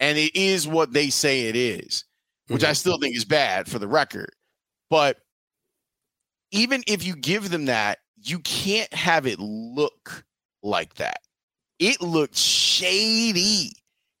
[0.00, 2.04] and it is what they say it is,
[2.48, 2.74] which I mm-hmm.
[2.74, 4.30] still think is bad for the record.
[4.90, 5.18] But
[6.50, 10.24] even if you give them that, you can't have it look
[10.62, 11.18] like that.
[11.78, 13.72] It looked shady.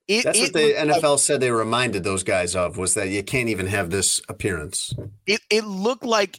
[0.08, 2.94] It, That's it what the looked like- NFL said they reminded those guys of was
[2.94, 4.94] that you can't even have this appearance.
[5.26, 6.36] it it looked like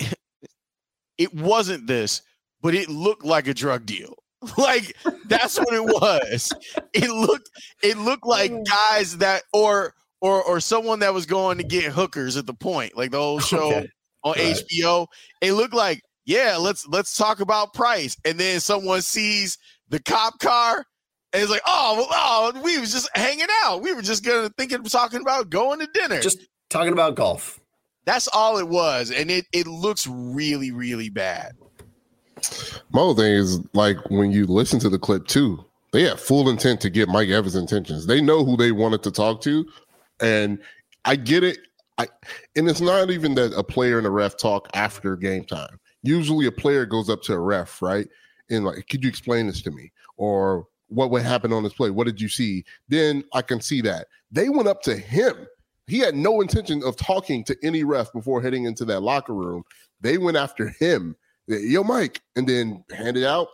[1.17, 2.21] it wasn't this,
[2.61, 4.15] but it looked like a drug deal.
[4.59, 4.95] Like
[5.25, 6.53] that's what it was.
[6.93, 7.49] It looked
[7.81, 8.63] it looked like mm.
[8.63, 9.95] guys that or
[10.25, 13.39] or or someone that was going to get hookers at the point, like the whole
[13.51, 13.89] show Okay.
[14.23, 14.55] on Right.
[14.55, 15.05] HBO.
[15.41, 18.17] It looked like, yeah, let's let's talk about price.
[18.25, 20.83] And then someone sees the cop car
[21.31, 23.83] and it's like, oh, well, oh, we was just hanging out.
[23.83, 26.21] We were just gonna thinking of talking about going to dinner.
[26.21, 26.39] Just
[26.69, 27.59] talking about golf.
[28.05, 31.53] That's all it was, and it it looks really really bad.
[32.91, 36.49] My other thing is like when you listen to the clip too, they had full
[36.49, 38.05] intent to get Mike Evans' intentions.
[38.05, 39.65] They know who they wanted to talk to,
[40.21, 40.59] and
[41.05, 41.59] I get it.
[41.97, 42.07] I
[42.55, 45.79] and it's not even that a player and a ref talk after game time.
[46.03, 48.07] Usually, a player goes up to a ref, right,
[48.49, 51.89] and like, could you explain this to me, or what would happen on this play?
[51.89, 52.63] What did you see?
[52.89, 55.47] Then I can see that they went up to him.
[55.87, 59.63] He had no intention of talking to any ref before heading into that locker room.
[60.01, 61.15] They went after him
[61.47, 63.47] yo mike and then handed out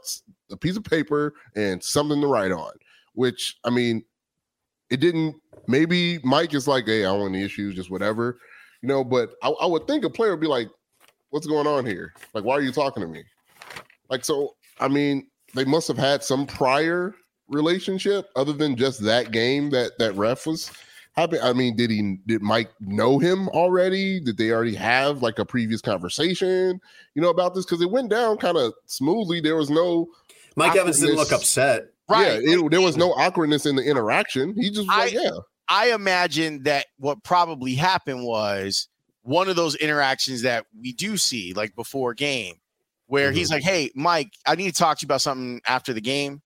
[0.52, 2.72] a piece of paper and something to write on
[3.14, 4.04] which i mean
[4.90, 5.36] it didn't
[5.68, 8.38] maybe mike is like hey i don't want any issues just whatever
[8.82, 10.68] you know but I, I would think a player would be like
[11.32, 12.14] what's going on here?
[12.34, 13.24] Like why are you talking to me?
[14.10, 17.16] Like so i mean they must have had some prior
[17.48, 20.72] relationship other than just that game that that ref was
[21.14, 24.20] happy i mean did he did mike know him already?
[24.20, 26.80] Did they already have like a previous conversation
[27.16, 27.66] you know about this?
[27.66, 29.40] Because it went down kind of smoothly.
[29.42, 30.08] There was no
[30.58, 31.88] Mike Evans didn't look upset.
[32.10, 32.44] Right.
[32.44, 34.54] yeah it, there was no awkwardness in the interaction.
[34.56, 35.32] He just was like yeah
[35.72, 38.90] I imagine that what probably happened was
[39.22, 42.56] one of those interactions that we do see, like before game,
[43.08, 43.56] where he's mm-hmm.
[43.56, 46.42] like, "Hey, Mike, I need to talk to you about something after the game.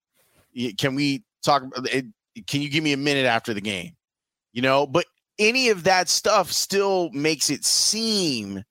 [0.78, 1.64] Can we talk?
[1.64, 2.06] about it?
[2.38, 3.96] Eh, can you give me a minute after the game?
[4.54, 5.08] You know." But
[5.40, 8.64] any of that stuff still makes it seem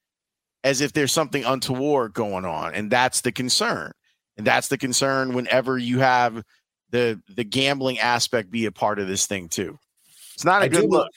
[0.62, 3.90] as if there's something untoward going on, and that's the concern.
[4.36, 6.44] And that's the concern whenever you have
[6.90, 9.80] the the gambling aspect be a part of this thing too.
[10.34, 11.08] It's not a I good do, look.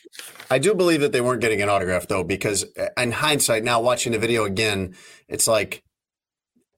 [0.49, 3.81] I do believe that they weren't getting an autograph though, because uh, in hindsight, now
[3.81, 4.95] watching the video again,
[5.27, 5.84] it's like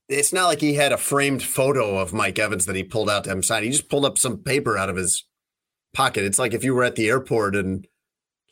[0.07, 3.25] it's not like he had a framed photo of Mike Evans that he pulled out
[3.25, 3.63] to him sign.
[3.63, 5.25] He just pulled up some paper out of his
[5.93, 6.23] pocket.
[6.23, 7.85] It's like if you were at the airport and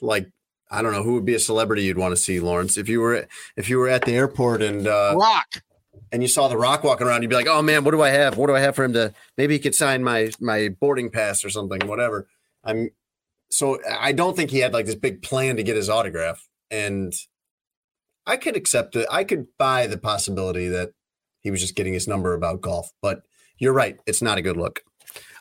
[0.02, 0.30] like
[0.70, 2.78] I don't know who would be a celebrity you'd want to see, Lawrence.
[2.78, 5.64] If you were if you were at the airport and uh, Rock.
[6.12, 8.10] and you saw the Rock walking around, you'd be like, "Oh man, what do I
[8.10, 8.38] have?
[8.38, 9.14] What do I have for him to?
[9.38, 12.28] Maybe he could sign my my boarding pass or something, whatever."
[12.64, 12.90] I'm
[13.50, 17.14] so I don't think he had like this big plan to get his autograph, and
[18.26, 19.08] I could accept it.
[19.10, 20.92] I could buy the possibility that
[21.42, 23.22] he was just getting his number about golf, but
[23.58, 24.82] you're right, it's not a good look.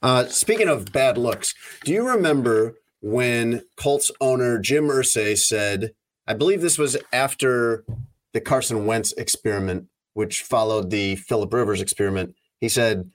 [0.03, 1.55] Uh, speaking of bad looks,
[1.85, 5.93] do you remember when Colts owner Jim Irsay said,
[6.27, 7.85] I believe this was after
[8.33, 12.35] the Carson Wentz experiment, which followed the Philip Rivers experiment.
[12.61, 13.11] He said,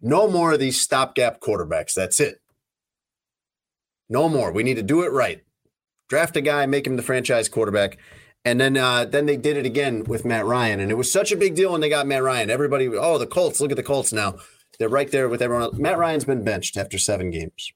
[0.00, 1.94] No more of these stopgap quarterbacks.
[1.94, 2.40] That's it.
[4.08, 4.52] No more.
[4.52, 5.42] We need to do it right.
[6.08, 7.98] Draft a guy, make him the franchise quarterback.
[8.44, 10.78] And then uh, then they did it again with Matt Ryan.
[10.78, 12.48] And it was such a big deal when they got Matt Ryan.
[12.48, 14.36] Everybody, oh, the Colts, look at the Colts now.
[14.78, 15.78] They're right there with everyone else.
[15.78, 17.72] Matt Ryan's been benched after seven games.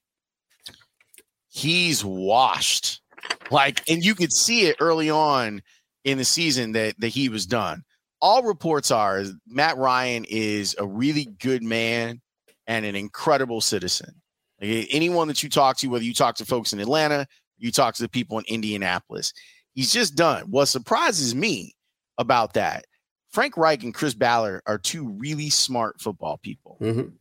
[1.49, 3.01] He's washed.
[3.49, 5.61] Like, and you could see it early on
[6.05, 7.83] in the season that that he was done.
[8.21, 12.21] All reports are Matt Ryan is a really good man
[12.67, 14.20] and an incredible citizen.
[14.61, 17.27] Like, anyone that you talk to, whether you talk to folks in Atlanta,
[17.57, 19.33] you talk to the people in Indianapolis,
[19.73, 20.43] he's just done.
[20.49, 21.75] What surprises me
[22.17, 22.85] about that,
[23.29, 26.77] Frank Reich and Chris Ballard are two really smart football people.
[26.81, 27.13] Mhm.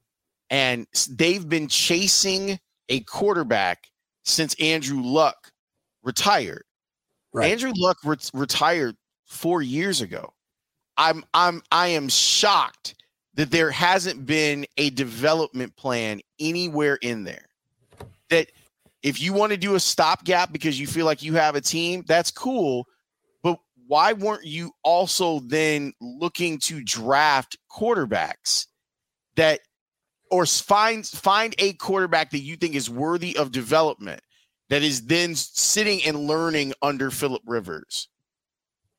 [0.51, 2.59] And they've been chasing
[2.89, 3.87] a quarterback
[4.25, 5.53] since Andrew Luck
[6.03, 6.65] retired.
[7.33, 7.53] Right.
[7.53, 8.97] Andrew Luck ret- retired
[9.27, 10.35] 4 years ago.
[10.97, 12.97] I'm I'm I am shocked
[13.35, 17.47] that there hasn't been a development plan anywhere in there.
[18.29, 18.51] That
[19.03, 22.05] if you want to do a stopgap because you feel like you have a team,
[22.07, 22.87] that's cool.
[23.43, 28.67] But why weren't you also then looking to draft quarterbacks
[29.37, 29.61] that
[30.31, 34.21] or find find a quarterback that you think is worthy of development
[34.69, 38.09] that is then sitting and learning under Philip Rivers?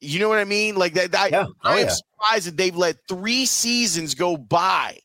[0.02, 0.76] You know what I mean?
[0.76, 1.16] Like that.
[1.16, 1.46] I, Yeah.
[1.48, 1.94] Oh, I am yeah.
[1.94, 4.98] surprised that they've let three seasons go by,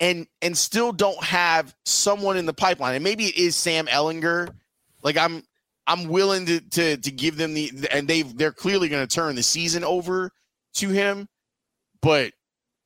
[0.00, 2.94] and and still don't have someone in the pipeline.
[2.94, 4.54] And maybe it is Sam Ehlinger.
[5.02, 5.42] Like I'm,
[5.86, 9.36] I'm willing to to to give them the, and they've they're clearly going to turn
[9.36, 10.30] the season over
[10.74, 11.28] to him,
[12.00, 12.32] but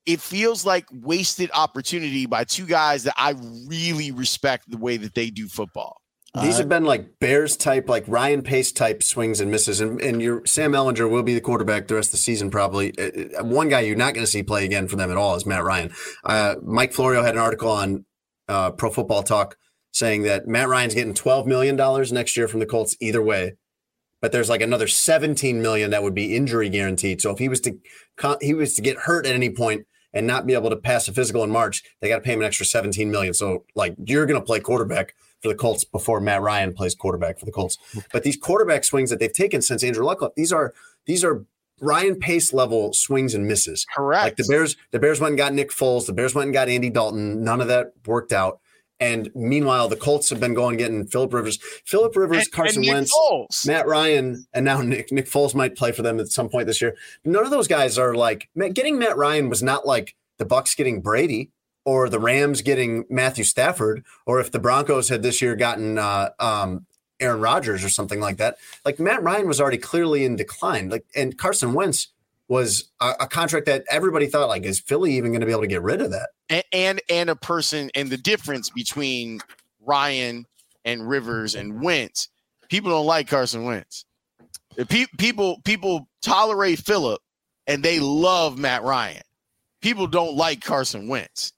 [0.07, 3.35] it feels like wasted opportunity by two guys that I
[3.69, 6.01] really respect the way that they do football.
[6.43, 10.21] These have been like Bears type, like Ryan Pace type swings and misses, and and
[10.21, 12.93] your Sam Ehlinger will be the quarterback the rest of the season probably.
[12.99, 15.35] Uh, uh, One guy you're not going to see play again for them at all
[15.35, 15.93] is Matt Ryan.
[16.25, 18.05] Uh, Mike Florio had an article on
[18.49, 19.57] uh, Pro Football Talk
[19.93, 23.55] saying that Matt Ryan's getting 12 million dollars next year from the Colts either way,
[24.21, 27.21] but there's like another 17 million that would be injury guaranteed.
[27.21, 27.79] So if he was to
[28.41, 31.13] he was to get hurt at any point and not be able to pass a
[31.13, 33.33] physical in March, they got to pay him an extra 17 million.
[33.35, 37.39] So like you're going to play quarterback for the Colts before Matt Ryan plays quarterback
[37.39, 37.77] for the Colts.
[38.13, 40.73] But these quarterback swings that they've taken since Andrew Luck left, these are
[41.07, 41.45] these are
[41.81, 43.87] Ryan Pace level swings and misses.
[43.95, 44.25] Correct.
[44.25, 46.69] Like the Bears, the Bears went and got Nick Foles, the Bears went and got
[46.69, 47.45] Andy Dalton.
[47.45, 48.61] None of that worked out.
[48.99, 52.89] And meanwhile, the Colts have been going getting Philip Rivers, Philip Rivers, And- Carson and
[52.93, 53.67] Wentz, Foles.
[53.67, 56.81] Matt Ryan, and now Nick Nick Foles might play for them at some point this
[56.81, 56.97] year.
[57.23, 61.03] None of those guys are like getting Matt Ryan was not like the Bucks getting
[61.03, 61.51] Brady
[61.87, 66.29] or the Rams getting Matthew Stafford, or if the Broncos had this year gotten uh,
[66.39, 66.85] um,
[67.21, 68.59] Aaron Rodgers or something like that.
[68.85, 70.91] Like Matt Ryan was already clearly in decline.
[70.91, 72.09] Like and Carson Wentz
[72.49, 75.63] was a, a contract that everybody thought like is Philly even going to be able
[75.63, 76.29] to get rid of that?
[76.51, 79.41] and, and and a person and the difference between
[79.81, 80.47] Ryan
[80.85, 82.29] and Rivers and Wentz.
[82.69, 84.05] People don't like Carson Wentz.
[84.89, 87.21] Pe- people people tolerate Philip
[87.67, 89.23] and they love Matt Ryan.
[89.81, 91.53] People don't like Carson Wentz.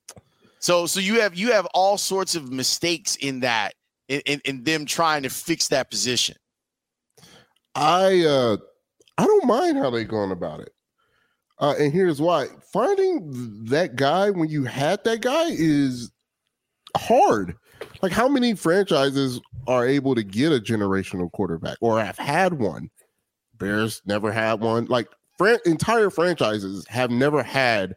[0.61, 3.75] So so you have you have all sorts of mistakes in that
[4.09, 6.37] in, in, in them trying to fix that position.
[7.75, 8.57] I uh
[9.17, 10.73] I don't mind how they gone about it.
[11.59, 16.11] Uh, and here's why: finding that guy when you had that guy is
[16.97, 17.57] hard.
[18.01, 22.91] Like, how many franchises are able to get a generational quarterback or have had one?
[23.59, 24.87] Bears never had one.
[24.87, 25.09] Like,
[25.67, 27.95] entire franchises have never had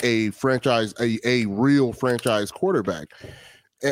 [0.00, 3.08] a franchise, a, a real franchise quarterback.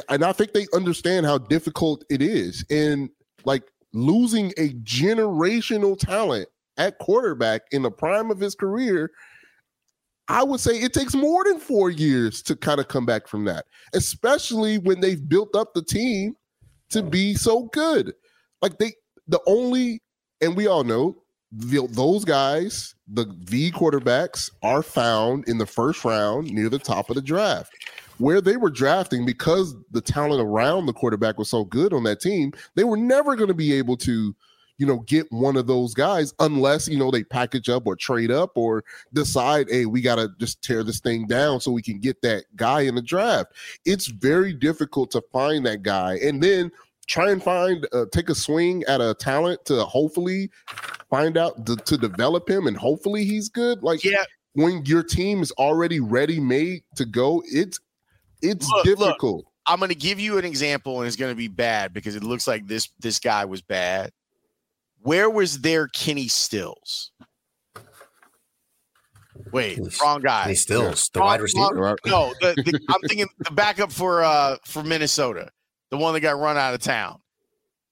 [0.08, 2.64] And I think they understand how difficult it is.
[2.70, 3.10] And
[3.44, 9.10] like losing a generational talent at quarterback in the prime of his career,
[10.28, 13.44] I would say it takes more than four years to kind of come back from
[13.44, 16.34] that, especially when they've built up the team
[16.90, 18.14] to be so good.
[18.62, 18.94] Like they,
[19.28, 20.00] the only,
[20.40, 26.50] and we all know those guys, the V quarterbacks, are found in the first round
[26.50, 27.72] near the top of the draft.
[28.18, 32.20] Where they were drafting because the talent around the quarterback was so good on that
[32.20, 34.34] team, they were never going to be able to
[34.78, 38.30] you know, get one of those guys unless, you know, they package up or trade
[38.30, 42.00] up or decide, hey, we got to just tear this thing down so we can
[42.00, 43.52] get that guy in the draft.
[43.84, 46.72] It's very difficult to find that guy and then
[47.06, 50.50] try and find, uh, take a swing at a talent to hopefully
[51.10, 53.82] find out to, to develop him and hopefully he's good.
[53.82, 54.24] Like, Yeah.
[54.54, 57.78] when your team is already ready made to go, it's,
[58.42, 58.98] it's Look, look.
[58.98, 59.46] difficult.
[59.66, 62.22] I'm going to give you an example, and it's going to be bad because it
[62.22, 64.10] looks like this this guy was bad.
[65.00, 67.10] Where was their Kenny Stills?
[69.52, 70.42] Wait, wrong guy.
[70.44, 71.74] Kenny Stills, the Wrong- wide receiver?
[71.74, 75.50] wrong- No, the, the, I'm thinking the backup for uh for Minnesota,
[75.94, 77.20] the one that got run out of town.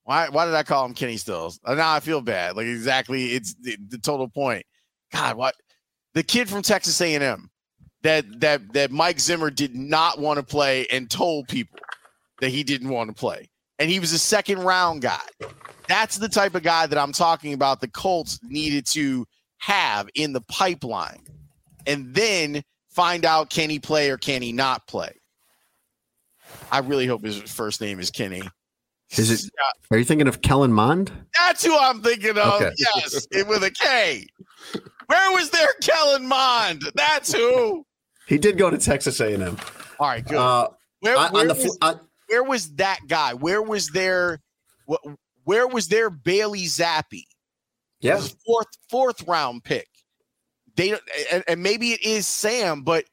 [0.02, 1.60] Why why did I call him Kenny Stills?
[1.64, 2.56] Uh, Now I feel bad.
[2.56, 4.66] Like exactly, it's the, the total point.
[5.12, 5.54] God, what
[6.14, 7.48] the kid from Texas A&M
[8.02, 11.78] that that that Mike Zimmer did not want to play and told people
[12.40, 13.48] that he didn't want to play,
[13.78, 15.20] and he was a second round guy.
[15.86, 17.80] That's the type of guy that I'm talking about.
[17.80, 19.24] The Colts needed to
[19.58, 21.22] have in the pipeline,
[21.86, 25.12] and then find out can he play or can he not play.
[26.70, 28.42] I really hope his first name is Kenny.
[29.10, 29.50] Is it?
[29.90, 31.12] Are you thinking of Kellen Mond?
[31.38, 32.62] That's who I'm thinking of.
[32.62, 32.70] Okay.
[32.78, 34.26] Yes, it- with a K.
[35.06, 36.82] Where was there Kellen Mond?
[36.94, 37.84] That's who.
[38.26, 39.58] He did go to Texas A&M.
[40.00, 40.38] All right, good.
[40.38, 40.68] Uh,
[41.00, 43.34] where, on- on where the was, on- where was that guy?
[43.34, 44.40] Where was there?
[44.86, 45.00] what?
[45.44, 47.24] Where was there Bailey Zappe?
[48.00, 48.20] Yeah.
[48.46, 49.88] Fourth fourth round pick.
[50.76, 53.04] They don't- and, and maybe it is Sam, but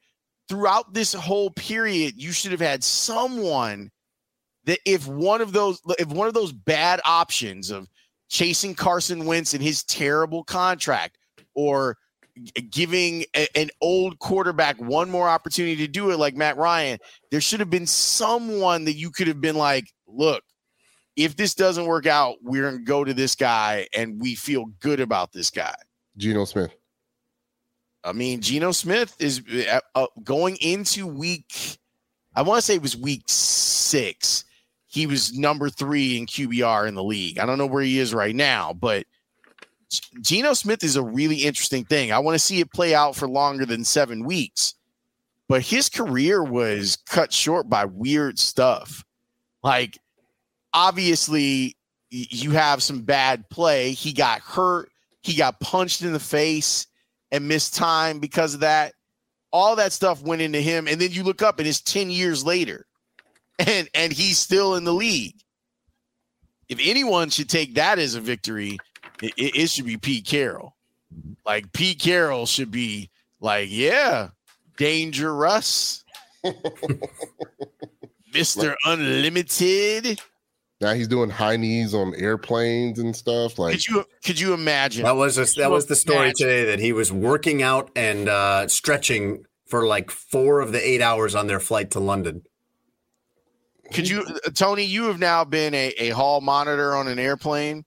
[0.50, 3.88] throughout this whole period, you should have had someone
[4.64, 7.88] that if one of those if one of those bad options of
[8.28, 11.16] chasing Carson Wentz and his terrible contract
[11.54, 11.96] or
[12.68, 16.98] giving a- an old quarterback one more opportunity to do it like Matt Ryan,
[17.30, 20.42] there should have been someone that you could have been like, look,
[21.14, 24.98] if this doesn't work out, we're gonna go to this guy and we feel good
[24.98, 25.74] about this guy.
[26.16, 26.74] Geno Smith.
[28.04, 31.78] I mean, Geno Smith is uh, uh, going into week.
[32.34, 34.44] I want to say it was week six.
[34.86, 37.38] He was number three in QBR in the league.
[37.38, 39.06] I don't know where he is right now, but
[40.20, 42.12] Geno Smith is a really interesting thing.
[42.12, 44.74] I want to see it play out for longer than seven weeks.
[45.48, 49.04] But his career was cut short by weird stuff.
[49.64, 49.98] Like,
[50.72, 51.76] obviously,
[52.08, 53.90] you have some bad play.
[53.92, 54.90] He got hurt.
[55.22, 56.86] He got punched in the face
[57.32, 58.94] and missed time because of that.
[59.52, 60.86] All that stuff went into him.
[60.86, 62.86] And then you look up and it's 10 years later
[63.58, 65.36] and, and he's still in the league.
[66.68, 68.78] If anyone should take that as a victory,
[69.22, 70.76] it, it should be Pete Carroll.
[71.44, 74.28] Like Pete Carroll should be like, yeah,
[74.76, 76.04] dangerous.
[78.32, 78.76] Mr.
[78.84, 80.20] Unlimited.
[80.80, 83.58] Now he's doing high knees on airplanes and stuff.
[83.58, 85.04] Like, could you could you imagine?
[85.04, 86.36] That was a, that was the story imagine?
[86.36, 91.02] today that he was working out and uh, stretching for like four of the eight
[91.02, 92.42] hours on their flight to London.
[93.92, 94.84] Could you, uh, Tony?
[94.84, 97.84] You have now been a, a hall monitor on an airplane.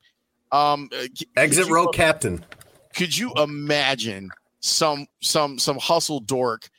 [0.51, 2.45] Um, uh, Exit row captain.
[2.93, 4.29] Could you imagine
[4.59, 6.69] some some some hustle dork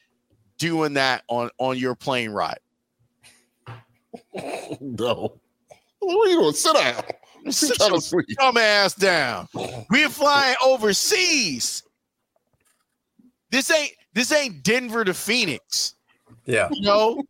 [0.59, 2.59] doing that on on your plane ride?
[4.81, 5.41] no.
[6.07, 6.55] What are you doing?
[6.55, 7.03] Sit down.
[7.51, 9.49] Sit your dumb ass down.
[9.91, 11.83] We're flying overseas.
[13.51, 15.95] This ain't this ain't Denver to Phoenix.
[16.47, 16.69] Yeah.
[16.73, 17.23] You know,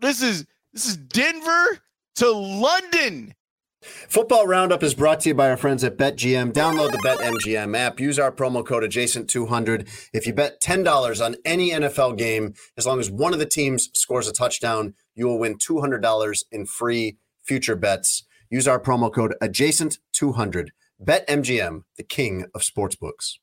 [0.00, 1.78] this is this is Denver
[2.16, 3.34] to London.
[3.80, 6.52] Football Roundup is brought to you by our friends at BetMGM.
[6.52, 8.00] Download the BetMGM app.
[8.00, 9.88] Use our promo code adjacent200.
[10.12, 13.88] If you bet $10 on any NFL game, as long as one of the teams
[13.94, 17.16] scores a touchdown, you will win $200 in free
[17.48, 18.24] future bets.
[18.50, 20.68] Use our promo code adjacent200.
[21.02, 23.38] BetMGM, the king of sportsbooks.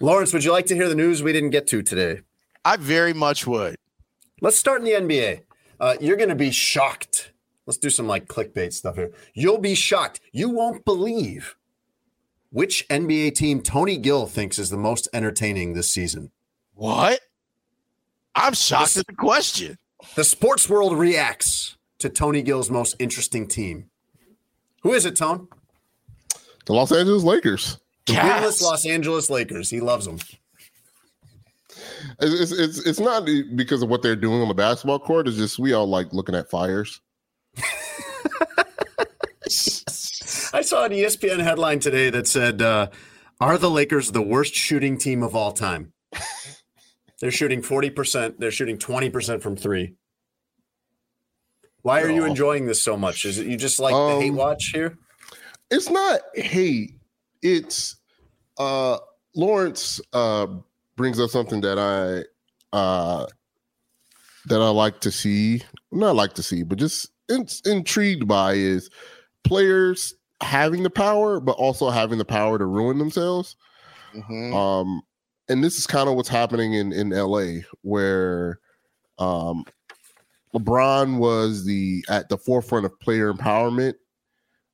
[0.00, 2.20] Lawrence, would you like to hear the news we didn't get to today?
[2.64, 3.74] I very much would.
[4.40, 5.40] Let's start in the NBA.
[5.80, 7.32] Uh, you're going to be shocked.
[7.66, 9.10] Let's do some like clickbait stuff here.
[9.34, 10.20] You'll be shocked.
[10.32, 11.56] You won't believe
[12.50, 16.30] which NBA team Tony Gill thinks is the most entertaining this season.
[16.74, 17.20] What?
[18.34, 19.78] I'm shocked this, at the question.
[20.14, 23.90] The sports world reacts to Tony Gill's most interesting team.
[24.82, 25.48] Who is it, Tone?
[26.66, 27.78] The Los Angeles Lakers.
[28.06, 29.70] The winless Los Angeles Lakers.
[29.70, 30.18] He loves them.
[32.20, 35.28] It's, it's it's not because of what they're doing on the basketball court.
[35.28, 37.00] It's just we all like looking at fires.
[40.52, 42.88] I saw an ESPN headline today that said, uh,
[43.40, 45.92] "Are the Lakers the worst shooting team of all time?"
[47.20, 48.38] They're shooting forty percent.
[48.40, 49.94] They're shooting twenty percent from three.
[51.82, 53.24] Why are you enjoying this so much?
[53.24, 54.98] Is it you just like um, the hate watch here?
[55.70, 56.94] It's not hate.
[57.42, 57.96] It's
[58.58, 58.98] uh,
[59.34, 60.46] Lawrence uh,
[60.96, 63.26] brings up something that I uh,
[64.46, 65.62] that I like to see.
[65.92, 68.90] Not like to see, but just in, intrigued by is
[69.44, 73.56] players having the power, but also having the power to ruin themselves.
[74.14, 74.54] Mm-hmm.
[74.54, 75.02] Um,
[75.48, 78.60] and this is kind of what's happening in in LA, where
[79.18, 79.64] um,
[80.54, 83.94] LeBron was the at the forefront of player empowerment,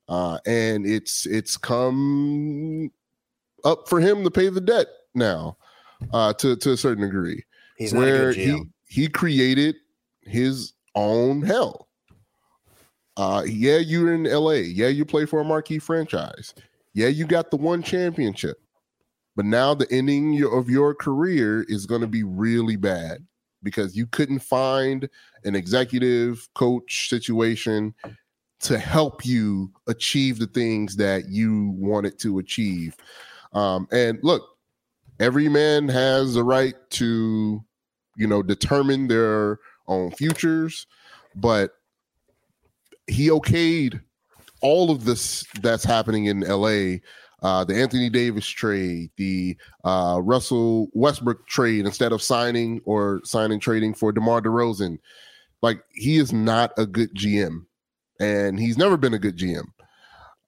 [0.09, 2.91] uh, and it's it's come
[3.65, 5.57] up for him to pay the debt now,
[6.13, 7.43] uh, to to a certain degree.
[7.77, 9.77] He's where he he created
[10.23, 11.89] his own hell.
[13.17, 14.53] Uh, yeah, you're in LA.
[14.53, 16.55] Yeah, you play for a marquee franchise.
[16.95, 18.59] Yeah, you got the one championship.
[19.37, 23.27] But now the ending of your career is going to be really bad
[23.63, 25.09] because you couldn't find
[25.45, 27.95] an executive coach situation
[28.61, 32.97] to help you achieve the things that you wanted to achieve.
[33.53, 34.43] Um, and look,
[35.19, 37.65] every man has the right to,
[38.17, 40.87] you know, determine their own futures,
[41.35, 41.73] but
[43.07, 44.01] he okayed
[44.61, 46.99] all of this that's happening in LA.
[47.43, 53.61] Uh, the Anthony Davis trade, the uh, Russell Westbrook trade, instead of signing or signing
[53.61, 54.99] trading for DeMar DeRozan,
[55.61, 57.67] like he is not a good GM,
[58.19, 59.67] and he's never been a good GM.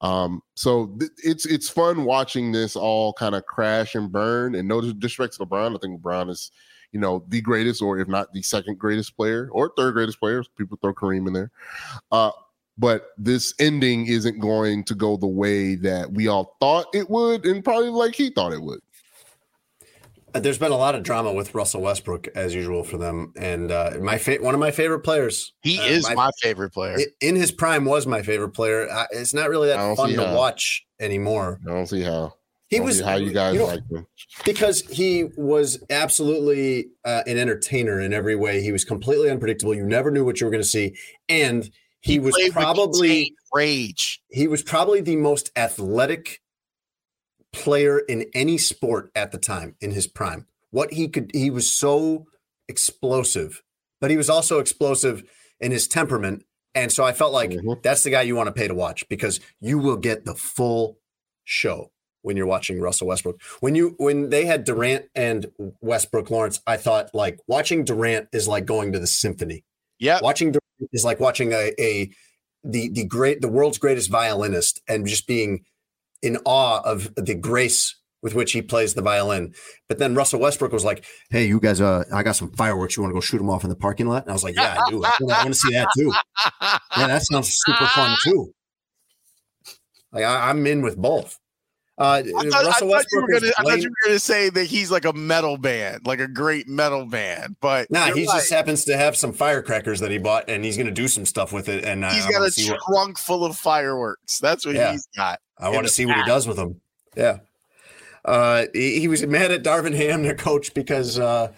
[0.01, 4.55] Um, so th- it's it's fun watching this all kind of crash and burn.
[4.55, 6.51] And no disrespect to LeBron, I think LeBron is,
[6.93, 10.43] you know, the greatest, or if not the second greatest player, or third greatest player.
[10.57, 11.51] People throw Kareem in there.
[12.13, 12.31] Uh,
[12.79, 17.47] but this ending isn't going to go the way that we all thought it would,
[17.47, 18.81] and probably like he thought it would.
[20.35, 23.93] There's been a lot of drama with Russell Westbrook as usual for them, and uh,
[24.01, 25.55] my fa- one of my favorite players.
[25.63, 26.99] He uh, is my, favorite player.
[27.21, 28.89] in his prime was my favorite player.
[28.91, 30.37] Uh, it's not really that fun to how.
[30.37, 32.35] watch anymore I don't see how.
[32.69, 34.07] He was- how you guys you know- like him.
[34.45, 38.61] because he was absolutely uh, an entertainer in every way.
[38.61, 39.75] He was completely unpredictable.
[39.75, 40.97] You never knew what you were going to see,
[41.29, 41.71] and
[42.07, 44.21] he, was probably rage.
[44.31, 46.41] he was probably the most athletic
[47.53, 50.47] player in any sport at the time in his prime.
[50.71, 52.27] What he could, he was so
[52.69, 53.63] explosive,
[54.01, 55.23] but he was also explosive
[55.61, 56.45] in his temperament.
[56.75, 57.83] And so I felt like Mhm.
[57.83, 60.99] that's the guy you want to pay to watch because you will get the full
[61.45, 63.41] show when you're watching Russell Westbrook.
[63.61, 65.51] When you when they had Durant and
[65.81, 69.65] Westbrook Lawrence, I thought like watching Durant is like going to the symphony.
[69.99, 70.23] Yep.
[70.23, 72.11] Watching Durant is like watching a, a
[72.65, 75.65] the the great the world's greatest violinist and just being
[76.23, 79.55] in awe of the grace with which he plays the violin.
[79.89, 82.97] But then Russell Westbrook was like, "Hey, you guys, uh, I got some fireworks.
[82.97, 84.57] You want to go shoot them off in the parking lot?" And I was like,
[84.57, 85.05] "Yeah, I do.
[85.05, 86.13] I want to see that too.
[86.97, 88.53] Yeah, that sounds super fun too.
[90.13, 91.39] Like I, I'm in with both."
[91.99, 94.65] Uh, I thought, I thought you were gonna, I thought you were gonna say that
[94.67, 97.57] he's like a metal band, like a great metal band.
[97.61, 98.37] But Nah, he right.
[98.37, 101.25] just happens to have some firecrackers that he bought, and he's going to do some
[101.25, 101.87] stuff with it.
[101.87, 104.39] And he's I, got a see what- trunk full of fireworks.
[104.41, 104.93] That's what Yeah.
[104.93, 105.41] he's got.
[105.59, 106.81] I want to see what he does with them.
[107.17, 107.39] Yeah.
[108.27, 111.53] Uh, he, he was mad at Darvin Ham, their coach, because uh,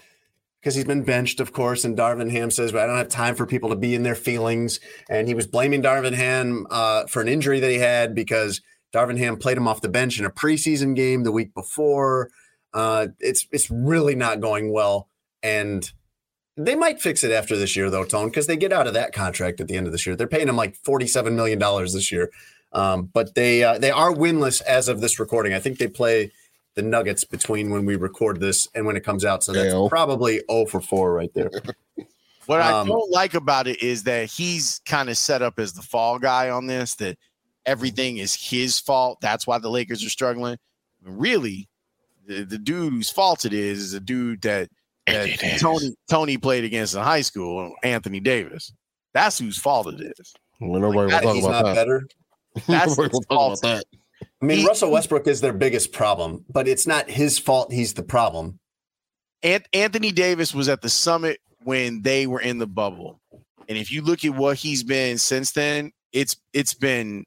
[0.61, 1.85] because he's been benched, of course.
[1.85, 4.15] And Darvin Ham says, "But "I don't have time for people to be in their
[4.15, 4.79] feelings."
[5.09, 8.61] And he was blaming Darvin Ham uh, for an injury that he had because
[8.93, 12.31] Darvin Ham played him off the bench in a preseason game the week before.
[12.73, 15.09] Uh, it's it's really not going well,
[15.43, 15.91] and
[16.57, 19.13] they might fix it after this year, though, Tone, because they get out of that
[19.13, 20.17] contract at the end of this year.
[20.17, 22.31] They're paying him like forty-seven million dollars this year,
[22.73, 25.55] um, but they uh, they are winless as of this recording.
[25.55, 26.33] I think they play
[26.75, 29.89] the Nuggets between when we record this and when it comes out, so that's Damn.
[29.89, 31.51] probably zero for four right there.
[32.47, 35.75] What I Um, don't like about it is that he's kind of set up as
[35.75, 37.19] the fall guy on this, that
[37.69, 39.19] everything is his fault.
[39.21, 40.57] That's why the Lakers are struggling.
[41.03, 41.69] Really,
[42.27, 44.69] the, the dude whose fault it is is a dude that,
[45.07, 48.73] that Tony Tony played against in high school, Anthony Davis.
[49.15, 50.35] That's whose fault it is.
[50.61, 51.75] Well, nobody That- will talk about that.
[51.75, 52.07] better.
[52.67, 53.59] That's Nobody will his talk fault.
[53.61, 53.85] about that.
[54.43, 57.73] I mean, He- Russell Westbrook is their biggest problem, but it's not his fault.
[57.73, 58.59] He's the problem.
[59.43, 63.21] Ant- Anthony Davis was at the summit when they were in the bubble,
[63.69, 67.25] and if you look at what he's been since then, it's it's been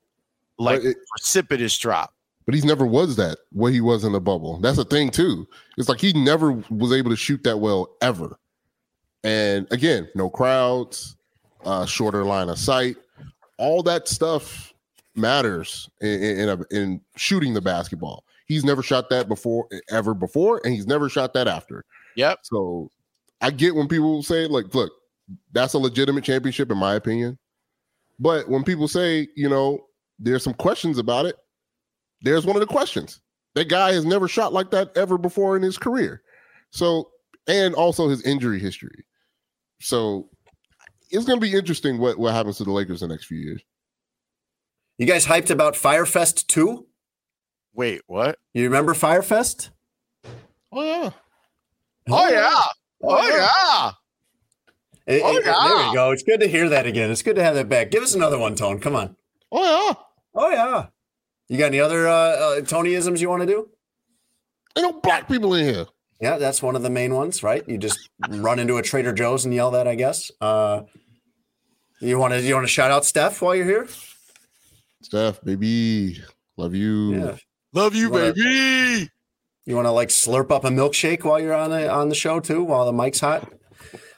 [0.62, 2.14] like it- precipitous drop.
[2.46, 4.60] But he's never was that what he was in the bubble.
[4.60, 5.48] That's the thing too.
[5.78, 8.38] It's like he never was able to shoot that well ever.
[9.24, 11.16] And again, no crowds,
[11.64, 12.98] uh, shorter line of sight,
[13.58, 14.74] all that stuff
[15.16, 18.26] matters in in, in, a, in shooting the basketball.
[18.48, 21.86] He's never shot that before ever before, and he's never shot that after.
[22.16, 22.40] Yep.
[22.42, 22.90] So
[23.40, 24.92] I get when people say like, look,
[25.54, 27.38] that's a legitimate championship in my opinion.
[28.20, 29.86] But when people say, you know,
[30.22, 31.36] there's some questions about it,
[32.22, 33.20] there's one of the questions.
[33.56, 36.22] That guy has never shot like that ever before in his career.
[36.70, 37.10] So,
[37.48, 39.04] and also his injury history.
[39.82, 40.30] So,
[41.10, 43.62] it's going to be interesting what what happens to the Lakers the next few years.
[44.98, 46.86] You guys hyped about Fyre Fest 2?
[47.74, 48.38] Wait, what?
[48.54, 49.72] You remember Fyre Fest?
[50.72, 51.10] Oh yeah.
[52.10, 52.54] Oh, oh yeah.
[52.54, 52.72] Oh,
[53.04, 53.92] oh yeah.
[55.14, 56.12] It- Oh, it- There we go.
[56.12, 57.10] It's good to hear that again.
[57.12, 57.92] It's good to have that back.
[57.92, 58.80] Give us another one, Tone.
[58.80, 59.16] Come on.
[59.52, 59.94] Oh yeah.
[60.34, 60.88] Oh, yeah.
[61.50, 63.70] You got any other uh, uh, Tonyisms you want to do?
[64.78, 65.86] Ain't no black people in here.
[66.22, 67.68] Yeah, that's one of the main ones, right?
[67.68, 70.32] You just run into a Trader Joe's and yell that, I guess.
[70.40, 70.84] Uh,
[72.00, 73.88] you want to you want to shout out Steph while you're here?
[75.02, 76.22] Steph, baby,
[76.58, 77.16] love you.
[77.16, 77.36] Yeah.
[77.74, 79.10] Love you, You wanna- baby.
[79.66, 82.40] You want to like slurp up a milkshake while you're on the on the show
[82.40, 83.52] too, while the mic's hot.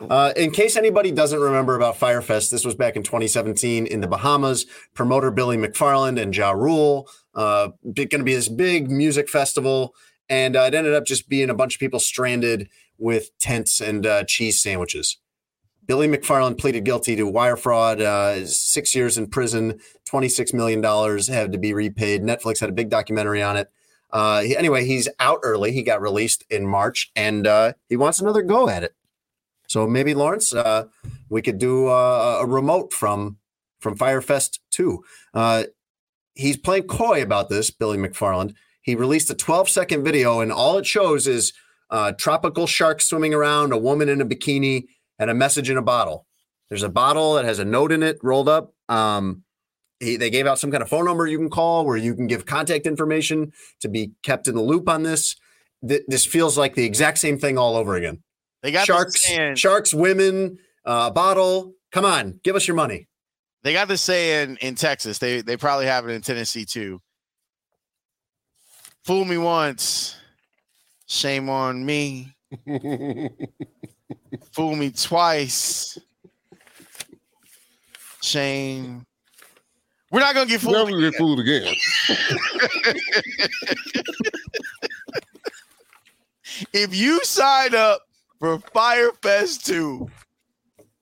[0.02, 4.02] Uh, in case anybody doesn't remember about Fyre Fest, this was back in 2017 in
[4.02, 4.66] the Bahamas.
[4.94, 7.08] Promoter Billy McFarland and Ja Rule.
[7.34, 9.96] Uh, going to be this big music festival,
[10.30, 14.06] and uh, it ended up just being a bunch of people stranded with tents and
[14.06, 15.18] uh, cheese sandwiches.
[15.86, 19.80] Billy McFarland pleaded guilty to wire fraud, uh, six years in prison,
[20.10, 20.82] $26 million
[21.28, 22.22] had to be repaid.
[22.22, 23.70] Netflix had a big documentary on it.
[24.12, 25.72] Uh, anyway, he's out early.
[25.72, 28.96] He got released in March and uh, he wants another go at it.
[29.68, 30.86] So maybe, Lawrence, uh,
[31.30, 33.38] we could do uh, a remote from
[33.80, 35.04] from Fyre Fest 2.
[35.34, 35.64] Uh,
[36.36, 38.56] he's playing coy about this, Billy McFarland.
[38.82, 41.54] He released a 12 second video, and all it shows is
[41.90, 44.86] uh, tropical sharks swimming around, a woman in a bikini,
[45.20, 46.26] and a message in a bottle.
[46.70, 48.74] There's a bottle that has a note in it rolled up.
[48.90, 49.44] Um,
[50.00, 52.26] he, they gave out some kind of phone number you can call where you can
[52.26, 55.36] give contact information to be kept in the loop on this.
[55.88, 58.23] th- this feels like the exact same thing all over again.
[58.64, 61.76] They got sharks, this sharks, women, uh, bottle.
[61.92, 63.08] Come on, give us your money.
[63.62, 65.20] they got this saying in Texas.
[65.20, 67.02] They they probably have it in Tennessee too.
[69.04, 70.16] Fool me once,
[71.08, 72.34] shame on me.
[74.54, 76.00] Fool me twice,
[78.22, 79.06] shame.
[80.10, 80.90] We're not gonna get fooled.
[80.90, 81.76] Never get fooled again.
[86.72, 88.04] if you sign up
[88.44, 90.06] for Fyre Fest 2,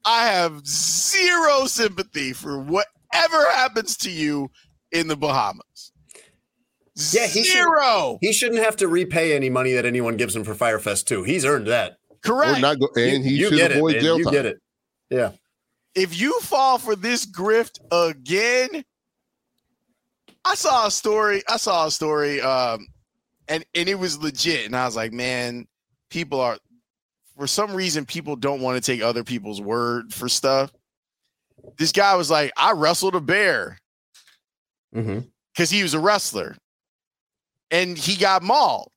[0.06, 4.52] I have zero sympathy for whatever happens to you
[4.92, 5.92] in the Bahamas.
[7.12, 8.20] Yeah, he should- zero.
[8.22, 11.24] He shouldn't have to repay any money that anyone gives him for Fyre Fest too.
[11.24, 11.98] He's earned that.
[12.24, 12.60] Correct.
[12.60, 14.04] Or not go, and he you should get avoid it, man.
[14.04, 14.34] jail You time.
[14.34, 14.58] get it.
[15.10, 15.32] Yeah.
[15.96, 18.84] if you fall for this grift again,
[20.46, 21.42] I saw a story.
[21.50, 22.86] I saw a story, um,
[23.48, 24.68] and and it was legit.
[24.68, 25.68] And I was like, man,
[26.12, 26.58] people are
[27.38, 30.72] for some reason people don't want to take other people's word for stuff.
[31.78, 33.78] This guy was like, I wrestled a bear
[34.96, 35.20] Mm-hmm.
[35.54, 36.58] because he was a wrestler,
[37.70, 38.92] and he got mauled.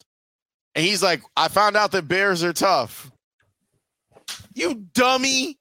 [0.74, 3.12] And he's like, I found out that bears are tough.
[4.55, 5.56] You dummy.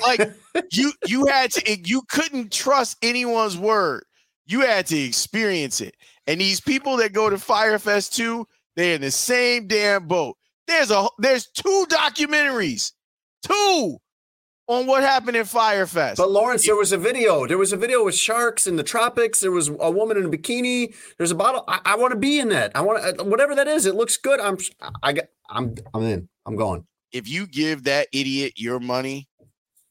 [0.00, 0.32] Like
[0.72, 4.04] you you had to you couldn't trust anyone's word.
[4.46, 5.94] You had to experience it.
[6.26, 10.38] And these people that go to Fyre Fest 2, they're in the same damn boat.
[10.66, 12.92] There's a there's two documentaries.
[13.42, 13.98] Two
[14.68, 16.18] on what happened at Fyre Fest.
[16.18, 17.46] But Lawrence, there was a video.
[17.46, 19.38] There was a video with sharks in the tropics.
[19.40, 20.92] There was a woman in a bikini.
[21.18, 21.62] There's a bottle.
[21.68, 22.72] I, I want to be in that.
[22.74, 23.86] I want to whatever that is.
[23.86, 24.40] It looks good.
[24.40, 24.58] I'm
[25.02, 26.28] I got I'm I'm in.
[26.46, 26.84] I'm going.
[27.12, 29.28] if you give that idiot your money,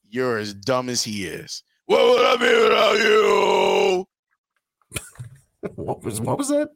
[0.10, 1.64] you're as dumb as he is.
[1.86, 4.08] What would I be without you?
[5.76, 6.70] What was what was that?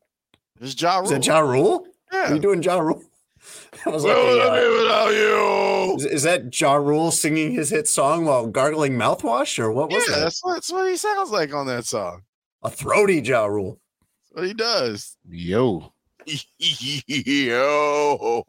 [0.61, 1.19] Ja Was Rule.
[1.19, 1.85] that Ja Rule?
[2.11, 2.31] Yeah.
[2.31, 3.03] Are you doing Ja Rule?
[3.85, 5.95] That was like What would a, I be uh, without you?
[5.97, 10.03] is, is that Ja Rule singing his hit song while gargling mouthwash, or what was
[10.07, 10.21] yeah, that?
[10.21, 12.23] that's what, that's what he sounds like on that song.
[12.63, 13.79] A throaty Ja Rule.
[14.01, 15.15] That's what he does.
[15.29, 15.93] Yo.
[17.07, 18.41] Yo.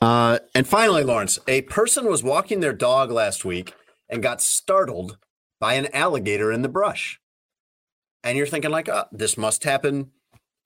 [0.00, 3.74] Uh, and finally, Lawrence, a person was walking their dog last week
[4.08, 5.18] and got startled
[5.58, 7.20] by an alligator in the brush.
[8.24, 10.10] And you're thinking, like, oh, this must happen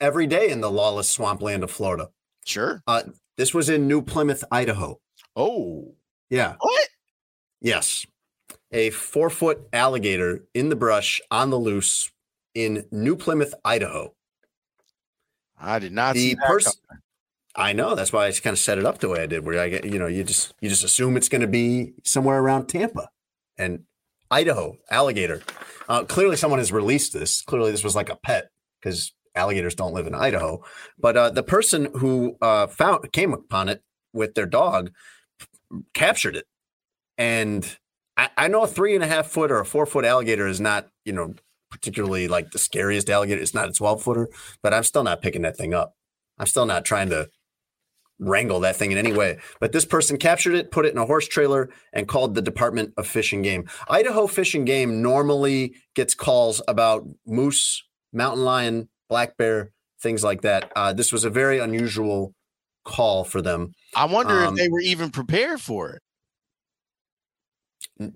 [0.01, 2.11] every day in the lawless swampland of Florida.
[2.45, 2.83] Sure.
[2.87, 3.03] Uh,
[3.37, 5.01] this was in New Plymouth, Idaho.
[5.37, 5.95] Oh.
[6.31, 6.55] Yeah.
[6.59, 6.89] What?
[7.61, 8.07] Yes.
[8.73, 12.11] A four foot alligator in the brush on the loose
[12.55, 14.15] in New Plymouth, Idaho.
[15.59, 16.73] I did not see The that person.
[17.57, 19.47] I know that's why I just kind of set it up the way I did,
[19.47, 22.41] where I get, you know, you just you just assume it's going to be somewhere
[22.41, 23.09] around Tampa
[23.57, 23.85] and
[24.31, 25.43] Idaho alligator.
[25.89, 27.43] Uh, clearly, someone has released this.
[27.43, 28.51] Clearly, this was like a pet
[28.81, 30.63] because alligators don't live in Idaho.
[30.99, 33.83] But uh, the person who uh, found came upon it
[34.13, 34.91] with their dog
[35.93, 36.47] captured it,
[37.19, 37.79] and
[38.17, 40.61] I, I know a three and a half foot or a four foot alligator is
[40.61, 41.35] not, you know,
[41.71, 43.41] particularly like the scariest alligator.
[43.41, 44.29] It's not a twelve footer,
[44.63, 45.95] but I'm still not picking that thing up.
[46.39, 47.29] I'm still not trying to
[48.21, 49.39] wrangle that thing in any way.
[49.59, 52.95] But this person captured it, put it in a horse trailer, and called the Department
[52.97, 53.69] of Fish and Game.
[53.89, 57.83] Idaho Fish and Game normally gets calls about moose,
[58.13, 59.71] mountain lion, black bear,
[60.01, 60.71] things like that.
[60.77, 62.35] Uh, this was a very unusual
[62.85, 63.73] call for them.
[63.97, 66.03] I wonder Um, if they were even prepared for it.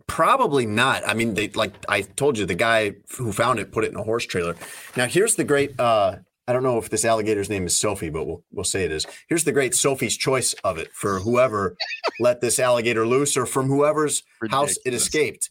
[0.07, 1.07] Probably not.
[1.07, 3.97] I mean, they like I told you, the guy who found it put it in
[3.97, 4.57] a horse trailer.
[4.97, 5.79] Now, here's the great.
[5.79, 6.17] uh
[6.49, 9.07] I don't know if this alligator's name is Sophie, but we'll we'll say it is.
[9.29, 11.77] Here's the great Sophie's choice of it for whoever
[12.21, 15.51] let this alligator loose, or from whoever's house it escaped.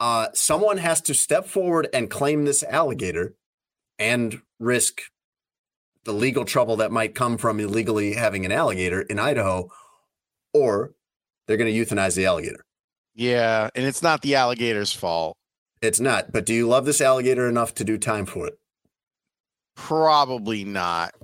[0.00, 3.34] Uh, someone has to step forward and claim this alligator,
[4.02, 5.02] and risk
[6.04, 9.70] the legal trouble that might come from illegally having an alligator in Idaho,
[10.52, 10.92] or
[11.46, 12.64] they're going to euthanize the alligator.
[13.14, 15.36] Yeah, and it's not the alligator's fault.
[15.80, 16.32] It's not.
[16.32, 18.58] But do you love this alligator enough to do time for it?
[19.76, 21.14] Probably not.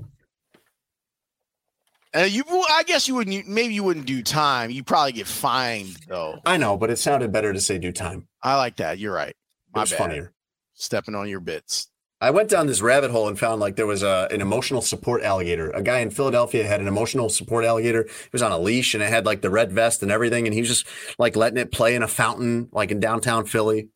[2.14, 3.46] Uh, you, I guess you wouldn't.
[3.48, 4.70] Maybe you wouldn't do time.
[4.70, 6.38] You probably get fined though.
[6.44, 8.26] I know, but it sounded better to say do time.
[8.42, 8.98] I like that.
[8.98, 9.30] You're right.
[9.30, 9.98] It was bad.
[9.98, 10.32] funnier.
[10.74, 11.88] Stepping on your bits.
[12.20, 15.22] I went down this rabbit hole and found like there was a, an emotional support
[15.22, 15.70] alligator.
[15.70, 18.04] A guy in Philadelphia had an emotional support alligator.
[18.04, 20.46] He was on a leash and it had like the red vest and everything.
[20.46, 20.86] And he was just
[21.18, 23.88] like letting it play in a fountain, like in downtown Philly.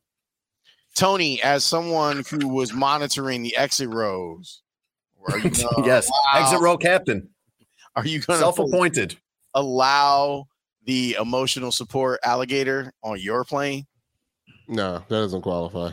[0.94, 4.62] Tony, as someone who was monitoring the exit rows,
[5.28, 6.08] are you gonna yes.
[6.34, 7.28] allow- Exit row captain,
[7.96, 9.16] Are you going self appointed
[9.54, 10.46] allow
[10.84, 13.86] the emotional support alligator on your plane?
[14.68, 15.90] No, that doesn't qualify.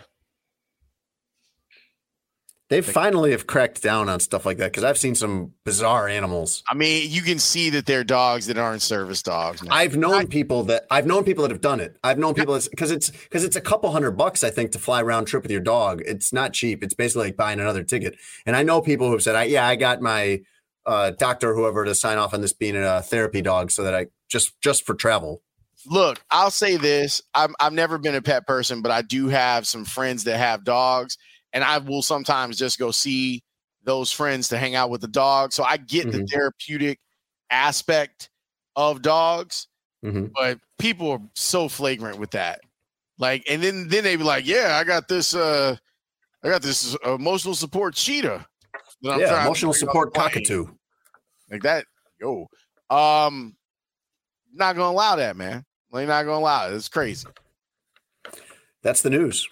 [2.70, 6.62] They finally have cracked down on stuff like that because I've seen some bizarre animals.
[6.70, 9.64] I mean, you can see that they're dogs that aren't service dogs.
[9.64, 9.74] now.
[9.74, 11.98] I've known people that I've known people that have done it.
[12.04, 15.02] I've known people because it's because it's a couple hundred bucks I think to fly
[15.02, 16.04] round trip with your dog.
[16.06, 16.84] It's not cheap.
[16.84, 18.18] It's basically like buying another ticket.
[18.46, 20.42] And I know people who've said, I, "Yeah, I got my
[20.86, 24.08] uh, doctor, whoever, to sign off on this being a therapy dog, so that I
[24.28, 25.42] just just for travel."
[25.88, 29.66] Look, I'll say this: I'm, I've never been a pet person, but I do have
[29.66, 31.18] some friends that have dogs,
[31.54, 33.44] and I will sometimes just go see
[33.84, 35.54] those friends to hang out with the dog.
[35.54, 36.30] So I get the Mhm.
[36.30, 37.00] therapeutic
[37.50, 38.30] aspect
[38.76, 39.68] of dogs,
[40.04, 40.32] Mhm.
[40.34, 42.62] but people are so flagrant with that.
[43.18, 45.34] Like, and then then they be like, "Yeah, I got this.
[45.36, 45.76] uh
[46.44, 48.46] I got this emotional support cheetah."
[49.02, 50.68] that I'm yeah, trying emotional support cockatoo.
[51.50, 51.86] like that.
[52.20, 52.48] Yo,
[52.90, 53.56] um,
[54.54, 55.66] not gonna allow that, man.
[55.92, 56.74] Like, not gonna allow it.
[56.76, 57.28] It's crazy.
[58.82, 59.48] That's the news.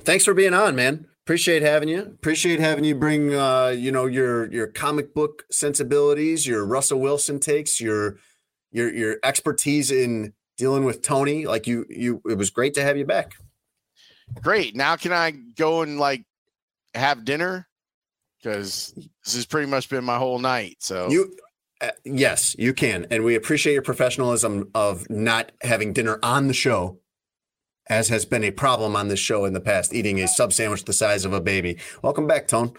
[0.00, 1.06] Thanks for being on, man.
[1.24, 2.00] Appreciate having you.
[2.00, 7.38] Appreciate having you bring uh, you know, your your comic book sensibilities, your Russell Wilson
[7.38, 8.16] takes, your
[8.72, 11.46] your your expertise in dealing with Tony.
[11.46, 13.34] Like you you it was great to have you back.
[14.40, 14.74] Great.
[14.74, 16.24] Now can I go and like
[16.94, 17.68] have dinner?
[18.42, 18.92] Because
[19.24, 20.78] this has pretty much been my whole night.
[20.80, 21.36] So You
[21.80, 23.06] uh, yes, you can.
[23.10, 26.98] And we appreciate your professionalism of not having dinner on the show.
[27.88, 30.84] As has been a problem on this show in the past, eating a sub sandwich
[30.84, 31.78] the size of a baby.
[32.02, 32.72] Welcome back, Tone.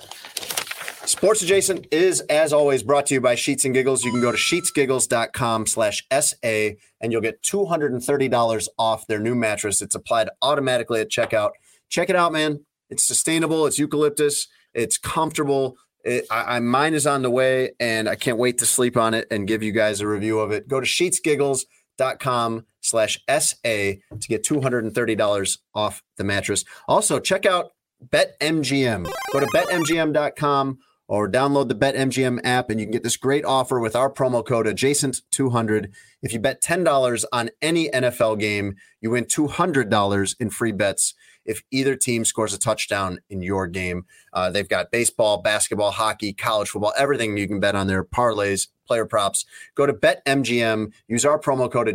[1.05, 4.05] Sports Adjacent is, as always, brought to you by Sheets and Giggles.
[4.05, 6.69] You can go to sheetsgiggles.com slash SA
[7.01, 9.81] and you'll get $230 off their new mattress.
[9.81, 11.51] It's applied automatically at checkout.
[11.89, 12.65] Check it out, man.
[12.89, 13.65] It's sustainable.
[13.65, 14.47] It's eucalyptus.
[14.73, 15.75] It's comfortable.
[16.05, 19.13] It, I, I, mine is on the way and I can't wait to sleep on
[19.13, 20.69] it and give you guys a review of it.
[20.69, 26.63] Go to sheetsgiggles.com slash SA to get $230 off the mattress.
[26.87, 27.71] Also, check out
[28.09, 29.09] BetMGM.
[29.31, 30.77] Go to betmgm.com
[31.07, 34.45] or download the BetMGM app and you can get this great offer with our promo
[34.45, 35.91] code adjacent200.
[36.21, 41.13] If you bet $10 on any NFL game, you win $200 in free bets
[41.45, 44.05] if either team scores a touchdown in your game.
[44.31, 48.67] Uh, they've got baseball, basketball, hockey, college football, everything you can bet on their parlays,
[48.87, 49.45] player props.
[49.75, 51.89] Go to BetMGM, use our promo code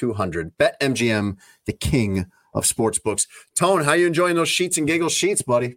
[0.00, 0.52] adjacent200.
[0.58, 1.36] BetMGM,
[1.66, 3.26] the king of sports books.
[3.54, 5.76] Tone, how you enjoying those sheets and giggles sheets, buddy?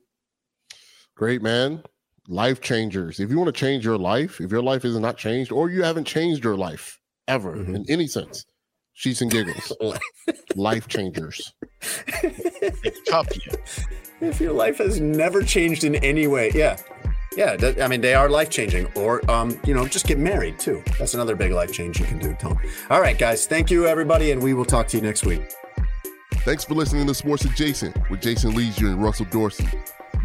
[1.16, 1.84] Great, man.
[2.28, 3.20] Life changers.
[3.20, 5.84] If you want to change your life, if your life is not changed, or you
[5.84, 7.76] haven't changed your life ever Mm-hmm.
[7.76, 8.46] in any sense,
[8.94, 9.74] sheets and giggles,
[10.56, 11.54] life changers.
[13.10, 13.52] Cup you.
[14.22, 16.78] If your life has never changed in any way, yeah.
[17.36, 20.84] Yeah, I mean they are life changing, or um, you know, just get married too.
[20.98, 22.60] That's another big life change you can do, Tom.
[22.90, 25.42] All right, guys, thank you everybody, and we will talk to you next week.
[26.40, 29.68] Thanks for listening to Sports Adjacent with Jason Lieser and Russell Dorsey.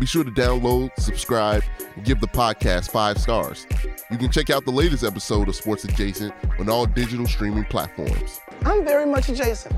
[0.00, 1.62] Be sure to download, subscribe,
[1.94, 3.66] and give the podcast five stars.
[4.10, 8.40] You can check out the latest episode of Sports Adjacent on all digital streaming platforms.
[8.64, 9.74] I'm very much adjacent.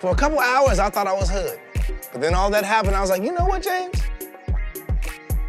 [0.00, 1.58] For a couple hours, I thought I was hood.
[2.12, 4.00] But then all that happened, I was like, you know what, James?